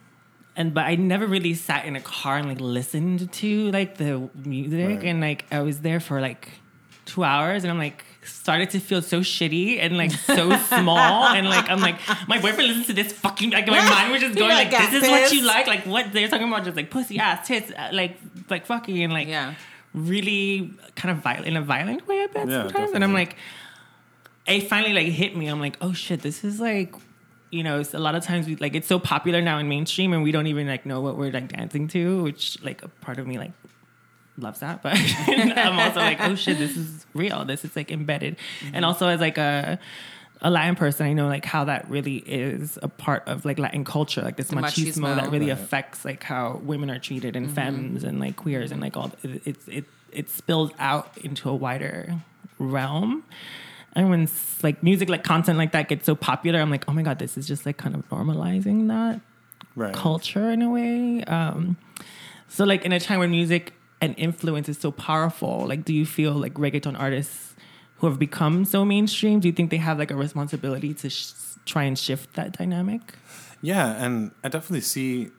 and 0.55 0.73
but 0.73 0.85
I 0.85 0.95
never 0.95 1.25
really 1.35 1.53
sat 1.53 1.85
in 1.85 1.95
a 1.95 2.01
car 2.01 2.37
and 2.37 2.47
like 2.47 2.61
listened 2.61 3.31
to 3.41 3.71
like 3.71 3.97
the 3.97 4.29
music, 4.45 4.87
Right. 4.99 5.03
and 5.09 5.19
like 5.21 5.45
I 5.51 5.59
was 5.61 5.79
there 5.87 5.99
for 5.99 6.21
like 6.21 6.43
two 7.05 7.23
hours, 7.23 7.63
and 7.63 7.71
I'm 7.71 7.77
like 7.87 8.05
started 8.23 8.69
to 8.75 8.79
feel 8.79 9.01
so 9.01 9.21
shitty 9.21 9.79
and 9.83 9.97
like 9.97 10.11
so 10.11 10.55
small, 10.79 11.25
and 11.37 11.49
like 11.49 11.67
I'm 11.69 11.81
like 11.81 11.97
my 12.27 12.37
boyfriend 12.39 12.67
listens 12.69 12.87
to 12.87 12.93
this 12.93 13.11
fucking 13.13 13.49
like 13.51 13.67
my 13.67 13.83
mind 13.89 14.11
was 14.11 14.21
just 14.21 14.35
going 14.37 14.51
like, 14.51 14.71
like, 14.71 14.91
this 14.91 15.03
is 15.03 15.09
what 15.09 15.31
you 15.33 15.41
like, 15.43 15.65
like 15.67 15.85
what 15.85 16.13
they're 16.13 16.27
talking 16.27 16.47
about, 16.47 16.63
just 16.65 16.77
like 16.77 16.89
pussy 16.91 17.17
ass 17.19 17.47
tits, 17.47 17.71
uh, 17.71 17.89
like 17.91 18.17
like 18.49 18.65
fucking 18.65 19.01
and 19.03 19.11
like 19.13 19.27
yeah. 19.27 19.55
really 19.93 20.71
kind 20.95 21.11
of 21.11 21.17
violent 21.23 21.47
in 21.47 21.57
a 21.57 21.61
violent 21.61 22.07
way, 22.07 22.21
I 22.21 22.27
bet 22.27 22.47
Yeah, 22.47 22.63
sometimes. 22.63 22.91
And 22.93 23.03
I'm 23.03 23.13
like, 23.13 23.35
it 24.49 24.67
finally 24.67 24.93
like 24.93 25.07
hit 25.07 25.35
me. 25.35 25.47
I'm 25.47 25.59
like, 25.59 25.77
oh 25.81 25.93
shit, 25.93 26.21
this 26.21 26.43
is 26.43 26.59
like, 26.59 26.93
you 27.51 27.63
know, 27.63 27.79
it's 27.79 27.93
a 27.93 27.99
lot 27.99 28.15
of 28.15 28.23
times 28.23 28.47
we 28.47 28.55
like 28.55 28.75
it's 28.75 28.87
so 28.87 28.99
popular 28.99 29.41
now 29.41 29.57
in 29.59 29.69
mainstream, 29.69 30.13
and 30.13 30.23
we 30.23 30.31
don't 30.31 30.47
even 30.47 30.67
like 30.67 30.85
know 30.85 31.01
what 31.01 31.17
we're 31.17 31.31
like 31.31 31.49
dancing 31.49 31.87
to, 31.89 32.23
which 32.23 32.61
like 32.63 32.83
a 32.83 32.87
part 32.87 33.19
of 33.19 33.27
me 33.27 33.37
like 33.37 33.51
loves 34.37 34.59
that, 34.59 34.81
but 34.81 34.93
I'm 35.27 35.79
also 35.79 35.99
like, 35.99 36.21
oh 36.21 36.35
shit, 36.35 36.57
this 36.57 36.77
is 36.77 37.05
real. 37.13 37.45
This 37.45 37.65
is 37.65 37.75
like 37.75 37.91
embedded, 37.91 38.37
mm-hmm. 38.61 38.75
and 38.75 38.85
also 38.85 39.07
as 39.07 39.19
like 39.19 39.37
a 39.37 39.79
a 40.41 40.49
Latin 40.49 40.75
person, 40.75 41.05
I 41.05 41.13
know 41.13 41.27
like 41.27 41.43
how 41.43 41.65
that 41.65 41.89
really 41.89 42.17
is 42.17 42.79
a 42.81 42.87
part 42.87 43.27
of 43.27 43.43
like 43.45 43.59
Latin 43.59 43.83
culture, 43.83 44.21
like 44.21 44.37
this 44.37 44.51
machismo, 44.51 44.61
machismo. 44.61 45.15
that 45.15 45.31
really 45.31 45.49
Right. 45.49 45.59
affects 45.59 46.05
like 46.05 46.23
how 46.23 46.61
women 46.63 46.89
are 46.89 46.99
treated 46.99 47.35
and 47.35 47.47
mm-hmm. 47.47 47.55
femmes 47.55 48.03
and 48.03 48.19
like 48.19 48.37
queers 48.37 48.71
and 48.71 48.79
like 48.81 48.95
all 48.95 49.11
it 49.23 49.41
it 49.45 49.57
it, 49.67 49.85
it 50.11 50.29
spills 50.29 50.71
out 50.79 51.17
into 51.17 51.49
a 51.49 51.55
wider 51.55 52.15
realm. 52.57 53.23
And 53.93 54.09
when 54.09 54.29
like 54.63 54.83
music 54.83 55.09
like 55.09 55.23
content 55.23 55.57
like 55.57 55.71
that 55.71 55.87
gets 55.89 56.05
so 56.05 56.15
popular, 56.15 56.59
I'm 56.59 56.69
like, 56.69 56.85
oh 56.87 56.93
my 56.93 57.01
god, 57.01 57.19
this 57.19 57.37
is 57.37 57.47
just 57.47 57.65
like 57.65 57.77
kind 57.77 57.95
of 57.95 58.07
normalizing 58.09 58.87
that 58.89 59.21
right. 59.75 59.93
culture 59.93 60.49
in 60.51 60.61
a 60.61 60.69
way. 60.69 61.23
Um, 61.23 61.77
so 62.47 62.65
like 62.65 62.85
in 62.85 62.91
a 62.91 62.99
time 62.99 63.19
when 63.19 63.31
music 63.31 63.73
and 64.01 64.13
influence 64.17 64.69
is 64.69 64.77
so 64.77 64.91
powerful, 64.91 65.65
like 65.67 65.85
do 65.85 65.93
you 65.93 66.05
feel 66.05 66.33
like 66.33 66.53
reggaeton 66.53 66.97
artists 66.99 67.55
who 67.97 68.07
have 68.07 68.17
become 68.19 68.63
so 68.63 68.85
mainstream, 68.85 69.39
do 69.39 69.47
you 69.47 69.53
think 69.53 69.71
they 69.71 69.77
have 69.77 69.97
like 69.99 70.11
a 70.11 70.15
responsibility 70.15 70.93
to 70.93 71.09
sh- 71.09 71.31
try 71.65 71.83
and 71.83 71.97
shift 71.99 72.33
that 72.35 72.53
dynamic? 72.53 73.01
Yeah, 73.61 74.03
and 74.03 74.31
I 74.43 74.47
definitely 74.49 74.81
see. 74.81 75.31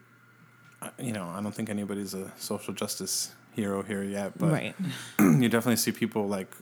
uh, 0.82 0.90
You 0.98 1.12
know, 1.12 1.26
I 1.28 1.40
don't 1.40 1.54
think 1.54 1.70
anybody's 1.70 2.12
a 2.14 2.30
social 2.36 2.74
justice 2.74 3.32
hero 3.52 3.82
here 3.82 4.02
yet, 4.02 4.36
but 4.36 4.52
right. 4.52 4.74
you 5.18 5.48
definitely 5.48 5.76
see 5.76 5.92
people 5.92 6.28
like 6.28 6.54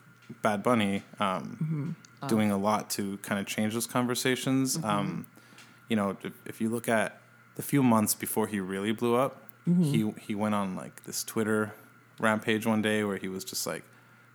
Bad 0.43 0.63
Bunny 0.63 1.03
um, 1.21 1.95
Mm-hmm. 2.23 2.27
doing 2.29 2.51
a 2.51 2.59
lot 2.59 2.91
to 2.91 3.17
kind 3.19 3.41
of 3.41 3.47
change 3.47 3.75
those 3.75 3.87
conversations. 3.87 4.79
Um, 4.83 5.27
you 5.89 5.97
know, 5.97 6.17
if, 6.23 6.33
if 6.47 6.61
you 6.61 6.69
look 6.69 6.89
at 6.89 7.21
the 7.57 7.63
few 7.63 7.83
months 7.83 8.15
before 8.15 8.47
he 8.47 8.61
really 8.61 8.93
blew 8.93 9.15
up, 9.17 9.43
Mm-hmm. 9.69 9.83
he 9.83 10.15
he 10.29 10.35
went 10.35 10.55
on 10.55 10.75
like 10.77 11.05
this 11.05 11.23
Twitter 11.23 11.75
rampage 12.19 12.65
one 12.67 12.81
day 12.83 13.05
where 13.05 13.19
he 13.19 13.29
was 13.29 13.45
just 13.45 13.67
like 13.67 13.85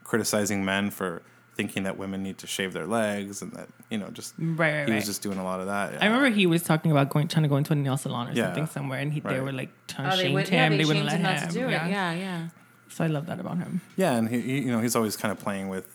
criticizing 0.04 0.64
men 0.64 0.90
for 0.92 1.22
thinking 1.56 1.84
that 1.84 1.98
women 1.98 2.24
need 2.24 2.38
to 2.40 2.48
shave 2.48 2.74
their 2.74 2.86
legs 2.88 3.42
and 3.42 3.52
that 3.54 3.68
you 3.90 3.98
know 3.98 4.10
just 4.10 4.34
Right, 4.40 4.80
right, 4.82 4.88
he 4.90 4.94
was 4.96 5.06
just 5.06 5.22
doing 5.22 5.38
a 5.38 5.44
lot 5.44 5.60
of 5.60 5.68
that. 5.68 6.02
I 6.02 6.06
remember 6.06 6.30
he 6.30 6.46
was 6.46 6.64
talking 6.64 6.92
about 6.92 7.10
going 7.10 7.28
trying 7.28 7.44
to 7.44 7.50
go 7.50 7.58
into 7.58 7.74
a 7.74 7.76
nail 7.76 7.98
salon 7.98 8.30
or 8.30 8.34
Yeah. 8.34 8.46
something 8.46 8.68
somewhere, 8.68 9.00
and 9.00 9.12
he, 9.14 9.20
they 9.22 9.40
were 9.40 9.52
like 9.52 9.70
trying 9.88 10.08
Oh, 10.08 10.12
to 10.12 10.18
they 10.18 10.24
shame 10.24 10.34
would, 10.34 10.48
him. 10.48 10.54
yeah, 10.54 10.70
they, 10.70 10.78
they 10.78 10.86
wouldn't 10.86 11.10
shamed 11.10 11.24
let 11.24 11.32
him 11.32 11.38
him. 11.38 11.42
not 11.42 11.50
to 11.52 11.54
do 11.54 11.72
yeah. 11.72 11.86
it. 11.88 11.92
Yeah, 11.92 12.14
yeah. 12.14 12.48
So 12.90 13.04
I 13.04 13.08
love 13.08 13.26
that 13.26 13.40
about 13.40 13.58
him. 13.58 13.82
Yeah, 13.96 14.14
and 14.14 14.30
he, 14.30 14.40
he 14.42 14.60
you 14.62 14.72
know 14.72 14.82
he's 14.82 14.96
always 14.96 15.16
kind 15.18 15.32
of 15.32 15.40
playing 15.40 15.68
with 15.70 15.93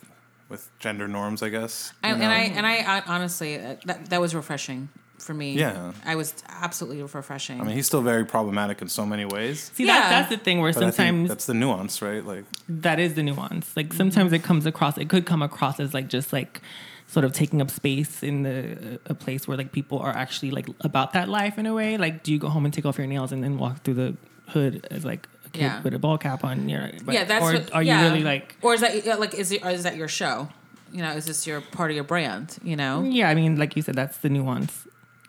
with 0.49 0.71
gender 0.79 1.09
norms, 1.09 1.43
I 1.43 1.49
guess. 1.49 1.93
you 2.03 2.11
And, 2.11 2.23
I 2.23 2.39
and 2.57 2.67
I, 2.67 2.77
I 2.99 3.03
honestly 3.07 3.57
uh, 3.57 3.77
that 3.87 4.11
that 4.11 4.21
was 4.21 4.35
refreshing 4.35 4.89
for 5.19 5.35
me. 5.35 5.53
Yeah. 5.55 5.93
I 6.05 6.15
was 6.15 6.33
absolutely 6.49 7.03
refreshing. 7.03 7.61
I 7.61 7.65
mean, 7.65 7.75
he's 7.75 7.87
still 7.87 8.03
very 8.03 8.25
problematic 8.25 8.81
in 8.81 8.89
so 8.89 9.05
many 9.05 9.25
ways. 9.25 9.71
See, 9.75 9.85
Yeah. 9.87 9.95
that's 9.95 10.11
that's 10.11 10.29
the 10.31 10.37
thing 10.45 10.61
where 10.61 10.73
But 10.73 10.81
sometimes 10.81 11.29
that's 11.29 11.47
the 11.47 11.55
nuance, 11.55 12.01
right? 12.01 12.25
Like, 12.25 12.45
that 12.69 12.99
is 12.99 13.15
the 13.15 13.23
nuance. 13.23 13.77
Like 13.77 13.93
sometimes 13.93 14.33
it 14.33 14.43
comes 14.43 14.67
across, 14.67 14.97
it 14.99 15.09
could 15.09 15.27
come 15.27 15.43
across 15.43 15.81
as 15.81 15.93
like 15.93 16.09
just 16.09 16.33
like 16.33 16.61
sort 17.09 17.25
of 17.25 17.33
taking 17.33 17.61
up 17.61 17.71
space 17.71 18.23
in 18.23 18.43
the 18.43 19.01
a 19.07 19.15
place 19.15 19.49
where 19.49 19.57
like 19.57 19.73
people 19.73 19.99
are 19.99 20.15
actually 20.15 20.51
like 20.51 20.69
about 20.83 21.15
that 21.15 21.29
life 21.29 21.59
in 21.59 21.67
a 21.67 21.75
way. 21.75 21.97
Like, 21.97 22.23
do 22.23 22.33
you 22.33 22.39
go 22.39 22.49
home 22.49 22.65
and 22.65 22.73
take 22.73 22.87
off 22.87 22.99
your 22.99 23.07
nails 23.07 23.33
and 23.33 23.43
then 23.43 23.59
walk 23.59 23.83
through 23.83 23.95
the 23.95 24.17
hood 24.49 24.87
as 24.91 25.05
like 25.05 25.29
a 25.49 25.51
kid 25.51 25.63
Yeah. 25.63 25.83
with 25.83 25.95
a 25.95 25.99
ball 25.99 26.19
cap 26.19 26.45
on? 26.45 26.69
You 26.69 26.79
know, 26.79 26.91
but- 27.05 27.15
yeah, 27.15 27.25
that's 27.25 27.45
or 27.45 27.53
what, 27.55 27.75
are 27.75 27.83
yeah. 27.83 28.05
you 28.05 28.11
really 28.13 28.25
like? 28.25 28.57
or 28.63 28.75
is 28.75 28.81
that 28.81 29.19
like 29.21 29.35
is 29.35 29.51
it 29.53 29.65
or 29.65 29.71
is 29.71 29.83
that 29.83 29.97
your 29.97 30.09
show? 30.09 30.49
You 30.93 31.03
know, 31.03 31.11
is 31.13 31.27
this 31.27 31.47
your 31.47 31.61
part 31.61 31.91
of 31.91 31.95
your 31.97 32.05
brand? 32.05 32.57
You 32.63 32.77
know, 32.77 33.03
Yeah, 33.03 33.29
I 33.29 33.35
mean, 33.35 33.59
like 33.59 33.77
you 33.77 33.83
said, 33.83 33.95
that's 33.95 34.19
the 34.19 34.31
nuance 34.31 34.87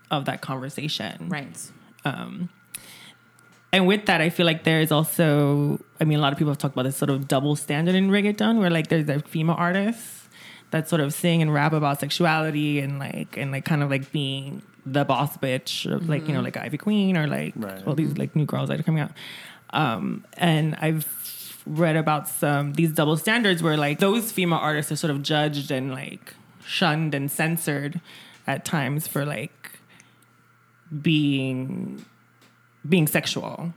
of 0.09 0.23
that 0.25 0.39
conversation, 0.41 1.27
right? 1.29 1.57
Um, 2.05 2.49
and 3.71 3.85
with 3.85 4.05
that, 4.07 4.19
I 4.21 4.29
feel 4.29 4.45
like 4.45 4.63
there 4.63 4.81
is 4.81 4.91
also, 4.91 5.79
I 6.01 6.03
mean, 6.05 6.17
a 6.17 6.21
lot 6.21 6.31
of 6.33 6.39
people 6.39 6.51
have 6.51 6.57
talked 6.57 6.73
about 6.75 6.83
this 6.83 6.97
sort 6.97 7.09
of 7.11 7.27
double 7.27 7.55
standard 7.55 7.93
in 7.93 8.09
reggaeton, 8.09 8.57
where 8.59 8.69
like 8.69 8.87
there's 8.87 9.07
a 9.09 9.19
female 9.19 9.55
artists 9.59 10.27
that 10.71 10.87
sort 10.89 11.01
of 11.01 11.13
sing 11.13 11.41
and 11.41 11.53
rap 11.53 11.73
about 11.73 11.99
sexuality 11.99 12.79
and 12.79 12.97
like 12.99 13.37
and 13.37 13.51
like 13.51 13.65
kind 13.65 13.83
of 13.83 13.89
like 13.89 14.11
being 14.11 14.61
the 14.85 15.03
boss 15.03 15.37
bitch, 15.37 15.91
of, 15.91 16.07
like 16.09 16.27
you 16.27 16.33
know, 16.33 16.41
like 16.41 16.57
Ivy 16.57 16.77
Queen 16.77 17.15
or 17.17 17.27
like 17.27 17.53
Right. 17.57 17.85
all 17.85 17.93
these 17.95 18.17
like 18.17 18.35
new 18.35 18.45
girls 18.45 18.69
that 18.69 18.79
are 18.79 18.83
coming 18.83 19.01
out. 19.03 19.11
Um, 19.71 20.25
and 20.33 20.75
I've 20.81 21.05
read 21.65 21.95
about 21.95 22.27
some 22.27 22.73
these 22.73 22.91
double 22.91 23.15
standards 23.17 23.61
where 23.61 23.77
like 23.77 23.99
those 23.99 24.31
female 24.31 24.59
artists 24.59 24.91
are 24.91 24.95
sort 24.95 25.11
of 25.11 25.21
judged 25.21 25.69
and 25.71 25.91
like 25.91 26.33
shunned 26.65 27.13
and 27.13 27.29
censored 27.31 28.01
at 28.47 28.65
times 28.65 29.07
for 29.07 29.25
like 29.25 29.79
being 31.01 32.03
being 32.87 33.07
sexual 33.07 33.73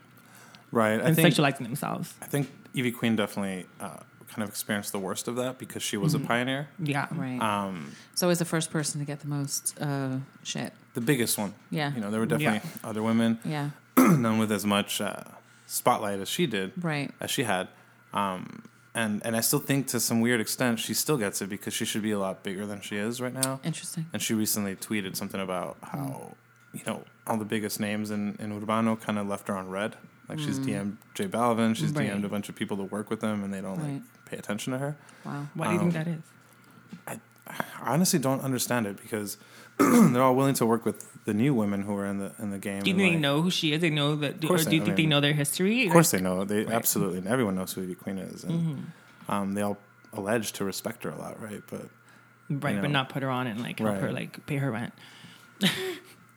Right. 0.71 1.01
I 1.01 1.05
and 1.05 1.17
think 1.17 1.35
sexualizing 1.35 1.65
themselves. 1.65 2.15
I 2.23 2.27
think 2.27 2.49
Ivy 2.75 2.93
Queen 2.93 3.15
definitely 3.15 3.67
uh, 3.79 3.99
kind 4.31 4.43
of 4.43 4.49
experienced 4.49 4.93
the 4.93 4.99
worst 4.99 5.29
of 5.29 5.37
that 5.37 5.59
because 5.59 5.83
she 5.83 5.99
was 5.99 6.15
a 6.15 6.19
pioneer. 6.19 6.69
Yeah. 6.83 7.09
Right. 7.13 7.39
Um, 7.39 7.93
it's 8.15 8.23
always 8.23 8.39
the 8.39 8.47
first 8.47 8.71
person 8.71 8.99
to 9.01 9.05
get 9.07 9.21
the 9.21 9.29
most 9.29 9.77
uh, 9.79 10.17
shit. 10.45 10.73
the 10.95 11.03
biggest 11.03 11.37
one. 11.37 11.53
Yeah. 11.71 11.93
You 11.95 12.01
know, 12.01 12.11
there 12.11 12.21
were 12.21 12.27
definitely 12.27 12.67
other 12.83 13.03
women, 13.03 13.39
Yeah. 13.45 13.71
none 13.99 14.39
with 14.39 14.51
as 14.51 14.65
much 14.65 15.03
uh, 15.03 15.23
spotlight 15.73 16.21
as 16.21 16.29
she 16.29 16.47
did, 16.47 16.73
Right. 16.81 17.11
as 17.21 17.31
she 17.31 17.45
had. 17.45 17.69
Um, 18.13 18.63
and 18.95 19.23
and 19.25 19.35
I 19.37 19.41
still 19.41 19.59
think 19.59 19.87
to 19.89 20.01
some 20.01 20.21
weird 20.21 20.41
extent 20.41 20.79
she 20.79 20.93
still 20.95 21.17
gets 21.17 21.41
it 21.41 21.49
because 21.49 21.73
she 21.73 21.85
should 21.87 22.03
be 22.03 22.11
a 22.11 22.19
lot 22.19 22.43
bigger 22.43 22.67
than 22.67 22.81
she 22.83 22.97
is 22.97 23.21
right 23.21 23.33
now. 23.33 23.59
Interesting. 23.65 24.05
And 24.13 24.21
she 24.21 24.35
recently 24.35 24.77
tweeted 24.77 25.17
something 25.17 25.41
about 25.41 25.79
how 25.83 26.35
you 26.75 26.83
know 26.87 27.03
all 27.27 27.39
the 27.39 27.45
biggest 27.47 27.81
names 27.81 28.11
in 28.11 28.37
in 28.39 28.49
Urbano 28.61 29.01
kind 29.01 29.19
of 29.19 29.27
left 29.27 29.49
her 29.49 29.57
on 29.57 29.71
red. 29.71 29.97
Like 30.29 30.39
she's 30.39 30.59
DM'd 30.59 30.99
J 31.15 31.27
Balvin, 31.27 31.75
she's 31.75 31.91
Right. 31.93 32.09
DM'd 32.11 32.25
a 32.25 32.29
bunch 32.29 32.49
of 32.51 32.55
people 32.55 32.77
that 32.79 32.93
work 32.93 33.09
with 33.11 33.21
them, 33.21 33.43
and 33.43 33.53
they 33.53 33.61
don't 33.63 33.79
Right. 33.79 33.95
like 33.95 34.25
pay 34.27 34.37
attention 34.37 34.73
to 34.75 34.79
her. 34.79 34.97
Wow. 35.25 35.49
Why 35.55 35.67
do 35.69 35.73
you 35.73 35.79
think 35.81 35.95
Um, 35.97 36.05
that 36.05 36.09
is? 36.09 36.23
I 37.07 37.21
honestly 37.81 38.19
don't 38.19 38.41
understand 38.43 38.87
it 38.87 39.01
because 39.01 39.37
they're 40.13 40.23
all 40.23 40.35
willing 40.37 40.55
to 40.55 40.67
work 40.67 40.85
with 40.85 41.09
the 41.25 41.35
new 41.35 41.55
women 41.55 41.83
who 41.83 41.97
are 41.97 42.07
in 42.07 42.19
the 42.19 42.33
in 42.39 42.51
the 42.51 42.59
game. 42.59 42.83
Do 42.83 42.91
you 42.91 42.95
and, 42.97 43.01
think 43.03 43.15
they 43.15 43.21
know 43.21 43.43
who 43.43 43.51
she 43.51 43.73
is? 43.73 43.81
They 43.81 43.91
know 43.91 44.17
that, 44.17 44.45
or 44.45 44.49
course 44.49 44.65
do 44.65 44.71
they- 44.71 44.77
you 44.77 44.83
I 44.83 44.85
think 44.87 44.97
they 44.97 45.07
know 45.07 45.21
their 45.21 45.33
history? 45.33 45.87
Of 45.87 45.93
course 45.93 46.11
they 46.11 46.21
know. 46.21 46.45
They 46.45 46.57
Right. 46.59 46.67
Mm-hmm. 46.67 46.75
absolutely 46.75 47.31
everyone 47.31 47.55
knows 47.57 47.73
who 47.73 47.83
Ivy 47.83 47.95
Queen 47.95 48.19
is, 48.19 48.45
and 48.45 48.93
um, 49.29 49.55
they 49.55 49.63
all 49.63 49.79
allege 50.13 50.53
to 50.53 50.65
respect 50.65 51.05
her 51.05 51.11
a 51.11 51.17
lot, 51.17 51.41
right? 51.43 51.63
But 51.71 51.89
right, 52.51 52.75
you 52.75 52.81
but 52.83 52.91
not 52.91 53.09
put 53.09 53.23
her 53.23 53.31
on 53.31 53.47
and 53.47 53.61
like 53.63 53.79
help 53.79 53.99
her 53.99 54.13
like 54.13 54.45
pay 54.47 54.57
her 54.57 54.71
rent. 54.71 54.93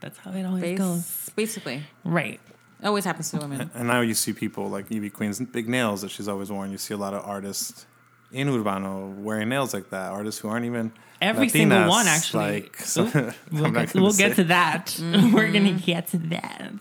That's 0.02 0.18
how 0.20 0.32
it 0.32 0.44
always 0.46 0.62
Bas- 0.64 0.78
goes. 0.80 1.30
basically, 1.36 1.84
Right. 2.04 2.40
it 2.82 2.86
always 2.86 3.06
happens 3.06 3.32
to 3.32 3.38
women. 3.38 3.72
and 3.74 3.88
now 3.88 4.02
you 4.02 4.14
see 4.14 4.34
people 4.34 4.70
like 4.70 4.92
Ivy 4.92 5.10
Queen's 5.10 5.40
big 5.40 5.68
nails 5.68 6.02
that 6.02 6.12
she's 6.12 6.28
always 6.28 6.52
worn. 6.52 6.72
You 6.72 6.78
see 6.78 6.94
a 6.94 6.98
lot 6.98 7.14
of 7.14 7.26
artists 7.26 7.86
in 8.36 8.50
Urbano 8.50 9.16
wearing 9.18 9.50
nails 9.50 9.74
like 9.74 9.90
that. 9.92 10.12
Artists 10.12 10.42
who 10.42 10.50
aren't 10.50 10.66
even 10.66 10.92
Every 11.22 11.48
single 11.48 11.78
Latinas, 11.78 11.90
one, 11.90 12.08
actually. 12.08 12.44
Like, 12.44 12.78
so, 12.78 13.04
Oop. 13.06 13.14
We'll, 13.52 13.72
get, 13.72 13.94
gonna 13.94 14.04
we'll 14.04 14.14
get 14.14 14.36
to 14.36 14.44
that. 14.46 15.00
We're 15.34 15.52
gonna 15.52 15.74
get 15.74 16.08
to 16.10 16.18
that. 16.18 16.72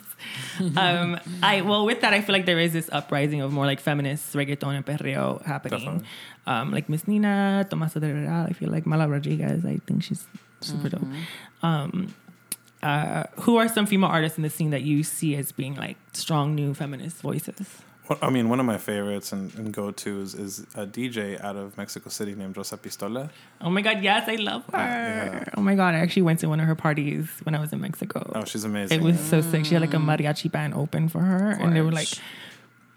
um, 0.76 1.20
I 1.42 1.60
well, 1.62 1.86
with 1.86 2.00
that, 2.00 2.12
I 2.12 2.20
feel 2.20 2.34
like 2.34 2.44
there 2.44 2.58
is 2.58 2.72
this 2.72 2.90
uprising 2.92 3.40
of 3.40 3.52
more 3.52 3.66
like 3.66 3.80
feminist 3.80 4.34
reggaeton 4.34 4.74
and 4.74 4.84
perreo 4.84 5.44
happening. 5.44 6.04
Um, 6.46 6.72
like 6.72 6.88
Miss 6.88 7.06
Nina, 7.06 7.66
Tomasa 7.70 8.00
del 8.00 8.10
Real. 8.10 8.28
I 8.30 8.52
feel 8.52 8.70
like 8.70 8.86
Mala 8.86 9.08
Rodriguez. 9.08 9.64
I 9.64 9.78
think 9.86 10.02
she's 10.02 10.26
super 10.60 10.88
dope. 10.88 11.06
Um, 11.62 12.14
uh, 12.82 13.24
who 13.40 13.56
are 13.56 13.68
some 13.68 13.86
female 13.86 14.10
artists 14.10 14.36
in 14.36 14.42
the 14.42 14.50
scene 14.50 14.70
that 14.70 14.82
you 14.82 15.04
see 15.04 15.36
as 15.36 15.52
being 15.52 15.76
like 15.76 15.96
strong 16.12 16.54
new 16.54 16.74
feminist 16.74 17.22
voices? 17.22 17.82
Well, 18.08 18.18
I 18.20 18.28
mean, 18.28 18.50
one 18.50 18.60
of 18.60 18.66
my 18.66 18.76
favorites 18.76 19.32
and, 19.32 19.54
and 19.54 19.72
go 19.72 19.90
tos 19.90 20.34
is 20.34 20.60
a 20.74 20.86
DJ 20.86 21.42
out 21.42 21.56
of 21.56 21.76
Mexico 21.78 22.10
City 22.10 22.34
named 22.34 22.54
Rosa 22.56 22.76
Pistola. 22.76 23.30
Oh 23.62 23.70
my 23.70 23.80
god, 23.80 24.02
yes, 24.02 24.28
I 24.28 24.34
love 24.36 24.62
her. 24.66 24.78
yeah. 24.78 25.44
Oh 25.56 25.62
my 25.62 25.74
god, 25.74 25.94
I 25.94 25.98
actually 26.00 26.22
went 26.22 26.40
to 26.40 26.48
one 26.48 26.60
of 26.60 26.66
her 26.66 26.74
parties 26.74 27.28
when 27.44 27.54
I 27.54 27.60
was 27.60 27.72
in 27.72 27.80
Mexico. 27.80 28.30
Oh, 28.34 28.44
she's 28.44 28.64
amazing. 28.64 29.00
It 29.00 29.02
was 29.02 29.18
so 29.18 29.40
sick. 29.40 29.64
She 29.64 29.72
had 29.74 29.80
like 29.80 29.94
a 29.94 29.98
mariachi 29.98 30.52
band 30.52 30.74
open 30.74 31.08
for 31.08 31.20
her, 31.20 31.50
and 31.52 31.74
they 31.74 31.80
were 31.80 31.92
like 31.92 32.08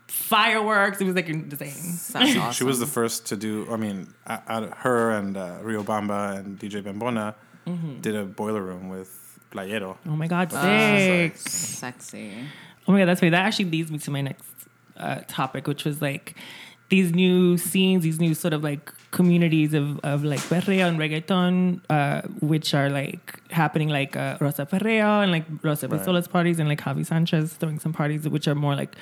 fireworks. 0.07 0.99
It 1.01 1.05
was 1.05 1.15
like 1.15 1.29
insane. 1.29 1.69
Sounds 1.71 2.35
awesome. 2.37 2.51
She 2.53 2.63
was 2.63 2.79
the 2.79 2.85
first 2.85 3.27
to 3.27 3.35
do. 3.37 3.67
I 3.71 3.77
mean, 3.77 4.13
o- 4.27 4.41
out 4.47 4.63
of 4.63 4.73
her 4.79 5.11
and 5.11 5.37
uh, 5.37 5.59
Riobamba 5.61 6.37
and 6.39 6.59
DJ 6.59 6.81
Bambona 6.83 7.35
Mm-hmm. 7.67 7.99
did 7.99 8.15
a 8.15 8.23
boiler 8.23 8.61
room 8.61 8.87
with 8.87 9.39
Playero. 9.51 9.97
Oh 10.05 10.15
my 10.15 10.27
god, 10.27 10.49
sick. 10.53 11.35
sexy. 11.35 12.31
Oh 12.87 12.93
my 12.93 12.99
god, 12.99 13.07
that's 13.09 13.19
funny. 13.19 13.31
That 13.31 13.45
actually 13.45 13.65
leads 13.65 13.91
me 13.91 13.97
to 13.97 14.09
my 14.11 14.21
next 14.21 14.45
uh, 14.99 15.21
topic, 15.27 15.67
which 15.67 15.85
was 15.85 16.01
like 16.01 16.35
these 16.89 17.11
new 17.13 17.57
scenes, 17.57 18.03
these 18.03 18.19
new 18.19 18.33
sort 18.33 18.53
of 18.53 18.63
like 18.63 18.93
communities 19.11 19.73
of, 19.73 19.99
of 20.05 20.23
like 20.23 20.39
perreo 20.39 20.87
and 20.87 20.97
reggaeton, 20.99 21.81
uh, 21.89 22.21
which 22.39 22.73
are 22.73 22.89
like 22.89 23.39
happening 23.51 23.89
like 23.89 24.15
uh, 24.15 24.37
Rosa 24.39 24.65
Perreo 24.65 25.21
and 25.23 25.31
like 25.31 25.45
Rosa 25.63 25.87
Right. 25.87 26.29
Parties 26.31 26.59
and 26.59 26.69
like 26.69 26.79
Javi 26.81 27.05
Sanchez 27.05 27.53
throwing 27.55 27.79
some 27.79 27.93
parties, 27.93 28.27
which 28.29 28.47
are 28.47 28.55
more 28.55 28.75
like 28.75 28.95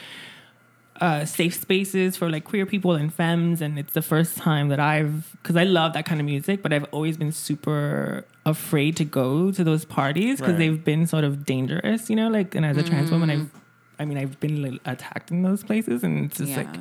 uh, 1.02 1.26
safe 1.26 1.60
spaces 1.60 2.16
for 2.16 2.30
like 2.30 2.46
queer 2.46 2.66
people 2.66 2.93
and 2.93 3.14
femmes. 3.14 3.62
And 3.62 3.78
it's 3.78 3.93
the 3.93 4.02
first 4.02 4.38
time 4.38 4.70
that 4.70 4.80
I've, 4.80 5.36
because 5.41 5.56
I 5.58 5.64
love 5.66 5.93
that 5.93 6.06
kind 6.06 6.20
of 6.22 6.26
music, 6.26 6.64
but 6.64 6.72
I've 6.72 6.86
always 6.91 7.18
been 7.18 7.32
super 7.34 8.26
afraid 8.46 8.96
to 8.98 9.06
go 9.06 9.52
to 9.52 9.64
those 9.64 9.86
parties 9.86 10.38
because 10.39 10.54
Right. 10.54 10.60
they've 10.60 10.84
been 10.84 11.06
sort 11.06 11.24
of 11.24 11.46
dangerous, 11.46 12.10
you 12.10 12.16
know, 12.16 12.30
like, 12.30 12.56
and 12.56 12.66
as 12.66 12.78
a 12.78 12.84
trans 12.84 13.12
woman, 13.12 13.30
I've, 13.30 13.50
I 14.00 14.06
mean, 14.06 14.18
I've 14.18 14.39
been 14.39 14.62
like, 14.62 14.82
attacked 14.86 15.32
in 15.32 15.41
those 15.41 15.64
places 15.64 16.04
and 16.04 16.26
it's 16.26 16.38
just 16.38 16.52
Yeah. 16.52 16.58
like, 16.58 16.76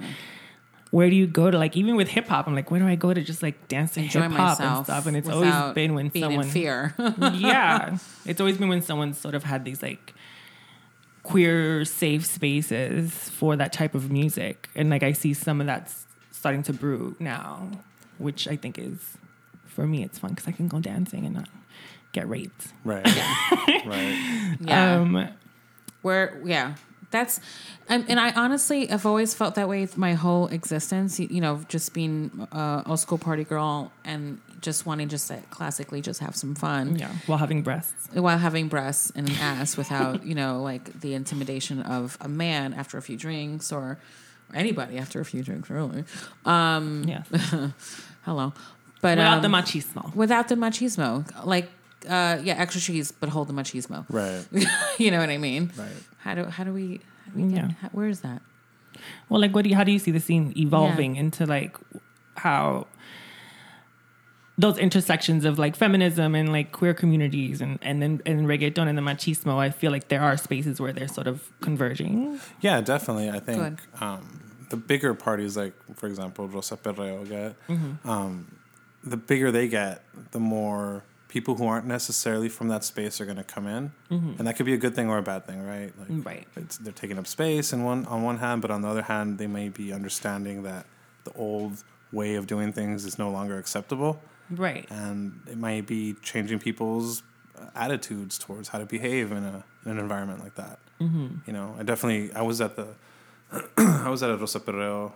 where 0.91 1.11
do 1.11 1.17
you 1.17 1.27
go 1.27 1.51
to 1.51 1.59
like 1.59 1.77
even 1.77 1.97
with 1.97 2.09
hip 2.09 2.29
hop? 2.29 2.47
I'm 2.47 2.55
like, 2.55 2.71
where 2.71 2.79
do 2.81 2.87
I 2.87 2.95
go 2.95 3.13
to 3.13 3.21
just 3.23 3.43
like 3.43 3.67
dance 3.69 3.97
and 3.97 4.07
hip 4.07 4.31
hop 4.31 4.61
and 4.61 4.85
stuff? 4.85 5.07
And 5.07 5.17
it's 5.17 5.29
always 5.29 5.75
been 5.75 5.95
when 5.95 6.09
being 6.09 6.25
someone 6.25 6.47
in 6.47 6.51
fear. 6.53 6.95
yeah, 7.35 7.99
it's 8.27 8.41
always 8.41 8.59
been 8.59 8.69
when 8.69 8.81
someone 8.83 9.13
sort 9.13 9.35
of 9.35 9.43
had 9.45 9.65
these 9.65 9.83
like 9.83 10.15
queer 11.23 11.85
safe 11.85 12.25
spaces 12.27 13.11
for 13.31 13.57
that 13.57 13.73
type 13.73 13.95
of 13.95 14.11
music, 14.13 14.69
and 14.75 14.91
like 14.91 15.03
I 15.03 15.13
see 15.13 15.35
some 15.35 15.61
of 15.61 15.67
that's 15.67 16.07
starting 16.31 16.63
to 16.65 16.73
brew 16.73 17.17
now, 17.19 17.71
which 18.19 18.47
I 18.47 18.57
think 18.57 18.79
is 18.79 19.17
for 19.67 19.87
me 19.87 20.05
it's 20.05 20.19
fun 20.21 20.31
because 20.31 20.47
I 20.47 20.53
can 20.53 20.69
go 20.69 20.79
dancing 20.79 21.25
and 21.25 21.35
not 21.35 21.49
get 22.13 22.29
raped. 22.29 22.69
Right. 22.85 23.05
right. 23.85 24.57
yeah. 24.61 24.95
Um, 25.01 25.29
Where 26.03 26.41
yeah, 26.45 26.75
that's 27.15 27.41
and, 27.89 28.05
and 28.09 28.19
I 28.19 28.33
honestly 28.33 28.87
have 28.89 29.07
always 29.07 29.35
felt 29.35 29.55
that 29.55 29.69
way 29.69 29.87
my 29.97 30.15
whole 30.15 30.49
existence. 30.49 31.21
You, 31.21 31.29
you 31.31 31.41
know, 31.41 31.61
just 31.69 31.95
being 31.95 32.49
uh, 32.51 32.83
a 32.87 32.99
school 32.99 33.19
party 33.19 33.45
girl 33.45 33.93
and 34.05 34.41
just 34.61 34.85
wanting 34.87 35.09
just 35.09 35.29
to 35.29 35.37
classically 35.51 36.01
just 36.01 36.21
have 36.21 36.35
some 36.35 36.55
fun 36.55 36.97
yeah, 36.99 37.13
while 37.27 37.39
having 37.39 37.63
breasts. 37.63 38.09
while 38.15 38.39
having 38.39 38.67
breasts 38.69 39.13
and 39.15 39.29
an 39.29 39.37
ass 39.37 39.77
without 39.77 40.27
you 40.31 40.35
know 40.35 40.63
like 40.63 41.01
the 41.01 41.15
intimidation 41.15 41.81
of 41.83 42.19
a 42.21 42.29
man 42.29 42.73
after 42.75 42.99
a 42.99 43.03
few 43.03 43.17
drinks 43.17 43.71
or, 43.71 43.83
or 44.51 44.57
anybody 44.57 44.99
after 44.99 45.21
a 45.21 45.25
few 45.25 45.43
drinks 45.43 45.71
really. 45.71 46.05
Um, 46.45 47.05
Yeah, 47.07 47.23
hello, 48.23 48.53
but 49.03 49.19
without 49.19 49.37
um, 49.37 49.43
the 49.43 49.49
machismo. 49.59 50.15
without 50.17 50.49
the 50.49 50.57
machismo, 50.57 51.25
like 51.45 51.69
uh, 52.09 52.39
yeah, 52.43 52.55
extra 52.59 52.81
cheese, 52.81 53.13
but 53.13 53.29
hold 53.29 53.49
the 53.49 53.55
machismo. 53.55 54.05
Right. 54.09 54.45
you 54.99 55.11
know 55.11 55.19
what 55.19 55.31
I 55.31 55.39
mean? 55.39 55.73
Right. 55.77 55.89
How 56.25 56.35
do 56.35 56.45
how 56.47 56.65
do 56.65 56.73
we? 56.73 57.01
How 57.27 57.33
do 57.37 57.43
we 57.43 57.53
get, 57.53 57.57
Yeah. 57.65 57.71
how, 57.83 57.89
where 57.91 58.09
is 58.09 58.21
that? 58.21 58.41
Well, 59.29 59.41
like, 59.41 59.55
what 59.55 59.63
do 59.65 59.71
you, 59.71 59.77
how 59.77 59.85
do 59.85 59.93
you 59.93 59.99
see 59.99 60.11
the 60.11 60.21
scene 60.21 60.53
evolving 60.57 61.17
into 61.17 61.47
like 61.47 61.77
how 62.37 62.87
those 64.57 64.79
intersections 64.79 65.45
of 65.45 65.59
like 65.59 65.75
feminism 65.75 66.35
and 66.37 66.53
like 66.53 66.71
queer 66.71 66.95
communities 66.95 67.61
and 67.61 67.79
and 67.83 68.01
then 68.01 68.23
and 68.25 68.47
reggaeton 68.47 68.89
and 68.89 68.97
the 68.97 69.03
machismo? 69.03 69.59
I 69.59 69.71
feel 69.71 69.91
like 69.91 70.09
there 70.09 70.23
are 70.23 70.37
spaces 70.37 70.81
where 70.81 70.93
they're 70.93 71.09
sort 71.09 71.27
of 71.27 71.51
converging. 71.61 72.41
Yeah, 72.61 72.81
definitely. 72.81 73.31
I 73.31 73.41
think 73.41 73.79
um, 74.01 74.41
the 74.71 74.77
bigger 74.77 75.13
parties, 75.15 75.57
like 75.57 75.75
for 75.97 76.07
example, 76.07 76.47
Rosa 76.49 76.77
Perreo 76.77 77.29
get, 77.29 77.57
um, 78.05 78.47
the 79.03 79.17
bigger 79.17 79.51
they 79.51 79.69
get, 79.69 80.03
the 80.31 80.41
more 80.41 81.03
people 81.35 81.57
who 81.57 81.67
aren't 81.67 81.85
necessarily 81.99 82.49
from 82.49 82.69
that 82.69 82.85
space 82.85 83.21
are 83.21 83.25
going 83.25 83.43
to 83.47 83.51
come 83.57 83.67
in, 83.67 83.91
and 84.39 84.47
that 84.47 84.55
could 84.57 84.67
be 84.67 84.73
a 84.81 84.83
good 84.85 84.95
thing 84.95 85.09
or 85.11 85.19
a 85.19 85.23
bad 85.33 85.45
thing, 85.49 85.61
right? 85.67 85.93
Like, 85.99 86.27
Right. 86.31 86.47
It's, 86.57 86.77
they're 86.79 86.93
taking 87.03 87.19
up 87.19 87.27
space 87.27 87.73
in 87.75 87.83
one 87.83 88.07
on 88.07 88.23
one 88.23 88.39
hand, 88.39 88.63
but 88.63 88.71
on 88.71 88.81
the 88.83 88.89
other 88.89 89.03
hand, 89.03 89.39
they 89.39 89.49
may 89.49 89.69
be 89.69 89.93
understanding 89.93 90.63
that 90.63 90.87
the 91.25 91.33
old 91.33 91.83
way 92.13 92.37
of 92.37 92.47
doing 92.47 92.73
things 92.73 93.05
is 93.05 93.19
no 93.19 93.31
longer 93.31 93.59
acceptable. 93.59 94.13
Right. 94.51 94.87
and 94.91 95.41
it 95.51 95.59
might 95.59 95.87
be 95.87 96.15
changing 96.23 96.59
people's 96.61 97.23
uh, 97.59 97.71
attitudes 97.75 98.35
towards 98.39 98.69
how 98.69 98.79
to 98.79 98.87
behave 98.87 99.33
in 99.33 99.43
a 99.53 99.65
in 99.85 99.91
an 99.93 99.99
environment 99.99 100.41
like 100.47 100.55
that. 100.63 100.79
Mm-hmm. 101.01 101.29
You 101.47 101.53
know, 101.57 101.75
I 101.79 101.83
definitely 101.83 102.33
I 102.33 102.43
was 102.43 102.61
at 102.61 102.77
the 102.77 102.89
I 104.07 104.09
was 104.15 104.23
at 104.23 104.31
a 104.31 104.37
Rosa 104.37 104.61
Perreo. 104.61 105.13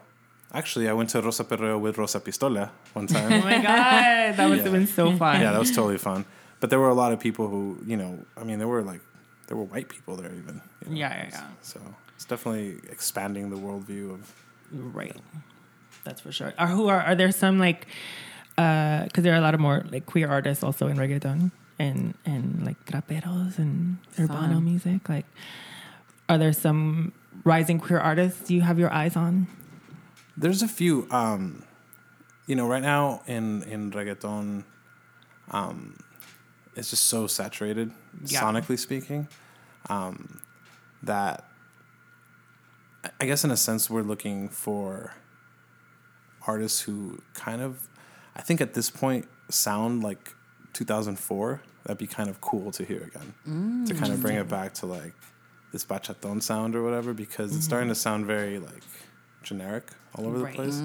Actually, 0.52 0.88
I 0.88 0.92
went 0.94 1.10
to 1.10 1.20
Rosa 1.20 1.44
Perreo 1.44 1.78
with 1.78 1.98
Rosa 1.98 2.20
Pistola 2.20 2.70
one 2.94 3.06
time. 3.14 3.32
Oh 3.32 3.40
my 3.44 3.56
god, 3.58 4.36
that 4.36 4.48
must 4.48 4.62
have 4.62 4.72
been 4.72 4.86
so 4.86 5.14
fun. 5.16 5.40
yeah, 5.40 5.52
that 5.52 5.58
was 5.58 5.70
totally 5.70 5.98
fun. 5.98 6.24
But 6.60 6.70
there 6.70 6.80
were 6.80 6.88
a 6.88 6.94
lot 6.94 7.12
of 7.12 7.20
people 7.20 7.48
who, 7.48 7.78
you 7.86 7.96
know, 7.96 8.18
I 8.36 8.44
mean, 8.44 8.58
there 8.58 8.68
were 8.68 8.82
like 8.82 9.00
there 9.46 9.56
were 9.56 9.64
white 9.64 9.88
people 9.88 10.16
there 10.16 10.32
even. 10.32 10.60
you 10.84 10.90
know. 10.90 10.96
Yeah, 10.96 11.14
yeah, 11.16 11.28
yeah. 11.32 11.46
So 11.62 11.80
it's 12.16 12.24
definitely 12.24 12.78
expanding 12.90 13.50
the 13.50 13.56
worldview 13.56 14.12
of. 14.14 14.32
Right. 14.72 15.16
That's 16.04 16.20
for 16.20 16.32
sure. 16.32 16.52
Are 16.58 16.66
who 16.68 16.88
are 16.88 17.00
are 17.00 17.14
there 17.14 17.30
some 17.32 17.58
like 17.58 17.86
uh 18.56 19.04
because 19.04 19.24
there 19.24 19.34
are 19.34 19.38
a 19.38 19.40
lot 19.42 19.54
of 19.54 19.60
more 19.60 19.84
like 19.90 20.06
queer 20.06 20.28
artists 20.28 20.64
also 20.64 20.88
in 20.88 20.96
reggaeton 20.96 21.50
and 21.78 22.14
and 22.24 22.64
like 22.64 22.82
traperos 22.86 23.58
and 23.58 23.98
urbano 24.16 24.62
music. 24.62 25.08
Like 25.08 25.26
are 26.28 26.38
there 26.38 26.52
some 26.54 27.12
rising 27.44 27.78
queer 27.78 28.00
artists 28.00 28.50
you 28.50 28.62
have 28.62 28.78
your 28.78 28.92
eyes 28.92 29.14
on? 29.16 29.46
There's 30.38 30.62
a 30.62 30.68
few. 30.68 31.06
Um, 31.10 31.64
you 32.46 32.54
know, 32.56 32.66
right 32.66 32.82
now 32.82 33.22
in 33.26 33.62
in 33.64 33.90
reggaeton, 33.90 34.64
um, 35.50 35.98
it's 36.76 36.90
just 36.90 37.04
so 37.04 37.26
saturated, 37.26 37.92
Yeah. 38.24 38.40
sonically 38.42 38.78
speaking, 38.78 39.28
um, 39.88 40.40
that 41.02 41.44
I- 43.04 43.10
I 43.20 43.26
guess 43.26 43.44
in 43.44 43.50
a 43.50 43.56
sense 43.56 43.90
we're 43.90 44.02
looking 44.02 44.48
for 44.48 45.12
artists 46.46 46.80
who 46.80 47.20
kind 47.34 47.60
of, 47.62 47.88
I 48.34 48.42
think 48.42 48.60
at 48.60 48.74
this 48.74 48.90
point 48.90 49.28
sound 49.50 50.02
like 50.02 50.34
2004. 50.72 51.60
That'd 51.84 51.98
be 51.98 52.06
kind 52.06 52.28
of 52.28 52.40
cool 52.40 52.70
to 52.72 52.84
hear 52.84 53.02
again, 53.10 53.84
to 53.86 53.94
kind 53.94 54.12
of 54.12 54.20
bring 54.20 54.36
it 54.36 54.48
back 54.48 54.74
to 54.74 54.86
like 54.86 55.14
this 55.72 55.84
bachaton 55.84 56.42
sound 56.42 56.74
or 56.76 56.82
whatever, 56.82 57.12
because 57.14 57.54
it's 57.56 57.64
starting 57.64 57.88
to 57.88 57.94
sound 57.94 58.26
very 58.26 58.58
like 58.58 58.82
generic 59.42 59.84
all 60.14 60.26
over 60.26 60.38
Right. 60.38 60.56
the 60.56 60.62
place. 60.62 60.78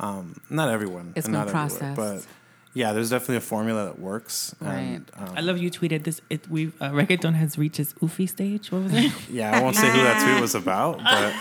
Um, 0.00 0.40
not 0.50 0.68
everyone, 0.68 1.12
It's 1.16 1.26
and 1.26 1.32
not 1.34 1.48
everywhere, 1.48 1.68
processed. 1.68 1.96
but 1.96 2.26
yeah, 2.74 2.92
there's 2.92 3.10
definitely 3.10 3.36
a 3.36 3.40
formula 3.40 3.84
that 3.86 3.98
works. 3.98 4.54
And, 4.60 5.10
um, 5.16 5.34
I 5.36 5.40
love 5.40 5.58
you 5.58 5.70
tweeted 5.70 6.04
this. 6.04 6.20
It 6.30 6.48
we 6.48 6.72
uh, 6.80 6.90
reggaeton 6.90 7.34
has 7.34 7.58
reached 7.58 7.78
its 7.80 7.92
oofy 7.94 8.28
stage. 8.28 8.72
What 8.72 8.84
was 8.84 8.92
it? 8.94 9.12
yeah, 9.30 9.56
I 9.56 9.60
won't 9.62 9.76
say 9.76 9.90
who 9.90 9.98
that 10.02 10.22
tweet 10.24 10.40
was 10.40 10.54
about, 10.54 10.98
but 11.04 11.34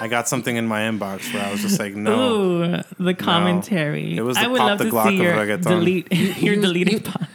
I 0.00 0.08
got 0.08 0.26
something 0.28 0.56
in 0.56 0.66
my 0.66 0.80
inbox 0.80 1.32
where 1.32 1.44
I 1.44 1.52
was 1.52 1.62
just 1.62 1.78
like, 1.78 1.94
no. 1.94 2.32
Ooh, 2.64 2.82
the 2.98 3.14
commentary. 3.14 4.16
It 4.16 4.22
was 4.22 4.36
I 4.36 4.48
would 4.48 4.58
pop 4.58 4.68
love 4.70 4.78
the 4.78 4.84
to 4.86 4.90
Glock 4.90 5.08
see 5.08 5.16
of 5.18 5.22
your 5.22 5.34
reggaeton. 5.34 5.62
delete 5.62 6.12
your 6.42 6.54
You- 6.54 6.60
deleted 6.60 6.92
you- 6.94 7.00
pod. 7.00 7.28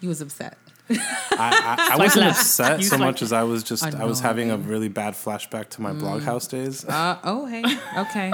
You 0.00 0.08
was 0.08 0.20
upset. 0.20 0.56
I, 0.90 0.96
I, 1.32 1.88
I 1.94 1.96
wasn't 1.96 2.26
left. 2.26 2.40
upset 2.40 2.78
You 2.80 2.84
so 2.84 2.96
swipe 2.96 3.06
much 3.08 3.22
as 3.22 3.32
I 3.32 3.42
was 3.44 3.62
just 3.62 3.82
I 3.94 4.04
was 4.04 4.20
having 4.20 4.50
a 4.50 4.56
really 4.58 4.88
bad 4.88 5.14
flashback 5.14 5.70
to 5.70 5.82
my 5.82 5.92
bloghouse 5.92 6.48
days. 6.48 6.84
Uh 6.84 7.18
oh 7.24 7.46
hey. 7.46 7.64
Okay. 7.98 8.32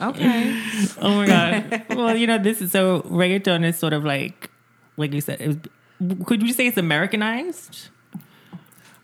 Okay. 0.00 0.62
Oh 1.00 1.14
my 1.16 1.26
god. 1.26 1.84
well, 1.90 2.16
you 2.16 2.26
know, 2.26 2.38
this 2.38 2.60
is 2.60 2.72
so 2.72 3.02
reggaeton 3.02 3.64
is 3.64 3.78
sort 3.78 3.92
of 3.92 4.04
like, 4.04 4.50
like 4.96 5.12
you 5.12 5.20
said, 5.20 5.40
it 5.40 5.48
was, 5.48 6.16
could 6.26 6.42
you 6.42 6.52
say 6.52 6.66
it's 6.66 6.76
Americanized? 6.76 7.88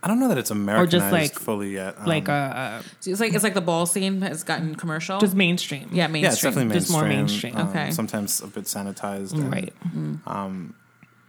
I 0.02 0.08
don't 0.08 0.18
know 0.18 0.28
that 0.28 0.38
it's 0.38 0.50
Americanized 0.50 1.12
like- 1.12 1.34
fully 1.34 1.72
yet. 1.74 1.96
Um, 1.98 2.06
like 2.06 2.28
uh, 2.28 2.32
uh, 2.32 2.82
it's 3.06 3.20
like 3.20 3.34
it's 3.34 3.44
like 3.44 3.54
the 3.54 3.60
ball 3.60 3.86
scene 3.86 4.22
has 4.22 4.42
gotten 4.42 4.74
commercial. 4.74 5.20
just 5.20 5.36
mainstream. 5.36 5.90
yeah, 5.92 5.96
yeah, 5.96 6.04
it's 6.06 6.12
mainstream. 6.42 6.52
definitely 6.54 6.74
Just 6.80 6.90
more 6.90 7.04
mainstream. 7.04 7.54
mainstream. 7.54 7.56
um, 7.56 7.68
Okay. 7.68 7.90
Sometimes 7.92 8.40
a 8.40 8.46
bit 8.48 8.64
sanitized. 8.64 9.32
and, 9.34 9.52
Right. 9.52 9.72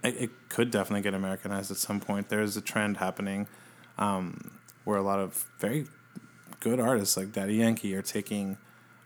It, 0.04 0.16
it 0.18 0.30
could 0.49 0.72
definitely 0.72 1.02
get 1.02 1.14
Americanized 1.14 1.72
at 1.72 1.78
some 1.78 1.99
point. 1.99 2.30
There 2.30 2.41
is 2.41 2.58
a 2.58 2.62
trend 2.62 2.97
happening 2.97 3.47
um, 3.97 4.52
where 4.84 4.97
a 4.97 5.02
lot 5.04 5.20
of 5.20 5.45
very 5.60 5.88
good 6.60 6.80
artists 6.80 7.18
like 7.18 7.32
Daddy 7.32 7.56
Yankee 7.56 7.95
are 7.95 8.02
taking 8.02 8.58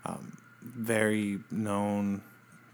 um, 0.06 0.38
very 0.62 1.40
known 1.52 2.22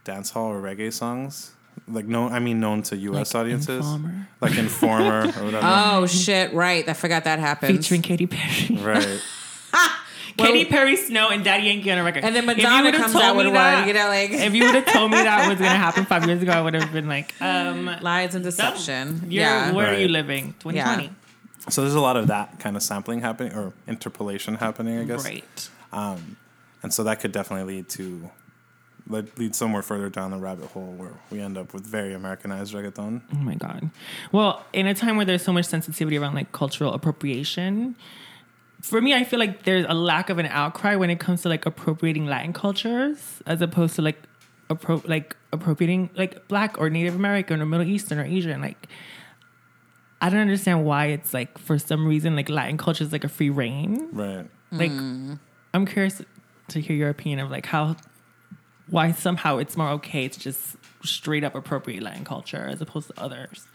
dance 0.03 0.31
hall 0.31 0.47
or 0.51 0.61
reggae 0.61 0.91
songs, 0.91 1.51
like 1.87 2.05
known. 2.05 2.31
I 2.33 2.39
mean, 2.39 2.59
known 2.59 2.83
to 2.83 2.97
U.S. 2.97 3.33
Like 3.33 3.41
audiences, 3.41 3.85
Informer. 3.85 4.27
like 4.41 4.57
Informer 4.57 5.19
or 5.39 5.45
whatever. 5.45 5.59
Oh 5.63 6.05
shit! 6.07 6.53
Right, 6.53 6.87
I 6.87 6.93
forgot 6.93 7.23
that 7.25 7.39
happened. 7.39 7.77
Featuring 7.77 8.01
Katy 8.01 8.27
Perry. 8.27 8.77
right. 8.81 9.21
Katy 10.37 10.65
Perry, 10.65 10.95
Snow, 10.95 11.29
and 11.29 11.43
Daddy 11.43 11.63
Yankee 11.67 11.91
on 11.91 11.97
a 11.97 12.03
record. 12.03 12.23
And 12.23 12.35
then 12.35 12.47
If 12.49 12.57
you 12.57 12.63
Madonna 12.63 12.91
comes 12.97 13.11
told 13.13 13.23
out 13.23 13.35
me 13.37 13.45
with 13.45 13.53
that- 13.53 13.79
one. 13.79 13.87
You 13.87 13.93
know, 13.93 14.07
like 14.07 14.31
If 14.31 14.53
you 14.53 14.65
would 14.65 14.75
have 14.75 14.85
told 14.85 15.11
me 15.11 15.17
that 15.17 15.47
was 15.49 15.57
going 15.59 15.71
to 15.77 15.77
happen 15.77 16.05
five 16.05 16.25
years 16.25 16.41
ago, 16.41 16.51
I 16.51 16.61
would 16.61 16.73
have 16.73 16.91
been 16.91 17.07
like, 17.07 17.33
um, 17.41 17.85
lies 18.01 18.35
and 18.35 18.43
deception. 18.43 19.25
yeah. 19.29 19.71
where 19.71 19.87
are 19.93 19.97
you 19.97 20.07
living? 20.07 20.53
2020. 20.59 21.09
So 21.69 21.81
there's 21.81 21.93
a 21.93 21.99
lot 22.01 22.17
of 22.17 22.27
that 22.27 22.59
kind 22.59 22.75
of 22.75 22.81
sampling 22.83 23.21
happening 23.21 23.53
or 23.53 23.73
interpolation 23.87 24.55
happening, 24.55 24.97
I 24.99 25.03
guess. 25.03 25.23
Right. 25.25 25.69
And 25.93 26.91
so 26.91 27.03
that 27.03 27.19
could 27.19 27.31
definitely 27.31 27.75
lead 27.75 27.89
to 27.89 28.29
lead 29.07 29.37
lead 29.37 29.55
somewhere 29.55 29.81
further 29.81 30.09
down 30.09 30.31
the 30.31 30.37
rabbit 30.37 30.69
hole 30.69 30.93
where 30.97 31.11
we 31.29 31.39
end 31.39 31.57
up 31.57 31.73
with 31.73 31.83
very 31.85 32.13
Americanized 32.13 32.73
reggaeton. 32.73 33.21
Oh 33.33 33.37
my 33.37 33.55
god. 33.55 33.89
Well, 34.31 34.65
in 34.73 34.87
a 34.87 34.93
time 34.95 35.17
where 35.17 35.25
there's 35.25 35.43
so 35.43 35.53
much 35.53 35.65
sensitivity 35.65 36.17
around 36.17 36.33
like 36.35 36.51
cultural 36.51 36.93
appropriation, 36.93 37.95
for 38.81 39.01
me, 39.01 39.13
I 39.13 39.23
feel 39.23 39.39
like 39.39 39.63
there's 39.63 39.85
a 39.87 39.93
lack 39.93 40.29
of 40.29 40.39
an 40.39 40.47
outcry 40.47 40.95
when 40.95 41.09
it 41.09 41.19
comes 41.19 41.43
to 41.43 41.49
like 41.49 41.65
appropriating 41.65 42.25
Latin 42.25 42.53
cultures 42.53 43.41
as 43.45 43.61
opposed 43.61 43.95
to 43.95 44.01
like 44.01 44.21
appro- 44.69 45.07
like 45.07 45.35
appropriating 45.51 46.09
like 46.15 46.47
Black 46.47 46.79
or 46.79 46.89
Native 46.89 47.15
American 47.15 47.61
or 47.61 47.65
Middle 47.65 47.87
Eastern 47.87 48.19
or 48.19 48.25
Asian. 48.25 48.61
Like, 48.61 48.87
I 50.19 50.29
don't 50.29 50.39
understand 50.39 50.85
why 50.85 51.07
it's 51.07 51.33
like 51.33 51.57
for 51.57 51.77
some 51.77 52.07
reason 52.07 52.35
like 52.35 52.49
Latin 52.49 52.77
culture 52.77 53.03
is 53.03 53.11
like 53.11 53.23
a 53.23 53.29
free 53.29 53.49
reign. 53.49 54.09
Right. 54.11 54.49
Like, 54.71 54.91
I'm 55.73 55.85
curious 55.85 56.21
to 56.69 56.79
hear 56.79 56.95
your 56.95 57.09
opinion 57.09 57.39
of 57.39 57.51
like 57.51 57.65
how 57.65 57.97
why 58.89 59.11
somehow 59.11 59.57
it's 59.57 59.77
more 59.77 59.89
okay 59.89 60.27
to 60.27 60.39
just 60.39 60.75
straight 61.03 61.43
up 61.43 61.55
appropriate 61.55 62.01
Latin 62.01 62.23
culture 62.23 62.67
as 62.69 62.81
opposed 62.81 63.07
to 63.07 63.21
others. 63.21 63.67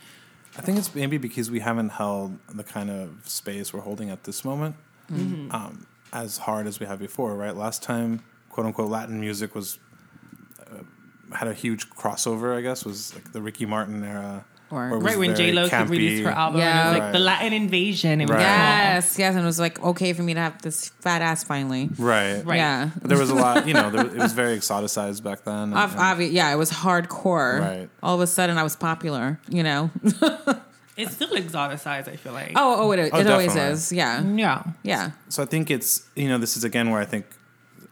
I 0.59 0.63
think 0.63 0.79
it's 0.79 0.95
maybe 0.95 1.19
because 1.19 1.51
we 1.51 1.61
haven't 1.61 1.91
held 1.91 2.39
the 2.49 2.65
kind 2.65 2.91
of 2.91 3.11
space 3.25 3.75
we're 3.75 3.81
holding 3.81 4.09
at 4.09 4.25
this 4.25 4.43
moment 4.43 4.77
um, 5.11 5.87
as 6.13 6.39
hard 6.39 6.67
as 6.67 6.81
we 6.81 6.87
have 6.87 6.99
before, 6.99 7.35
right? 7.35 7.55
Last 7.57 7.83
time, 7.83 8.23
quote 8.51 8.67
unquote, 8.67 8.91
Latin 8.91 9.21
music 9.21 9.55
was 9.55 9.79
uh, 10.61 10.83
had 11.37 11.49
a 11.49 11.55
huge 11.55 11.91
crossover. 11.91 12.57
I 12.57 12.61
guess 12.61 12.85
was 12.85 13.15
like 13.15 13.33
the 13.33 13.43
Ricky 13.43 13.67
Martin 13.67 14.03
era, 14.05 14.45
Or- 14.71 14.77
where 14.79 14.89
it 14.89 14.95
was 14.97 15.05
Right 15.05 15.19
when 15.19 15.35
very 15.37 15.51
J 15.51 15.53
Lo 15.53 15.69
campy. 15.69 15.91
released 15.91 16.23
her 16.25 16.31
album, 16.31 16.61
Yeah. 16.61 16.67
it 16.67 16.85
was 16.89 16.93
like 16.95 17.03
Right. 17.03 17.13
the 17.13 17.19
Latin 17.21 17.53
invasion. 17.53 18.21
It 18.21 18.25
was 18.29 18.35
Right. 18.35 18.41
Yes, 18.41 19.19
yes, 19.19 19.35
and 19.35 19.43
it 19.43 19.47
was 19.47 19.61
like 19.61 19.83
okay 19.83 20.13
for 20.13 20.23
me 20.23 20.35
to 20.35 20.41
have 20.41 20.61
this 20.63 20.89
fat 21.01 21.23
ass 21.23 21.45
finally. 21.45 21.89
right? 21.99 22.45
Right. 22.45 22.57
Yeah. 22.57 22.91
But 23.01 23.09
there 23.11 23.19
was 23.19 23.31
a 23.31 23.35
lot, 23.35 23.67
you 23.69 23.75
know, 23.75 23.91
there, 23.91 24.07
it 24.07 24.17
was 24.17 24.33
very 24.33 24.57
exoticized 24.57 25.23
back 25.23 25.45
then. 25.45 25.55
and- 25.55 25.75
Ob- 25.75 25.91
and- 25.91 26.01
obvi- 26.01 26.33
yeah, 26.33 26.53
it 26.53 26.57
was 26.57 26.71
hardcore. 26.71 27.61
Right. 27.61 27.89
All 28.03 28.15
of 28.15 28.21
a 28.21 28.27
sudden, 28.27 28.59
I 28.59 28.63
was 28.63 28.75
popular. 28.77 29.39
You 29.49 29.63
know. 29.63 29.91
It's 30.97 31.15
still 31.15 31.29
exoticized. 31.31 32.09
I 32.09 32.17
feel 32.17 32.33
like. 32.33 32.53
oh, 32.57 32.77
oh, 32.89 32.93
it, 32.93 33.11
Oh, 33.13 33.17
always 33.31 33.49
definitely. 33.49 33.73
is. 33.73 33.93
Yeah, 33.93 34.23
yeah. 34.23 34.63
yeah. 34.83 35.11
so 35.29 35.43
I 35.43 35.47
think 35.47 35.71
it's 35.71 36.07
you 36.15 36.29
know 36.29 36.39
this 36.39 36.57
is 36.57 36.65
again 36.65 36.91
where 36.91 37.01
I 37.01 37.05
think 37.05 37.27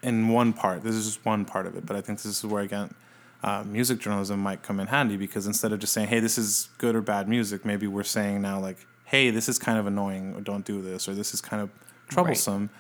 in 0.02 0.28
one 0.28 0.52
part 0.52 0.82
this 0.82 0.94
is 0.94 1.05
just 1.07 1.24
one 1.24 1.44
part 1.44 1.66
of 1.66 1.76
it, 1.76 1.84
but 1.86 1.96
I 1.96 2.00
think 2.00 2.18
this 2.22 2.26
is 2.38 2.44
where 2.44 2.62
again 2.62 2.94
uh, 3.42 3.62
music 3.64 3.98
journalism 3.98 4.40
might 4.40 4.62
come 4.62 4.80
in 4.80 4.86
handy 4.86 5.16
because 5.18 5.46
instead 5.46 5.72
of 5.72 5.78
just 5.78 5.92
saying 5.92 6.09
hey 6.09 6.20
this 6.20 6.38
is 6.38 6.68
good 6.78 6.94
or 6.94 7.02
bad 7.02 7.28
music, 7.28 7.64
maybe 7.64 7.86
we're 7.86 8.02
saying 8.05 8.40
now 8.40 8.59
like 8.59 8.86
hey 9.05 9.30
this 9.30 9.48
is 9.48 9.59
kind 9.59 9.78
of 9.78 9.86
annoying 9.86 10.34
or 10.34 10.40
don't 10.40 10.64
do 10.64 10.80
this 10.80 11.07
or 11.09 11.14
this 11.14 11.34
is 11.34 11.40
kind 11.42 11.62
of 11.62 11.70
troublesome, 12.09 12.70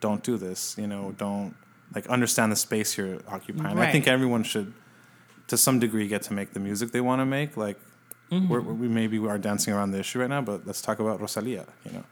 don't 0.00 0.22
do 0.22 0.36
this. 0.36 0.76
You 0.78 0.86
know 0.86 1.12
don't 1.18 1.54
like 1.94 2.06
understand 2.08 2.52
the 2.52 2.56
space 2.56 2.96
you're 2.96 3.18
occupying. 3.28 3.78
I 3.78 3.90
think 3.90 4.06
everyone 4.06 4.44
should 4.44 4.72
to 5.48 5.56
some 5.56 5.78
degree 5.80 6.06
get 6.08 6.22
to 6.22 6.32
make 6.32 6.52
the 6.52 6.60
music 6.60 6.92
they 6.92 7.00
want 7.00 7.20
to 7.20 7.26
make 7.26 7.56
like. 7.56 7.78
Mm-hmm. 8.30 8.48
We're, 8.48 8.60
we 8.60 8.88
maybe 8.88 9.18
are 9.18 9.38
dancing 9.38 9.72
around 9.72 9.92
the 9.92 10.00
issue 10.00 10.20
right 10.20 10.28
now, 10.28 10.40
but 10.42 10.66
let's 10.66 10.82
talk 10.82 10.98
about 10.98 11.20
Rosalia. 11.20 11.66
You 11.84 11.92
know, 11.92 12.04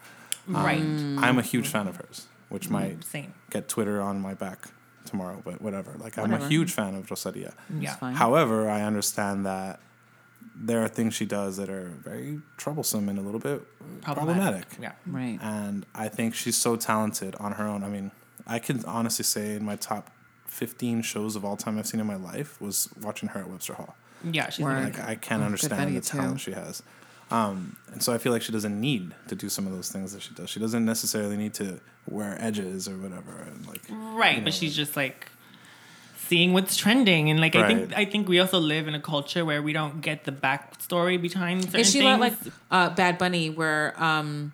Right. 0.46 0.80
Um, 0.80 1.18
I'm 1.22 1.38
a 1.38 1.42
huge 1.42 1.68
fan 1.68 1.88
of 1.88 1.96
hers, 1.96 2.26
which 2.48 2.68
might 2.70 3.02
Same. 3.04 3.34
get 3.50 3.68
Twitter 3.68 4.00
on 4.00 4.20
my 4.20 4.34
back 4.34 4.68
tomorrow, 5.06 5.40
but 5.44 5.60
whatever. 5.60 5.92
Like 5.98 6.18
I'm 6.18 6.32
a 6.32 6.48
huge 6.48 6.72
fan 6.72 6.94
of 6.94 7.10
Rosalia. 7.10 7.54
Yeah. 7.78 7.96
However, 8.12 8.68
I 8.68 8.82
understand 8.82 9.46
that 9.46 9.80
there 10.54 10.82
are 10.82 10.88
things 10.88 11.14
she 11.14 11.24
does 11.26 11.56
that 11.56 11.68
are 11.68 11.88
very 12.02 12.40
troublesome 12.56 13.08
and 13.08 13.18
a 13.18 13.22
little 13.22 13.40
bit 13.40 13.62
problematic. 14.02 14.66
Yeah. 14.80 14.92
Right. 15.06 15.38
And 15.42 15.84
I 15.94 16.08
think 16.08 16.34
she's 16.34 16.56
so 16.56 16.76
talented 16.76 17.34
on 17.36 17.52
her 17.52 17.64
own. 17.66 17.82
I 17.82 17.88
mean, 17.88 18.12
I 18.46 18.58
can 18.58 18.84
honestly 18.84 19.24
say 19.24 19.56
in 19.56 19.64
my 19.64 19.76
top 19.76 20.10
15 20.46 21.02
shows 21.02 21.34
of 21.34 21.44
all 21.44 21.56
time 21.56 21.78
I've 21.78 21.86
seen 21.86 22.00
in 22.00 22.06
my 22.06 22.16
life 22.16 22.60
was 22.60 22.88
watching 23.00 23.30
her 23.30 23.40
at 23.40 23.48
Webster 23.48 23.74
Hall. 23.74 23.96
Yeah. 24.32 24.50
She's 24.50 24.64
Word. 24.64 24.84
like, 24.84 24.98
Like 24.98 25.08
I 25.08 25.14
can't 25.16 25.42
understand 25.42 25.94
the 25.96 26.00
talent 26.00 26.40
too. 26.40 26.50
she 26.50 26.52
has. 26.52 26.82
Um, 27.30 27.76
and 27.92 28.02
so 28.02 28.12
I 28.12 28.18
feel 28.18 28.32
like 28.32 28.42
she 28.42 28.52
doesn't 28.52 28.78
need 28.80 29.14
to 29.28 29.34
do 29.34 29.48
some 29.48 29.66
of 29.66 29.72
those 29.72 29.90
things 29.90 30.12
that 30.12 30.22
she 30.22 30.34
does. 30.34 30.50
She 30.50 30.60
doesn't 30.60 30.84
necessarily 30.84 31.36
need 31.36 31.54
to 31.54 31.80
wear 32.08 32.36
edges 32.40 32.86
or 32.86 32.96
whatever. 32.96 33.32
And 33.32 33.66
like, 33.66 33.80
right, 33.90 34.34
you 34.34 34.38
know, 34.40 34.44
but 34.44 34.54
she's 34.54 34.76
just 34.76 34.94
like 34.96 35.28
seeing 36.28 36.52
what's 36.52 36.76
trending 36.76 37.30
and 37.30 37.38
like 37.40 37.54
I 37.54 37.66
think 37.66 37.92
I 37.94 38.04
think 38.06 38.28
we 38.28 38.40
also 38.40 38.58
live 38.58 38.88
in 38.88 38.94
a 38.94 39.00
culture 39.00 39.44
where 39.44 39.62
we 39.62 39.72
don't 39.72 40.00
get 40.00 40.24
the 40.24 40.32
backstory 40.32 41.20
behind 41.20 41.64
certain 41.64 41.80
Is 41.80 41.90
she 41.90 42.00
things. 42.00 42.20
like 42.20 42.34
uh, 42.70 42.90
Bad 42.90 43.18
Bunny, 43.18 43.50
where 43.50 43.94
um, 44.02 44.52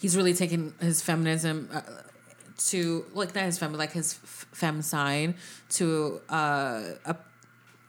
he's 0.00 0.16
really 0.16 0.34
taken 0.34 0.74
his 0.80 1.02
feminism 1.02 1.68
uh, 1.72 1.82
to 2.68 3.04
like 3.12 3.34
not 3.34 3.44
his 3.44 3.58
fem, 3.58 3.72
like 3.74 3.92
his 3.92 4.18
f- 4.22 4.46
fem 4.52 4.82
side 4.82 5.34
to 5.70 6.20
uh, 6.28 6.82
a, 7.04 7.16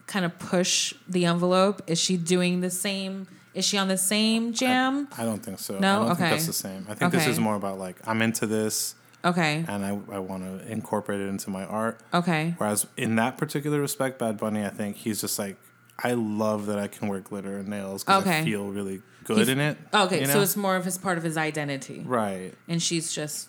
kind 0.08 0.26
of 0.26 0.38
push 0.40 0.94
the 1.08 1.26
envelope. 1.26 1.82
Is 1.88 2.00
she 2.00 2.18
doing 2.18 2.62
the 2.62 2.70
same? 2.70 3.28
Is 3.54 3.66
she 3.66 3.78
on 3.78 3.88
the 3.88 3.98
same 3.98 4.54
jam? 4.54 5.08
I 5.18 5.24
don't 5.24 5.44
think 5.44 5.60
so. 5.60 5.80
No? 5.80 5.96
I 5.96 5.96
don't 6.00 6.12
Okay. 6.12 6.16
think 6.20 6.30
that's 6.32 6.48
the 6.48 6.54
same. 6.54 6.86
I 6.90 6.94
think 6.94 7.12
this 7.12 7.28
is 7.28 7.40
more 7.40 7.56
about 7.56 7.80
like 7.80 7.98
I'm 8.08 8.22
into 8.22 8.46
this 8.46 8.96
Okay, 9.24 9.66
and 9.68 9.84
I, 9.84 9.90
I 10.14 10.20
want 10.20 10.44
to 10.44 10.72
incorporate 10.72 11.20
it 11.20 11.28
into 11.28 11.50
my 11.50 11.66
art. 11.66 12.00
okay, 12.14 12.54
Whereas 12.60 12.86
in 12.96 13.16
that 13.16 13.40
particular 13.40 13.80
respect, 13.82 14.20
Bad 14.20 14.38
Bunny, 14.38 14.64
I 14.64 14.70
think 14.70 14.98
he's 14.98 15.20
just 15.20 15.40
like, 15.40 15.58
I 16.04 16.14
love 16.14 16.68
that 16.68 16.78
I 16.78 16.88
can 16.88 17.08
wear 17.08 17.22
glitter 17.22 17.58
and 17.58 17.68
nails 17.68 18.04
because 18.04 18.22
Okay. 18.22 18.42
I 18.42 18.44
feel 18.44 18.68
really 18.68 19.02
good 19.24 19.38
He's- 19.38 19.50
in 19.50 19.60
it. 19.60 19.78
okay. 19.92 20.20
you 20.20 20.28
So 20.28 20.42
it's 20.42 20.56
more 20.56 20.76
of 20.76 20.86
his 20.86 21.00
part 21.00 21.18
of 21.18 21.24
his 21.24 21.38
identity, 21.38 22.04
right. 22.06 22.54
and 22.68 22.84
she's 22.84 23.12
just 23.14 23.48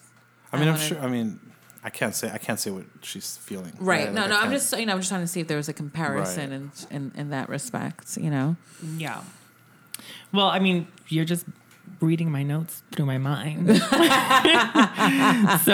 I 0.51 0.59
mean, 0.59 0.69
I 0.69 0.71
I 0.71 0.75
am 0.77 0.81
sure. 0.81 0.99
I 1.01 1.09
mean, 1.09 1.41
I 1.87 1.91
can't 1.91 2.16
say 2.16 2.28
I 2.32 2.39
can't 2.39 2.59
say 2.59 2.72
what 2.72 2.84
she's 3.01 3.37
feeling. 3.37 3.72
right. 3.78 4.07
Like, 4.07 4.14
no, 4.14 4.24
I 4.24 4.26
no. 4.26 4.41
I'm 4.41 4.51
just 4.51 4.76
you 4.76 4.87
know 4.87 4.93
I'm 4.93 4.99
just 4.99 5.09
trying 5.09 5.20
to 5.20 5.28
see 5.28 5.39
if 5.39 5.47
there 5.47 5.57
was 5.57 5.68
a 5.68 5.72
comparison 5.72 6.51
in, 6.53 6.72
in 6.91 7.12
in 7.16 7.30
that 7.30 7.49
respect. 7.49 8.16
You 8.16 8.28
know. 8.28 8.57
Yeah. 8.97 9.22
Well, 10.32 10.49
I 10.49 10.59
mean, 10.59 10.89
you're 11.09 11.24
just 11.24 11.47
reading 12.01 12.28
my 12.32 12.43
notes 12.43 12.82
through 12.91 13.07
my 13.07 13.18
mind. 13.18 13.68
so 13.68 13.78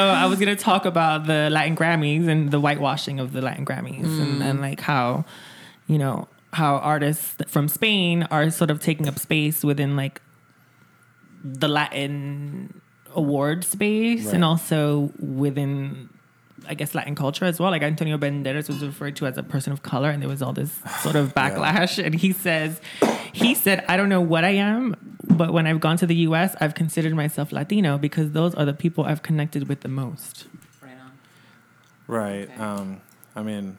I 0.04 0.26
was 0.28 0.38
gonna 0.38 0.54
talk 0.54 0.84
about 0.84 1.26
the 1.26 1.48
Latin 1.50 1.74
Grammys 1.74 2.28
and 2.28 2.50
the 2.50 2.60
whitewashing 2.60 3.18
of 3.18 3.32
the 3.32 3.40
Latin 3.40 3.64
Grammys 3.64 4.04
and, 4.04 4.42
mm. 4.42 4.44
and 4.44 4.60
like 4.60 4.80
how, 4.80 5.24
you 5.86 5.96
know, 5.96 6.28
how 6.52 6.76
artists 6.76 7.36
from 7.46 7.68
Spain 7.68 8.24
are 8.24 8.50
sort 8.50 8.70
of 8.70 8.80
taking 8.80 9.08
up 9.08 9.18
space 9.18 9.64
within 9.64 9.96
like 9.96 10.20
the 11.42 11.68
Latin 11.68 12.81
award 13.14 13.64
space 13.64 14.26
Right. 14.26 14.34
and 14.34 14.44
also 14.44 15.12
within 15.18 16.08
I 16.64 16.74
guess 16.74 16.94
Latin 16.94 17.16
culture 17.16 17.44
as 17.44 17.58
well. 17.58 17.72
Like 17.72 17.82
Antonio 17.82 18.16
Banderas 18.18 18.68
was 18.68 18.84
referred 18.84 19.16
to 19.16 19.26
as 19.26 19.36
a 19.36 19.42
person 19.42 19.72
of 19.72 19.82
color, 19.82 20.10
and 20.10 20.22
there 20.22 20.28
was 20.28 20.40
all 20.42 20.52
this 20.52 20.70
sort 21.00 21.16
of 21.16 21.34
backlash. 21.40 21.98
And 22.02 22.14
he 22.14 22.30
says, 22.32 22.80
he 23.32 23.56
said, 23.56 23.84
I 23.88 23.96
don't 23.96 24.08
know 24.08 24.20
what 24.20 24.44
I 24.44 24.50
am, 24.50 24.94
but 25.24 25.52
when 25.52 25.66
I've 25.66 25.80
gone 25.80 25.96
to 25.96 26.06
the 26.06 26.14
U.S., 26.30 26.54
I've 26.60 26.76
considered 26.76 27.16
myself 27.16 27.50
Latino 27.50 27.98
because 27.98 28.30
those 28.30 28.54
are 28.54 28.64
the 28.64 28.72
people 28.74 29.04
I've 29.04 29.22
connected 29.24 29.68
with 29.68 29.80
the 29.80 29.88
most. 29.88 30.46
Right 30.80 30.92
on. 31.04 31.12
Right. 32.06 32.42
Okay. 32.48 32.54
Um, 32.62 33.00
I 33.34 33.42
mean, 33.42 33.76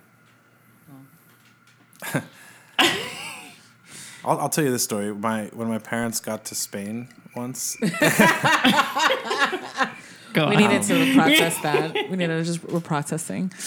I'll, 4.25 4.39
I'll 4.39 4.49
tell 4.49 4.63
you 4.63 4.71
this 4.71 4.83
story. 4.83 5.13
My 5.13 5.45
when 5.53 5.67
my 5.67 5.79
parents 5.79 6.19
got 6.19 6.45
to 6.45 6.55
Spain 6.55 7.07
once, 7.35 7.75
Go 10.33 10.49
We 10.49 10.55
on. 10.55 10.61
needed 10.61 10.81
to 10.83 11.13
process 11.13 11.59
that. 11.61 11.93
We 12.09 12.15
needed 12.17 12.37
to 12.39 12.43
just 12.43 12.63
we're 12.63 12.79
processing, 12.79 13.51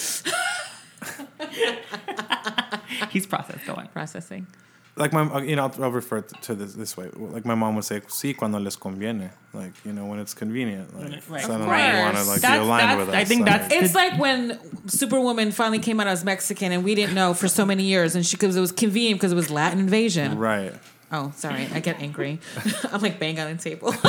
He's 3.09 3.25
processed. 3.25 3.65
Go 3.65 3.73
on. 3.75 3.87
processing. 3.89 4.47
like 4.97 5.13
my 5.13 5.21
uh, 5.21 5.39
you 5.41 5.55
know 5.55 5.63
I'll, 5.67 5.83
I'll 5.85 5.91
refer 5.91 6.21
to 6.21 6.55
this 6.55 6.73
this 6.73 6.97
way. 6.97 7.09
Like 7.15 7.45
my 7.45 7.55
mom 7.55 7.75
would 7.75 7.85
say, 7.85 8.01
"Sí, 8.07 8.35
cuando 8.35 8.59
les 8.59 8.75
conviene," 8.75 9.29
like 9.53 9.71
you 9.85 9.93
know 9.93 10.05
when 10.07 10.19
it's 10.19 10.33
convenient. 10.33 10.93
Like 10.99 11.21
Right. 11.29 11.43
so 11.43 11.51
I 11.53 11.55
Of 11.55 11.59
don't 11.61 11.67
want 11.67 12.17
to 12.17 12.23
course. 12.23 12.27
like 12.27 12.37
be 12.37 12.41
That's- 12.41 12.61
aligned 12.65 12.81
that's- 12.81 12.97
with 12.99 13.09
us. 13.09 13.15
I 13.15 13.23
think 13.25 13.45
that's- 13.45 13.71
like- 13.71 13.81
It's 13.83 13.95
like 13.95 14.17
when 14.19 14.59
Superwoman 14.89 15.51
finally 15.51 15.79
came 15.79 15.99
out 16.01 16.07
as 16.07 16.25
Mexican, 16.25 16.71
and 16.71 16.83
we 16.83 16.95
didn't 16.95 17.15
know 17.15 17.33
for 17.33 17.47
so 17.47 17.65
many 17.65 17.83
years, 17.83 18.15
and 18.15 18.25
she 18.25 18.35
because 18.35 18.55
it 18.57 18.61
was 18.61 18.71
convenient 18.71 19.19
because 19.19 19.31
it 19.31 19.35
was 19.35 19.49
Latin 19.49 19.79
invasion. 19.79 20.37
right. 20.37 20.73
Oh, 21.11 21.31
sorry, 21.35 21.67
I 21.73 21.79
get 21.79 21.99
angry. 22.01 22.39
I'm 22.91 23.01
like 23.01 23.19
bang 23.19 23.39
on 23.39 23.55
the 23.55 23.61
table. 23.61 23.91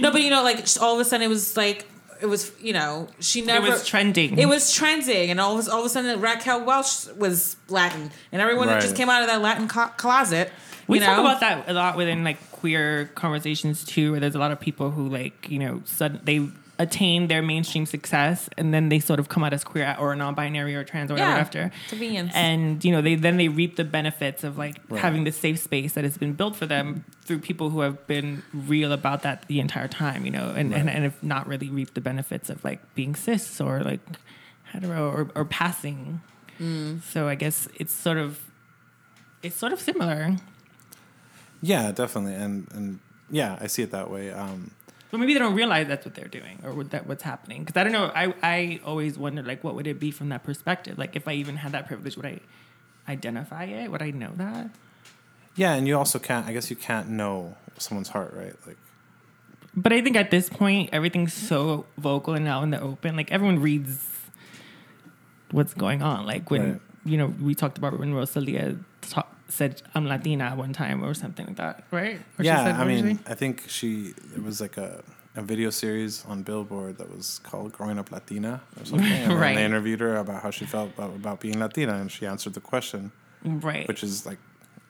no, 0.00 0.10
but 0.12 0.22
you 0.22 0.30
know, 0.30 0.42
like 0.42 0.66
all 0.80 0.94
of 0.94 1.00
a 1.00 1.04
sudden 1.04 1.24
it 1.24 1.28
was 1.28 1.56
like 1.56 1.86
it 2.20 2.26
was 2.26 2.50
you 2.60 2.72
know 2.72 3.08
she 3.20 3.42
never 3.42 3.66
it 3.66 3.70
was 3.70 3.86
trending. 3.86 4.38
It 4.38 4.46
was 4.46 4.72
trending, 4.72 5.30
and 5.30 5.40
all 5.40 5.58
of, 5.58 5.66
a- 5.66 5.70
all 5.72 5.80
of 5.80 5.86
a 5.86 5.88
sudden 5.88 6.20
Raquel 6.20 6.64
Welch 6.64 7.06
was 7.16 7.56
Latin, 7.68 8.10
and 8.32 8.42
everyone 8.42 8.66
that 8.68 8.80
just 8.82 8.96
came 8.96 9.08
out 9.08 9.22
of 9.22 9.28
that 9.28 9.40
Latin 9.40 9.68
co- 9.68 9.92
closet. 9.96 10.50
We 10.88 10.98
you 10.98 11.04
talk 11.04 11.18
know? 11.18 11.22
about 11.22 11.40
that 11.40 11.68
a 11.68 11.72
lot 11.74 11.96
within 11.96 12.24
like 12.24 12.38
queer 12.50 13.10
conversations 13.14 13.84
too, 13.84 14.12
where 14.12 14.20
there's 14.20 14.34
a 14.34 14.38
lot 14.38 14.50
of 14.52 14.58
people 14.58 14.90
who 14.90 15.08
like 15.08 15.48
you 15.48 15.58
know 15.58 15.82
sudden 15.84 16.20
they 16.24 16.48
attain 16.80 17.26
their 17.26 17.42
mainstream 17.42 17.84
success 17.86 18.48
and 18.56 18.72
then 18.72 18.88
they 18.88 19.00
sort 19.00 19.18
of 19.18 19.28
come 19.28 19.42
out 19.42 19.52
as 19.52 19.64
queer 19.64 19.96
or 19.98 20.14
non-binary 20.14 20.74
or 20.76 20.84
trans 20.84 21.10
or 21.10 21.14
whatever 21.14 21.32
Yeah, 21.32 21.38
after 21.38 21.70
convenience. 21.88 22.32
and 22.34 22.84
you 22.84 22.92
know 22.92 23.02
they 23.02 23.16
then 23.16 23.36
they 23.36 23.48
reap 23.48 23.74
the 23.76 23.84
benefits 23.84 24.44
of 24.44 24.56
like 24.58 24.76
Right. 24.88 25.00
having 25.00 25.24
this 25.24 25.36
safe 25.36 25.58
space 25.58 25.94
that 25.94 26.04
has 26.04 26.16
been 26.16 26.34
built 26.34 26.54
for 26.54 26.66
them 26.66 27.04
through 27.24 27.40
people 27.40 27.70
who 27.70 27.80
have 27.80 28.06
been 28.06 28.42
real 28.54 28.92
about 28.92 29.22
that 29.22 29.46
the 29.48 29.58
entire 29.58 29.88
time 29.88 30.24
you 30.24 30.30
know 30.30 30.50
and 30.56 30.72
and, 30.72 30.86
Right. 30.86 30.94
and 30.94 31.04
have 31.04 31.20
not 31.22 31.48
really 31.48 31.68
reaped 31.68 31.94
the 31.94 32.00
benefits 32.00 32.48
of 32.48 32.62
like 32.62 32.80
being 32.94 33.16
cis 33.16 33.60
or 33.60 33.80
like 33.82 34.00
hetero 34.72 35.10
or, 35.10 35.30
or 35.34 35.44
passing 35.44 36.20
Mm. 36.60 37.02
so 37.02 37.28
i 37.28 37.34
guess 37.36 37.68
it's 37.76 37.92
sort 37.94 38.18
of 38.18 38.40
it's 39.42 39.56
sort 39.56 39.72
of 39.72 39.80
similar 39.80 40.36
Yeah, 41.60 41.90
definitely, 41.92 42.34
and 42.34 42.66
and 42.72 42.98
yeah, 43.30 43.58
I 43.60 43.66
see 43.66 43.82
it 43.82 43.90
that 43.90 44.10
way. 44.10 44.30
Um, 44.32 44.70
But 45.10 45.20
maybe 45.20 45.32
they 45.32 45.38
don't 45.38 45.54
realize 45.54 45.88
that's 45.88 46.04
what 46.04 46.14
they're 46.14 46.28
doing 46.28 46.60
or 46.64 46.74
what 46.74 46.90
that 46.90 47.06
what's 47.06 47.22
happening. 47.22 47.64
Because 47.64 47.80
I 47.80 47.84
don't 47.84 47.92
know. 47.92 48.10
I 48.14 48.34
I 48.42 48.80
always 48.84 49.16
wondered 49.18 49.46
like 49.46 49.64
what 49.64 49.74
would 49.74 49.86
it 49.86 49.98
be 49.98 50.10
from 50.10 50.28
that 50.28 50.44
perspective? 50.44 50.98
Like 50.98 51.16
if 51.16 51.26
I 51.26 51.32
even 51.32 51.56
had 51.56 51.72
that 51.72 51.86
privilege, 51.86 52.16
would 52.16 52.26
I 52.26 52.40
identify 53.08 53.64
it? 53.64 53.90
Would 53.90 54.02
I 54.02 54.10
know 54.10 54.32
that? 54.36 54.70
yeah, 55.56 55.74
and 55.74 55.88
you 55.88 55.96
also 55.98 56.18
can't. 56.20 56.46
I 56.46 56.52
guess 56.52 56.70
you 56.70 56.76
can't 56.76 57.08
know 57.08 57.56
someone's 57.78 58.10
heart, 58.10 58.32
right? 58.34 58.54
Like 58.66 58.76
But 59.74 59.92
I 59.92 60.02
think 60.02 60.16
at 60.16 60.30
this 60.30 60.48
point, 60.48 60.90
everything's 60.92 61.32
so 61.32 61.86
vocal 61.96 62.34
and 62.34 62.46
out 62.46 62.62
in 62.62 62.70
the 62.70 62.80
open. 62.80 63.16
Like 63.16 63.32
everyone 63.32 63.58
reads 63.60 64.04
what's 65.50 65.74
going 65.74 66.02
on. 66.02 66.26
Like 66.26 66.50
when 66.50 66.72
Right. 66.72 66.80
you 67.04 67.16
know 67.16 67.26
we 67.40 67.54
talked 67.54 67.78
about 67.78 67.98
when 67.98 68.12
Rosalia 68.14 68.76
said 69.48 69.82
I'm 69.94 70.06
Latina 70.06 70.54
one 70.56 70.72
time 70.72 71.02
or 71.04 71.14
something 71.14 71.46
like 71.46 71.56
that, 71.56 71.84
right? 71.90 72.16
Or 72.38 72.42
she 72.42 72.46
yeah, 72.46 72.64
said, 72.64 72.74
I 72.76 72.84
mean. 72.84 73.18
I 73.26 73.34
think 73.34 73.64
she 73.68 74.12
there 74.32 74.42
was 74.42 74.60
like 74.60 74.76
a, 74.76 75.02
a 75.36 75.42
video 75.42 75.70
series 75.70 76.24
on 76.26 76.42
Billboard 76.42 76.98
that 76.98 77.10
was 77.14 77.40
called 77.42 77.72
"Growing 77.72 77.98
Up 77.98 78.10
Latina" 78.10 78.60
or 78.78 78.84
something, 78.90 79.06
and 79.10 79.38
Right. 79.40 79.56
they 79.56 79.64
interviewed 79.64 80.00
her 80.00 80.16
about 80.16 80.42
how 80.42 80.50
she 80.50 80.64
felt 80.66 80.90
about, 80.94 81.14
about 81.14 81.40
being 81.40 81.58
Latina, 81.58 81.94
and 81.94 82.10
she 82.12 82.26
answered 82.26 82.54
the 82.54 82.60
question, 82.60 83.10
right. 83.44 83.86
which 83.88 84.02
is 84.02 84.26
like, 84.26 84.38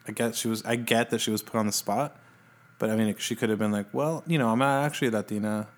I 0.08 0.12
get 0.12 0.34
she 0.34 0.48
was, 0.48 0.64
I 0.64 0.76
get 0.76 1.10
that 1.10 1.20
she 1.20 1.30
was 1.30 1.42
put 1.42 1.56
on 1.58 1.66
the 1.66 1.72
spot, 1.72 2.16
but 2.78 2.90
I 2.90 2.96
mean, 2.96 3.14
she 3.18 3.36
could 3.36 3.50
have 3.50 3.58
been 3.58 3.72
like, 3.72 3.86
well, 3.92 4.24
you 4.26 4.38
know, 4.38 4.48
I'm 4.48 4.58
not 4.58 4.84
actually 4.84 5.10
Latina, 5.10 5.68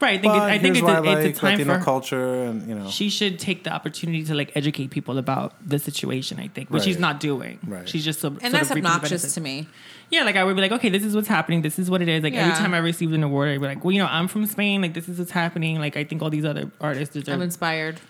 right. 0.00 0.18
I 0.18 0.22
think 0.22 0.34
it, 0.34 0.40
I 0.40 0.58
think 0.58 0.76
it's 0.76 0.82
why 0.82 0.94
a, 0.94 0.96
I 0.96 1.00
like 1.00 1.18
it's 1.26 1.38
a 1.38 1.40
time 1.40 1.58
Latino 1.58 1.78
for 1.78 1.84
culture, 1.84 2.44
and 2.44 2.68
you 2.68 2.74
know, 2.74 2.88
she 2.88 3.08
should 3.08 3.38
take 3.38 3.64
the 3.64 3.72
opportunity 3.72 4.24
to 4.24 4.34
like 4.34 4.52
educate 4.54 4.90
people 4.90 5.18
about 5.18 5.54
the 5.66 5.78
situation. 5.78 6.38
I 6.38 6.48
think, 6.48 6.70
which 6.70 6.84
she's 6.84 6.98
not 6.98 7.20
doing. 7.20 7.58
Right. 7.66 7.88
She's 7.88 8.04
just 8.04 8.20
so, 8.20 8.36
and 8.40 8.54
that's 8.54 8.70
obnoxious 8.70 9.34
to 9.34 9.40
me. 9.40 9.68
Yeah, 10.10 10.24
like 10.24 10.36
I 10.36 10.44
would 10.44 10.56
be 10.56 10.62
like, 10.62 10.72
okay, 10.72 10.88
this 10.88 11.04
is 11.04 11.14
what's 11.14 11.28
happening. 11.28 11.62
This 11.62 11.78
is 11.78 11.90
what 11.90 12.00
it 12.00 12.08
is. 12.08 12.22
Like 12.22 12.34
every 12.34 12.54
time 12.54 12.74
I 12.74 12.78
received 12.78 13.12
an 13.12 13.22
award, 13.22 13.50
I'd 13.50 13.60
be 13.60 13.66
like, 13.66 13.84
well, 13.84 13.92
you 13.92 14.00
know, 14.00 14.08
I'm 14.08 14.28
from 14.28 14.46
Spain. 14.46 14.80
Like 14.80 14.94
this 14.94 15.08
is 15.08 15.18
what's 15.18 15.30
happening. 15.30 15.78
Like 15.78 15.96
I 15.96 16.04
think 16.04 16.22
all 16.22 16.30
these 16.30 16.44
other 16.44 16.70
artists 16.80 17.16
are 17.16 17.32
I'm 17.32 17.42
inspired. 17.42 18.00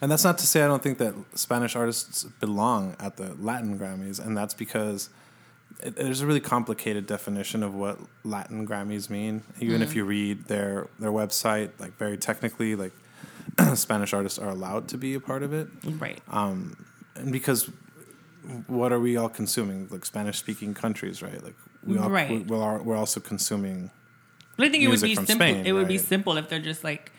And 0.00 0.10
that's 0.10 0.24
not 0.24 0.38
to 0.38 0.46
say 0.46 0.62
I 0.62 0.66
don't 0.66 0.82
think 0.82 0.98
that 0.98 1.14
Spanish 1.34 1.74
artists 1.74 2.24
belong 2.24 2.94
at 3.00 3.16
the 3.16 3.34
Latin 3.38 3.78
Grammys, 3.78 4.24
and 4.24 4.36
that's 4.36 4.52
because 4.52 5.08
it, 5.08 5.10
there's 5.84 6.20
a 6.20 6.26
really 6.26 6.40
complicated 6.40 7.06
definition 7.06 7.62
of 7.62 7.74
what 7.74 7.98
Latin 8.24 8.66
Grammys 8.66 9.10
mean. 9.10 9.42
Even 9.60 9.82
if 9.82 9.92
mm. 9.92 9.96
you 9.96 10.04
read 10.04 10.44
their 10.46 10.88
their 10.98 11.10
website, 11.10 11.70
like 11.78 11.96
very 11.98 12.16
technically, 12.16 12.74
like 12.74 12.92
Spanish 13.74 14.12
artists 14.12 14.38
are 14.38 14.48
allowed 14.48 14.88
to 14.88 14.98
be 14.98 15.14
a 15.14 15.20
part 15.20 15.42
of 15.42 15.52
it, 15.52 15.68
right. 15.84 16.20
Um, 16.30 16.86
and 17.14 17.30
because 17.30 17.70
what 18.66 18.92
are 18.92 19.00
we 19.00 19.16
all 19.16 19.28
consuming? 19.28 19.88
Like 19.90 20.04
Spanish 20.04 20.38
speaking 20.38 20.74
countries, 20.74 21.22
right? 21.22 21.42
Like 21.42 21.56
we 21.86 21.98
all 21.98 22.10
Right. 22.10 22.30
we, 22.30 22.38
we're, 22.40 22.62
all- 22.62 22.82
we're 22.82 22.96
also 22.96 23.20
consuming. 23.20 23.90
But 24.56 24.66
I 24.66 24.70
think 24.70 24.84
it 24.84 24.88
would 24.88 25.02
be 25.02 25.14
simple. 25.14 25.34
Spain, 25.34 25.66
it 25.66 25.72
would 25.72 25.88
be 25.88 25.98
simple 25.98 26.36
if 26.36 26.48
they're 26.48 26.60
just 26.60 26.84
like 26.84 27.10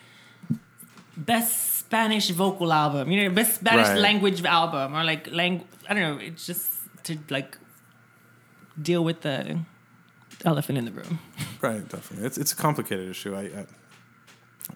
best 1.18 1.80
Spanish 1.80 2.30
vocal 2.30 2.72
album, 2.72 3.11
you 3.11 3.24
know, 3.24 3.30
best 3.36 3.55
Spanish 3.55 3.88
Right. 3.88 3.97
language 3.99 4.43
album, 4.43 4.95
or 4.95 5.03
like 5.03 5.32
lang. 5.32 5.66
I 5.89 5.93
don't 5.93 6.03
know. 6.03 6.26
It's 6.26 6.45
just 6.45 6.68
to 7.03 7.18
like 7.30 7.57
deal 8.82 9.03
with 9.03 9.21
the 9.21 9.59
elephant 10.43 10.78
in 10.78 10.86
the 10.86 10.91
room. 10.91 11.19
Right, 11.61 11.88
definitely. 11.88 12.26
It's 12.28 12.38
it's 12.38 12.51
a 12.53 12.55
complicated 12.55 13.09
issue. 13.09 13.36
I, 13.36 13.41
I, 13.41 13.65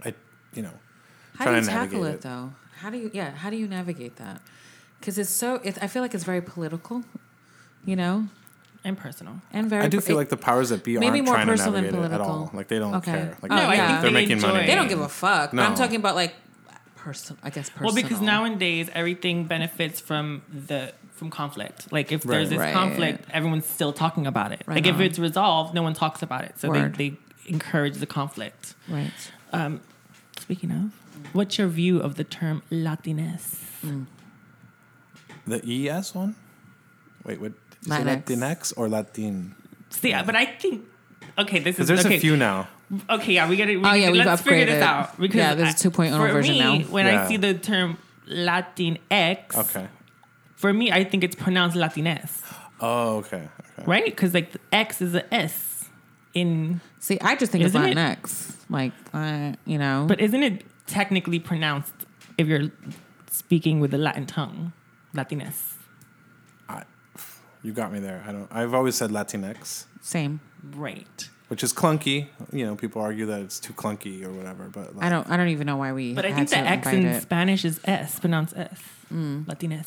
I 0.06 0.14
you 0.54 0.62
know, 0.64 0.72
How 1.36 1.45
do 1.45 1.56
you 1.56 1.62
to 1.62 1.68
tackle 1.68 2.00
navigate 2.02 2.16
it, 2.16 2.22
though? 2.22 2.52
How 2.80 2.89
do 2.89 2.97
you 2.97 3.12
yeah? 3.14 3.32
How 3.32 3.50
do 3.50 3.58
you 3.58 3.68
navigate 3.68 4.16
that? 4.18 4.41
Because 5.00 5.18
it's 5.18 5.30
so. 5.30 5.56
It, 5.64 5.78
I 5.82 5.88
feel 5.88 6.02
like 6.02 6.14
it's 6.14 6.24
very 6.24 6.41
political, 6.41 7.04
you 7.86 7.95
know, 7.95 8.28
And 8.84 8.97
personal. 8.97 9.41
and 9.54 9.70
very. 9.70 9.84
I 9.84 9.88
do 9.88 10.00
feel 10.02 10.16
it- 10.16 10.20
like 10.20 10.30
the 10.30 10.38
powers 10.38 10.70
that 10.70 10.84
be 10.84 10.97
maybe 10.97 11.20
aren't 11.20 11.26
more 11.26 11.36
trying 11.36 11.47
to 11.47 11.52
personal 11.54 11.72
than 11.74 11.84
navigate 11.86 12.12
it 12.12 12.14
at 12.16 12.22
all. 12.22 12.50
Like 12.54 12.68
they 12.70 12.80
don't 12.80 12.95
Okay. 12.95 13.12
care. 13.12 13.38
Like 13.41 13.52
Oh, 13.52 13.56
no, 13.56 13.62
I 13.64 13.76
yeah. 13.76 13.88
think 13.88 14.02
they're 14.02 14.10
they 14.10 14.14
making 14.14 14.32
enjoy 14.38 14.47
money. 14.54 14.66
they 14.68 14.76
don't 14.76 14.88
give 14.88 15.02
a 15.02 15.10
fuck. 15.10 15.52
But 15.52 15.60
I'm 15.62 15.76
talking 15.76 15.97
about 15.97 16.16
like 16.16 16.36
personal. 16.95 17.39
I 17.43 17.50
guess 17.50 17.70
personal. 17.70 17.93
Well, 17.93 18.02
because 18.04 18.20
nowadays 18.22 18.89
everything 18.93 19.45
benefits 19.45 20.00
from 20.02 20.41
the 20.52 20.93
from 21.20 21.30
conflict. 21.30 21.92
Like 21.92 22.12
if 22.12 22.24
there's 22.24 22.50
this 22.50 22.58
Right. 22.58 22.74
conflict, 22.74 23.26
everyone's 23.32 23.68
still 23.68 23.94
talking 23.94 24.26
about 24.26 24.52
it. 24.52 24.64
Right 24.66 24.76
like 24.76 24.88
if 24.88 25.00
it's 25.00 25.20
resolved, 25.20 25.74
no 25.76 25.84
one 25.84 25.94
talks 25.94 26.24
about 26.24 26.46
it. 26.46 26.58
So 26.58 26.72
they, 26.74 26.80
Word. 26.82 26.96
they 26.96 27.18
encourage 27.46 27.98
the 27.98 28.08
conflict. 28.08 28.74
right. 28.88 29.12
Um, 29.54 29.82
speaking 30.40 30.72
of, 30.72 30.92
what's 31.34 31.58
your 31.58 31.68
view 31.68 32.00
of 32.00 32.16
the 32.16 32.24
term 32.24 32.62
Latinx? 32.72 33.60
Mm. 33.86 34.06
The 35.48 35.60
ES 35.90 36.16
one? 36.16 36.36
Wait, 37.26 37.40
what? 37.42 37.52
Is 37.82 37.88
it 37.88 37.90
Latinx. 37.92 38.24
Latinx 38.26 38.74
or 38.78 38.88
Latin? 38.90 39.56
See, 39.90 40.12
but 40.14 40.36
I 40.36 40.46
think 40.46 40.86
okay, 41.38 41.60
this 41.60 41.76
Because 41.76 41.80
is 41.80 41.88
there's 41.88 42.06
okay. 42.06 42.18
a 42.18 42.20
few 42.20 42.38
now. 42.38 42.68
Okay, 43.10 43.34
yeah, 43.34 43.48
we 43.50 43.56
got 43.58 43.66
to. 43.66 43.76
Oh, 43.84 43.94
yeah, 43.94 44.10
we've 44.12 44.26
let's 44.26 44.42
figure 44.42 44.66
this 44.66 44.82
upgraded. 44.84 44.88
out 44.88 45.20
because 45.20 45.36
Yeah, 45.36 45.54
there's 45.56 45.70
a 45.86 45.88
I- 45.88 45.92
2.0 45.92 46.12
for 46.18 46.32
version 46.34 46.54
me, 46.56 46.60
now. 46.60 46.86
When 46.90 47.06
Yeah. 47.06 47.24
I 47.24 47.28
see 47.28 47.38
the 47.38 47.54
term 47.56 47.98
Latinx, 48.28 49.56
Okay. 49.56 49.88
For 50.60 50.74
me, 50.74 50.91
I 50.91 51.05
think 51.05 51.24
it's 51.24 51.36
pronounced 51.38 51.78
Latines. 51.78 52.41
Oh, 52.82 53.18
okay. 53.20 53.47
Okay. 53.78 53.84
right? 53.86 54.05
Because 54.05 54.34
like 54.34 54.51
the 54.51 54.60
X 54.74 55.01
is 55.01 55.16
a 55.16 55.34
S 55.34 55.86
in, 56.34 56.82
See, 56.99 57.18
I 57.22 57.36
just 57.38 57.51
think 57.51 57.64
Isn't 57.64 57.82
it's 57.82 57.91
it? 57.91 57.97
Latinx. 57.97 58.55
Like, 58.70 58.91
uh, 59.14 59.53
you 59.66 59.78
know. 59.78 60.05
but 60.07 60.20
isn't 60.20 60.43
it 60.43 60.64
technically 60.86 61.39
pronounced 61.39 61.93
if 62.38 62.47
you're 62.47 62.72
speaking 63.32 63.80
with 63.80 63.91
the 63.91 63.97
Latin 63.97 64.26
tongue, 64.26 64.74
Latines. 65.14 65.76
I, 66.68 66.84
you 67.64 67.72
got 67.72 67.91
me 67.93 67.99
there. 67.99 68.22
I 68.28 68.32
don't. 68.34 68.47
I've 68.51 68.74
always 68.74 68.95
said 68.95 69.12
Latinx, 69.12 69.86
same. 70.01 70.41
Right. 70.76 71.30
which 71.47 71.64
is 71.64 71.72
clunky. 71.74 72.28
You 72.51 72.66
know, 72.66 72.76
people 72.76 73.01
argue 73.01 73.26
that 73.28 73.39
it's 73.41 73.60
too 73.62 73.74
clunky 73.74 74.24
or 74.26 74.32
whatever. 74.34 74.66
But 74.66 74.95
like, 74.95 75.05
I 75.05 75.10
don't. 75.10 75.30
I 75.30 75.38
don't 75.38 75.49
even 75.49 75.66
know 75.68 75.78
why 75.78 75.93
we. 75.93 76.14
But 76.14 76.26
I 76.26 76.30
had 76.32 76.49
think 76.49 76.66
the 76.66 76.70
X 76.70 76.88
in 76.89 77.05
it. 77.05 77.22
Spanish 77.22 77.64
is 77.66 77.80
S, 77.86 78.20
pronounced 78.20 78.55
S, 78.57 78.80
Latinx. 79.12 79.86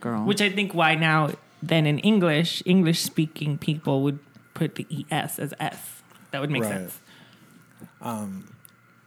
Girl. 0.00 0.24
Which 0.24 0.40
I 0.40 0.50
think 0.50 0.74
why 0.74 0.94
now 0.94 1.30
then 1.62 1.86
in 1.86 1.98
English, 1.98 2.62
English 2.66 3.00
speaking 3.02 3.58
people 3.58 4.02
would 4.02 4.18
put 4.54 4.74
the 4.76 4.86
ES 5.10 5.38
as 5.38 5.54
S. 5.60 6.02
That 6.30 6.40
would 6.40 6.50
make 6.50 6.62
Right. 6.62 6.90
sense. 6.90 6.98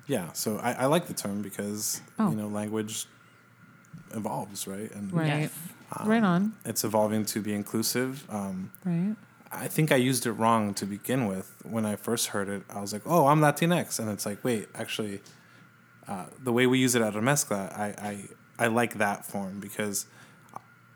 yeah. 0.07 0.31
So 0.33 0.57
I, 0.57 0.73
I 0.73 0.85
like 0.85 1.07
the 1.07 1.13
term 1.13 1.41
because 1.41 2.01
Oh. 2.19 2.29
you 2.29 2.35
know 2.35 2.47
language 2.47 3.05
evolves, 4.13 4.67
right? 4.67 4.91
And 4.93 5.11
right. 5.13 5.27
Yes. 5.49 5.51
right 6.05 6.23
on. 6.23 6.53
it's 6.65 6.83
evolving 6.83 7.25
to 7.25 7.41
be 7.41 7.53
inclusive. 7.53 8.25
Um, 8.29 8.71
Right. 8.85 9.15
I 9.55 9.67
think 9.67 9.91
I 9.91 9.97
used 9.97 10.25
it 10.25 10.31
wrong 10.31 10.73
to 10.75 10.85
begin 10.85 11.27
with. 11.27 11.53
When 11.63 11.85
I 11.85 11.95
first 11.95 12.27
heard 12.29 12.49
it, 12.49 12.63
I 12.71 12.81
was 12.81 12.91
like, 12.91 13.03
"Oh, 13.05 13.27
I'm 13.27 13.39
Latinx," 13.39 13.99
and 13.99 14.09
it's 14.09 14.25
like, 14.25 14.43
wait, 14.43 14.67
actually, 14.73 15.21
uh, 16.07 16.25
the 16.43 16.51
way 16.51 16.65
we 16.65 16.79
use 16.79 16.95
it 16.95 17.03
at 17.03 17.13
Remezcla, 17.13 17.71
I, 17.77 17.93
I 18.09 18.65
I 18.65 18.67
like 18.67 18.97
that 18.97 19.25
form 19.27 19.59
because 19.59 20.07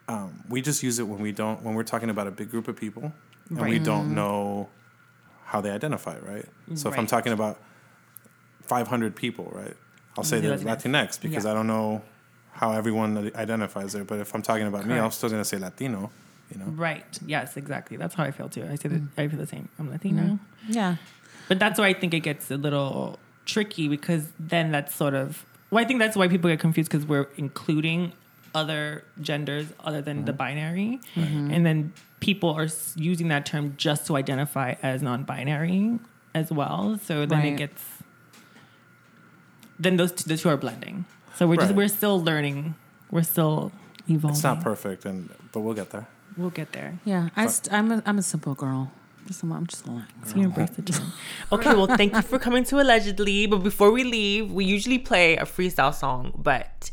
um, 0.07 0.43
we 0.49 0.61
just 0.61 0.83
use 0.83 0.99
it 0.99 1.03
when 1.03 1.19
we 1.19 1.31
don't 1.31 1.61
when 1.63 1.75
we're 1.75 1.83
talking 1.83 2.09
about 2.09 2.27
a 2.27 2.31
big 2.31 2.49
group 2.49 2.67
of 2.67 2.75
people 2.75 3.11
and 3.49 3.61
we 3.61 3.79
don't 3.79 4.05
mm-hmm. 4.05 4.15
know 4.15 4.69
how 5.45 5.61
they 5.61 5.71
identify, 5.71 6.17
right? 6.19 6.45
So 6.75 6.89
if 6.89 6.97
I'm 6.97 7.07
talking 7.07 7.31
about 7.31 7.59
500 8.63 9.15
people, 9.15 9.49
right, 9.53 9.75
I'll 10.17 10.23
say 10.23 10.41
do 10.41 10.49
they're 10.49 10.57
Latinx. 10.57 10.91
Latinx 10.91 11.21
because 11.21 11.45
Yeah. 11.45 11.51
I 11.51 11.53
don't 11.53 11.67
know 11.67 12.01
how 12.51 12.71
everyone 12.71 13.31
identifies 13.35 13.93
there. 13.93 14.03
But 14.03 14.19
if 14.19 14.33
I'm 14.33 14.41
talking 14.41 14.67
about 14.67 14.85
me, 14.85 14.97
I'm 14.97 15.11
still 15.11 15.29
going 15.29 15.41
to 15.41 15.45
say 15.45 15.57
Latino. 15.57 16.11
You 16.51 16.59
know, 16.59 16.65
Right. 16.65 17.19
Yes, 17.25 17.57
exactly. 17.57 17.97
That's 17.97 18.15
how 18.15 18.23
I 18.23 18.31
feel 18.31 18.49
too. 18.49 18.63
I 18.63 18.75
say 18.75 18.89
that 18.89 19.01
mm. 19.01 19.09
I 19.17 19.27
feel 19.27 19.37
the 19.37 19.47
same. 19.47 19.67
I'm 19.77 19.91
Latino. 19.91 20.23
Mm-hmm. 20.23 20.71
Yeah. 20.71 20.95
But 21.49 21.59
that's 21.59 21.77
why 21.77 21.87
I 21.87 21.93
think 21.93 22.13
it 22.13 22.21
gets 22.21 22.49
a 22.49 22.57
little 22.57 23.19
tricky 23.45 23.87
because 23.87 24.27
then 24.39 24.71
that's 24.71 24.95
sort 24.95 25.13
of 25.13 25.45
well, 25.69 25.83
I 25.83 25.87
think 25.87 25.99
that's 25.99 26.15
why 26.15 26.29
people 26.29 26.49
get 26.49 26.61
confused 26.61 26.89
because 26.89 27.05
we're 27.05 27.27
including 27.35 28.13
other 28.61 29.03
genders 29.21 29.67
other 29.87 30.01
than 30.01 30.25
the 30.25 30.33
binary, 30.33 30.99
mm-hmm. 31.15 31.51
and 31.53 31.61
then 31.67 31.93
people 32.19 32.49
are 32.59 32.67
using 32.95 33.27
that 33.33 33.45
term 33.45 33.73
just 33.77 34.01
to 34.07 34.15
identify 34.15 34.75
as 34.81 35.01
non-binary 35.01 35.99
as 36.33 36.51
well. 36.51 36.99
So 37.07 37.13
then 37.25 37.39
Right. 37.39 37.53
it 37.53 37.57
gets 37.63 37.83
then 39.79 39.97
those 39.97 40.11
two, 40.11 40.25
the 40.29 40.37
two 40.37 40.49
are 40.49 40.57
blending. 40.57 41.05
So 41.35 41.47
we're 41.47 41.57
just 41.57 41.73
we're 41.73 41.87
still 42.01 42.17
learning. 42.29 42.75
We're 43.11 43.29
still 43.35 43.71
evolving. 44.09 44.35
it's 44.35 44.43
not 44.43 44.61
perfect, 44.61 45.05
and 45.05 45.29
but 45.51 45.59
we'll 45.61 45.75
get 45.81 45.89
there. 45.91 46.07
We'll 46.35 46.49
get 46.61 46.71
there. 46.71 46.99
Yeah. 47.05 47.29
I 47.35 47.47
st- 47.47 47.71
I'm 47.73 47.91
a 47.91 48.01
I'm 48.05 48.17
a 48.17 48.23
simple 48.23 48.55
girl. 48.55 48.91
Just 49.27 49.43
a, 49.43 49.47
I'm 49.47 49.67
just 49.67 49.85
a 49.85 49.91
line. 49.91 50.07
So 50.25 50.37
you 50.37 50.43
embrace 50.45 50.69
the 50.71 50.81
term. 50.81 51.11
Okay, 51.51 51.73
well, 51.75 51.87
thank 51.87 52.15
you 52.15 52.21
for 52.21 52.39
coming 52.39 52.63
to 52.69 52.79
Allegedly. 52.79 53.45
But 53.45 53.59
before 53.71 53.91
we 53.91 54.03
leave, 54.03 54.51
we 54.51 54.63
usually 54.63 54.99
play 54.99 55.35
a 55.35 55.43
freestyle 55.43 55.93
song, 55.93 56.31
but 56.37 56.91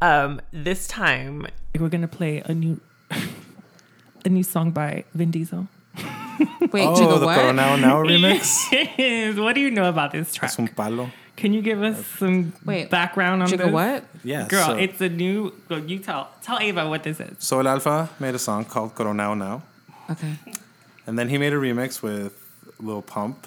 um, 0.00 0.40
this 0.52 0.86
time, 0.88 1.46
We're 1.78 1.88
gonna 1.88 2.08
play 2.08 2.42
a 2.44 2.54
new 2.54 2.80
a 4.24 4.28
new 4.28 4.42
song 4.42 4.70
by 4.72 5.04
Vin 5.14 5.30
Diesel. 5.30 5.68
Wait, 6.72 6.84
oh, 6.86 6.96
do 6.96 7.06
the, 7.08 7.18
the 7.20 7.26
what? 7.26 7.38
Coronao 7.38 7.80
Now 7.80 8.02
remix. 8.02 8.70
Yes. 8.72 9.36
what 9.36 9.54
do 9.54 9.60
you 9.60 9.70
know 9.70 9.88
about 9.88 10.12
this 10.12 10.32
track? 10.34 10.50
Es 10.50 10.58
un 10.58 10.68
palo. 10.68 11.10
Can 11.36 11.52
you 11.52 11.60
give 11.60 11.82
us 11.82 12.04
some 12.18 12.52
Wait, 12.64 12.88
background 12.90 13.42
on 13.42 13.48
Chica 13.48 13.64
this? 13.64 13.72
what? 13.72 14.04
Yeah, 14.24 14.46
Girl, 14.48 14.66
so- 14.68 14.76
it's 14.76 15.00
a 15.02 15.08
new. 15.08 15.52
Well, 15.68 15.80
you 15.80 15.98
tell 15.98 16.30
tell 16.42 16.58
Ava 16.58 16.88
what 16.88 17.02
this 17.02 17.20
is. 17.20 17.36
Soul 17.42 17.68
Alpha 17.68 18.08
made 18.18 18.34
a 18.34 18.38
song 18.38 18.64
called 18.64 18.94
Coronao 18.94 19.36
Now, 19.36 19.62
Okay. 20.10 20.32
and 21.06 21.18
then 21.18 21.28
he 21.28 21.36
made 21.38 21.52
a 21.52 21.56
remix 21.56 22.02
with 22.02 22.32
Lil 22.80 23.02
Pump. 23.02 23.46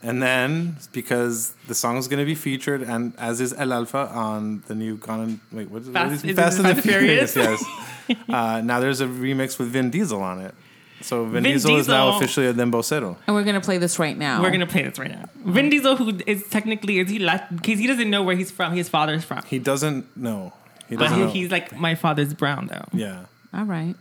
And 0.00 0.22
then, 0.22 0.76
because 0.92 1.54
the 1.66 1.74
song 1.74 1.96
is 1.96 2.06
going 2.06 2.20
to 2.20 2.24
be 2.24 2.36
featured, 2.36 2.82
and 2.82 3.12
as 3.18 3.40
is 3.40 3.52
El 3.54 3.72
Alfa 3.72 4.08
on 4.10 4.62
the 4.68 4.74
new 4.76 4.96
Gone 4.96 5.20
and 5.20 5.40
wait, 5.50 5.70
what 5.70 5.82
is, 5.82 5.88
Fast- 5.88 6.04
what 6.04 6.12
is 6.12 6.24
is 6.24 6.30
it 6.30 6.36
Fast 6.36 6.58
and 6.58 6.66
the 6.68 6.74
Fast 6.74 6.86
and 6.86 6.94
Furious? 6.94 7.32
Furious? 7.32 7.62
yes. 8.08 8.16
Uh, 8.28 8.62
now 8.64 8.80
there's 8.80 9.02
a 9.02 9.06
remix 9.06 9.58
with 9.58 9.68
Vin 9.68 9.90
Diesel 9.90 10.22
on 10.22 10.40
it. 10.40 10.54
So 11.02 11.24
Vin, 11.24 11.42
Vin 11.42 11.52
Diesel, 11.52 11.76
is 11.76 11.88
now 11.88 12.16
officially 12.16 12.46
a 12.46 12.54
Dembocero. 12.54 13.16
And 13.26 13.36
we're 13.36 13.44
gonna 13.44 13.60
play 13.60 13.76
this 13.76 13.98
right 13.98 14.16
now. 14.16 14.40
We're 14.40 14.50
gonna 14.50 14.66
play 14.66 14.82
this 14.84 14.98
right 14.98 15.10
now. 15.10 15.26
Vin 15.44 15.68
Diesel, 15.68 15.96
who 15.96 16.18
is 16.26 16.48
technically 16.48 17.00
is 17.00 17.10
he 17.10 17.18
Latin? 17.18 17.56
Because 17.58 17.78
he 17.78 17.86
doesn't 17.86 18.08
know 18.08 18.22
where 18.22 18.34
he's 18.34 18.50
from. 18.50 18.72
His 18.74 18.88
father's 18.88 19.24
from, 19.24 19.42
He 19.46 19.58
doesn't 19.58 20.16
know. 20.16 20.54
He 20.88 20.96
but 20.96 21.02
doesn't 21.04 21.18
he, 21.18 21.24
know. 21.24 21.30
he's 21.30 21.50
like 21.50 21.76
my 21.76 21.94
father's 21.94 22.32
brown 22.32 22.68
though. 22.68 22.84
yeah. 22.94 23.26
All 23.52 23.64
right. 23.64 23.94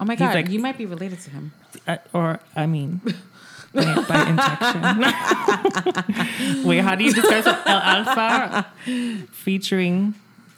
Oh 0.00 0.04
my 0.04 0.16
god, 0.16 0.34
like- 0.34 0.48
you 0.50 0.58
might 0.58 0.76
be 0.76 0.86
related 0.86 1.20
to 1.20 1.30
him. 1.30 1.52
Uh, 1.86 1.98
or 2.12 2.40
I 2.56 2.66
mean, 2.66 3.00
by, 3.74 3.94
by 4.08 4.28
injection. 4.28 4.82
Wait, 6.64 6.78
how 6.78 6.94
do 6.94 7.04
you 7.04 7.12
describe 7.12 7.46
it? 7.46 7.56
El 7.66 7.78
Alfa 7.78 8.66
featuring 9.32 10.14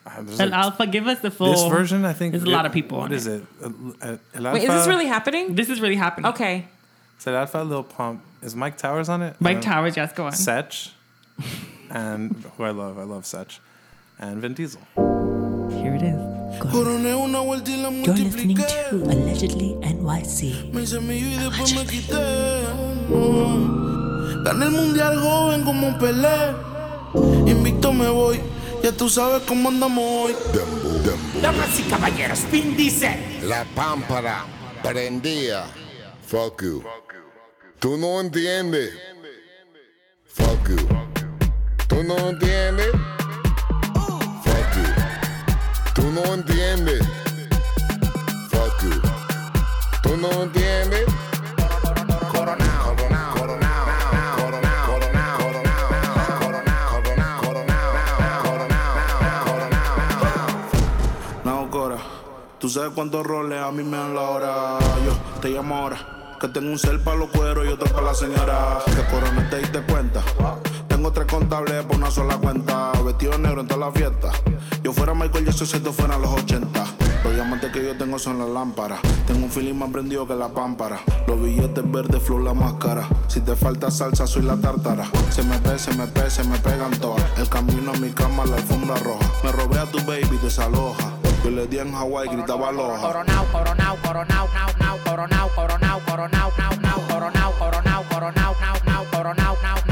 uh, 0.06 0.10
El 0.18 0.24
like, 0.24 0.52
Alfa? 0.52 0.86
Give 0.86 1.06
us 1.06 1.20
the 1.20 1.30
full. 1.30 1.50
this 1.52 1.64
version, 1.64 2.04
I 2.04 2.12
think. 2.12 2.32
There's 2.32 2.44
a 2.44 2.50
lot 2.50 2.66
of 2.66 2.72
people 2.72 2.98
What 2.98 3.06
on 3.06 3.12
is 3.12 3.26
it. 3.26 3.42
it? 3.62 3.72
El, 4.02 4.18
El 4.34 4.52
Wait, 4.52 4.64
is 4.64 4.68
this 4.68 4.86
really 4.86 5.06
happening? 5.06 5.54
This 5.54 5.70
is 5.70 5.80
really 5.80 5.96
happening. 5.96 6.26
Okay. 6.32 6.66
So 7.18 7.32
El 7.32 7.38
Alfa, 7.38 7.62
Lil 7.62 7.84
Pump. 7.84 8.22
Is 8.42 8.54
Myke 8.54 8.76
Towers 8.76 9.08
on 9.08 9.22
it? 9.22 9.36
Myke 9.40 9.58
Uh, 9.58 9.62
Towers, 9.62 9.96
yes, 9.96 10.12
go 10.12 10.26
on. 10.26 10.32
Sech, 10.32 10.74
and 11.90 12.32
who 12.56 12.64
I 12.64 12.70
love, 12.70 12.98
I 12.98 13.04
love 13.04 13.24
Sech, 13.24 13.58
and 14.18 14.42
Vin 14.42 14.52
Diesel. 14.52 14.82
Here 15.70 15.94
it 15.94 16.02
is. 16.02 16.18
Go 16.60 16.68
ahead. 16.68 16.72
Coroné 16.72 17.14
una 17.14 17.40
vuelta 17.40 17.70
y 17.70 17.76
la 17.76 17.88
you're 17.90 18.14
listening 18.14 18.56
to 18.56 18.90
Allegedly 18.92 19.74
NYC. 19.80 20.72
Mm. 23.08 24.42
Gané 24.44 24.66
el 24.66 24.70
mundial 24.72 25.18
joven 25.18 25.62
como 25.62 25.98
Pelé. 25.98 26.54
Invicto 27.46 27.92
me 27.92 28.08
voy. 28.08 28.40
Ya 28.82 28.92
tú 28.92 29.08
sabes 29.08 29.42
cómo 29.46 29.70
andamos 29.70 30.04
hoy. 30.06 30.34
Damas 31.40 31.78
y 31.78 31.82
caballeros, 31.84 32.40
Vin 32.50 32.76
Diesel. 32.76 33.48
La 33.48 33.64
pámpara 33.74 34.44
prendía. 34.82 35.64
Fuck 36.26 36.62
you. 36.62 36.84
Tú 37.78 37.96
no 37.96 38.20
entiendes. 38.20 38.90
Fuck 40.26 40.68
you. 40.68 40.76
Tú 41.88 42.02
no 42.02 42.16
entiendes. 42.28 42.90
Fuck 44.44 44.74
you. 44.76 45.94
Tú 45.94 46.10
no 46.10 46.34
entiendes. 46.34 47.00
Fuck 48.50 48.82
you. 48.82 49.00
Tú 50.02 50.16
no 50.16 50.28
entiendes. 50.42 50.63
Tú 62.64 62.70
sabes 62.70 62.92
cuántos 62.94 63.26
roles 63.26 63.60
a 63.60 63.70
mí 63.70 63.82
me 63.82 63.98
dan 63.98 64.14
la 64.14 64.22
hora. 64.22 64.78
Yo 65.04 65.12
te 65.42 65.50
llamo 65.50 65.76
ahora. 65.76 65.98
Que 66.40 66.48
tengo 66.48 66.70
un 66.70 66.78
cel 66.78 66.98
para 66.98 67.18
los 67.18 67.28
cueros 67.28 67.66
y 67.66 67.68
otro 67.68 67.86
para 67.92 68.06
la 68.06 68.14
señora. 68.14 68.78
Que 68.86 69.14
corona 69.14 69.50
te 69.50 69.58
diste 69.58 69.82
cuenta. 69.82 70.22
Tengo 70.88 71.12
tres 71.12 71.26
contables 71.26 71.84
por 71.84 71.96
una 71.96 72.10
sola 72.10 72.38
cuenta. 72.38 72.92
Vestido 73.04 73.36
negro 73.36 73.60
en 73.60 73.68
toda 73.68 73.88
la 73.88 73.92
fiesta. 73.92 74.32
Yo 74.82 74.94
fuera 74.94 75.12
Michael 75.12 75.44
Jackson 75.44 75.66
si 75.66 75.76
esto 75.76 75.92
fuera 75.92 76.16
los 76.16 76.30
80. 76.30 76.86
Los 77.22 77.34
diamantes 77.34 77.70
que 77.70 77.84
yo 77.84 77.98
tengo 77.98 78.18
son 78.18 78.38
las 78.38 78.48
lámparas. 78.48 79.00
Tengo 79.26 79.44
un 79.44 79.50
feeling 79.50 79.74
más 79.74 79.90
prendido 79.90 80.26
que 80.26 80.34
la 80.34 80.48
pámpara. 80.48 80.98
Los 81.26 81.42
billetes 81.42 81.84
verdes, 81.92 82.22
flow 82.22 82.38
la 82.38 82.54
máscara. 82.54 83.06
Si 83.28 83.42
te 83.42 83.54
falta 83.56 83.90
salsa, 83.90 84.26
soy 84.26 84.40
la 84.40 84.56
tártara. 84.56 85.04
Se 85.28 85.42
me 85.42 85.58
ve, 85.58 85.78
se 85.78 85.92
me 85.92 86.06
pe, 86.06 86.30
se 86.30 86.42
me 86.44 86.56
pegan 86.60 86.92
todas. 86.92 87.26
El 87.36 87.46
camino 87.50 87.92
a 87.92 87.98
mi 87.98 88.08
cama, 88.12 88.46
la 88.46 88.56
alfombra 88.56 88.96
roja. 89.00 89.30
Me 89.42 89.52
robé 89.52 89.78
a 89.80 89.84
tu 89.84 89.98
baby, 90.06 90.38
desaloja. 90.42 91.13
Yo 91.44 91.50
le 91.50 91.66
di 91.66 91.78
en 91.78 91.92
Hawái, 91.92 92.26
gritaba 92.28 92.68
aloha. 92.70 92.98
Coronao, 93.00 93.44
coronao, 93.52 93.96
coronao, 94.02 94.48
nao, 94.54 94.70
nao, 94.80 94.98
coronao, 95.04 95.48
coronao, 95.54 96.00
coronao, 96.00 96.50
nao, 96.56 96.76
nao, 96.80 97.00
coronao, 97.06 97.52
coronao, 97.58 98.02
coronao, 98.08 98.54
nao, 98.58 98.80
nao, 98.80 99.04
coronao, 99.12 99.12
nao, 99.12 99.54
nao, 99.54 99.56
coronao, 99.60 99.83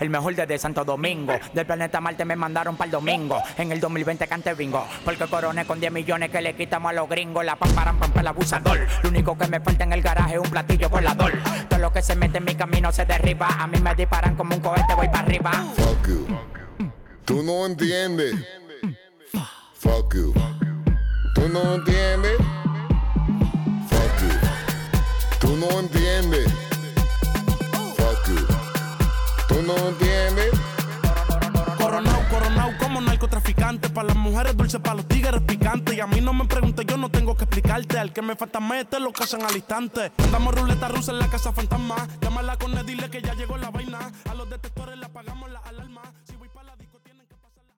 el 0.00 0.10
mejor 0.10 0.34
desde 0.34 0.58
Santo 0.58 0.84
Domingo. 0.84 1.32
Del 1.52 1.66
planeta 1.66 2.00
Marte 2.00 2.24
me 2.24 2.34
mandaron 2.36 2.76
para 2.76 2.86
el 2.86 2.92
domingo. 2.92 3.40
En 3.56 3.70
el 3.70 3.80
2020 3.80 4.26
cante 4.26 4.54
bingo. 4.54 4.84
Porque 5.04 5.26
coroné 5.26 5.64
con 5.66 5.78
10 5.78 5.92
millones 5.92 6.30
que 6.30 6.40
le 6.40 6.56
quitamos 6.56 6.90
a 6.90 6.92
los 6.94 7.08
gringos. 7.08 7.44
La 7.44 7.56
pamparan 7.56 7.98
pampa 7.98 8.20
el 8.20 8.26
abusador. 8.26 8.78
Lo 9.02 9.08
único 9.10 9.36
que 9.36 9.46
me 9.46 9.60
falta 9.60 9.84
en 9.84 9.92
el 9.92 10.02
garaje 10.02 10.34
es 10.34 10.40
un 10.40 10.50
platillo 10.50 10.88
volador. 10.88 11.32
Todo 11.68 11.78
lo 11.78 11.92
que 11.92 12.02
se 12.02 12.16
mete 12.16 12.38
en 12.38 12.44
mi 12.44 12.54
camino 12.54 12.90
se 12.90 13.04
derriba. 13.04 13.48
A 13.48 13.66
mí 13.66 13.78
me 13.78 13.94
disparan 13.94 14.34
como 14.36 14.54
un 14.54 14.60
cohete, 14.60 14.94
voy 14.94 15.08
para 15.08 15.20
arriba. 15.20 15.50
Fuck 15.76 16.08
you. 16.08 16.26
Tú 17.24 17.42
no 17.42 17.66
entiendes. 17.66 18.34
Fuck 19.74 20.14
you. 20.14 20.34
Tú 21.34 21.48
no 21.48 21.74
entiendes. 21.74 22.36
Fuck 23.88 24.20
you. 24.22 25.38
Tú 25.38 25.56
no 25.56 25.80
entiendes. 25.80 26.59
No 29.76 29.88
entiendes. 29.88 30.50
Coronao, 31.78 32.28
coronao 32.28 32.72
como 32.78 33.00
narcotraficante. 33.00 33.88
Para 33.88 34.08
las 34.08 34.16
mujeres 34.16 34.56
dulce, 34.56 34.80
para 34.80 34.96
los 34.96 35.06
tigres 35.06 35.40
picante. 35.42 35.94
Y 35.94 36.00
a 36.00 36.06
mí 36.06 36.20
no 36.20 36.32
me 36.32 36.44
preguntes, 36.46 36.84
yo 36.86 36.96
no 36.96 37.08
tengo 37.10 37.36
que 37.36 37.44
explicarte. 37.44 37.98
Al 37.98 38.12
que 38.12 38.22
me 38.22 38.36
falta 38.36 38.60
mete 38.60 38.98
lo 39.00 39.12
casan 39.12 39.42
al 39.42 39.54
instante. 39.54 40.12
Andamos 40.18 40.54
ruleta 40.54 40.88
rusa 40.88 41.12
en 41.12 41.18
la 41.20 41.28
casa 41.28 41.52
fantasma. 41.52 42.08
Llámala 42.20 42.56
con 42.56 42.76
él, 42.76 42.84
dile 42.86 43.08
que 43.10 43.22
ya 43.22 43.34
llegó 43.34 43.56
la 43.56 43.70
vaina. 43.70 44.12
A 44.28 44.34
los 44.34 44.48
detectores 44.50 44.98
le 44.98 45.06
apagamos 45.06 45.50
la 45.50 45.60
alarma. 45.60 46.02
Si 46.24 46.34
voy 46.36 46.48
para 46.48 46.66
la 46.66 46.76
disco, 46.76 46.98
tienen 47.04 47.26
que 47.26 47.36
pasar 47.36 47.62
la 47.68 47.74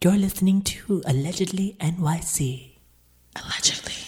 You're 0.00 0.18
listening 0.18 0.62
to 0.62 1.00
Allegedly 1.06 1.76
NYC. 1.80 2.78
Allegedly. 3.34 4.01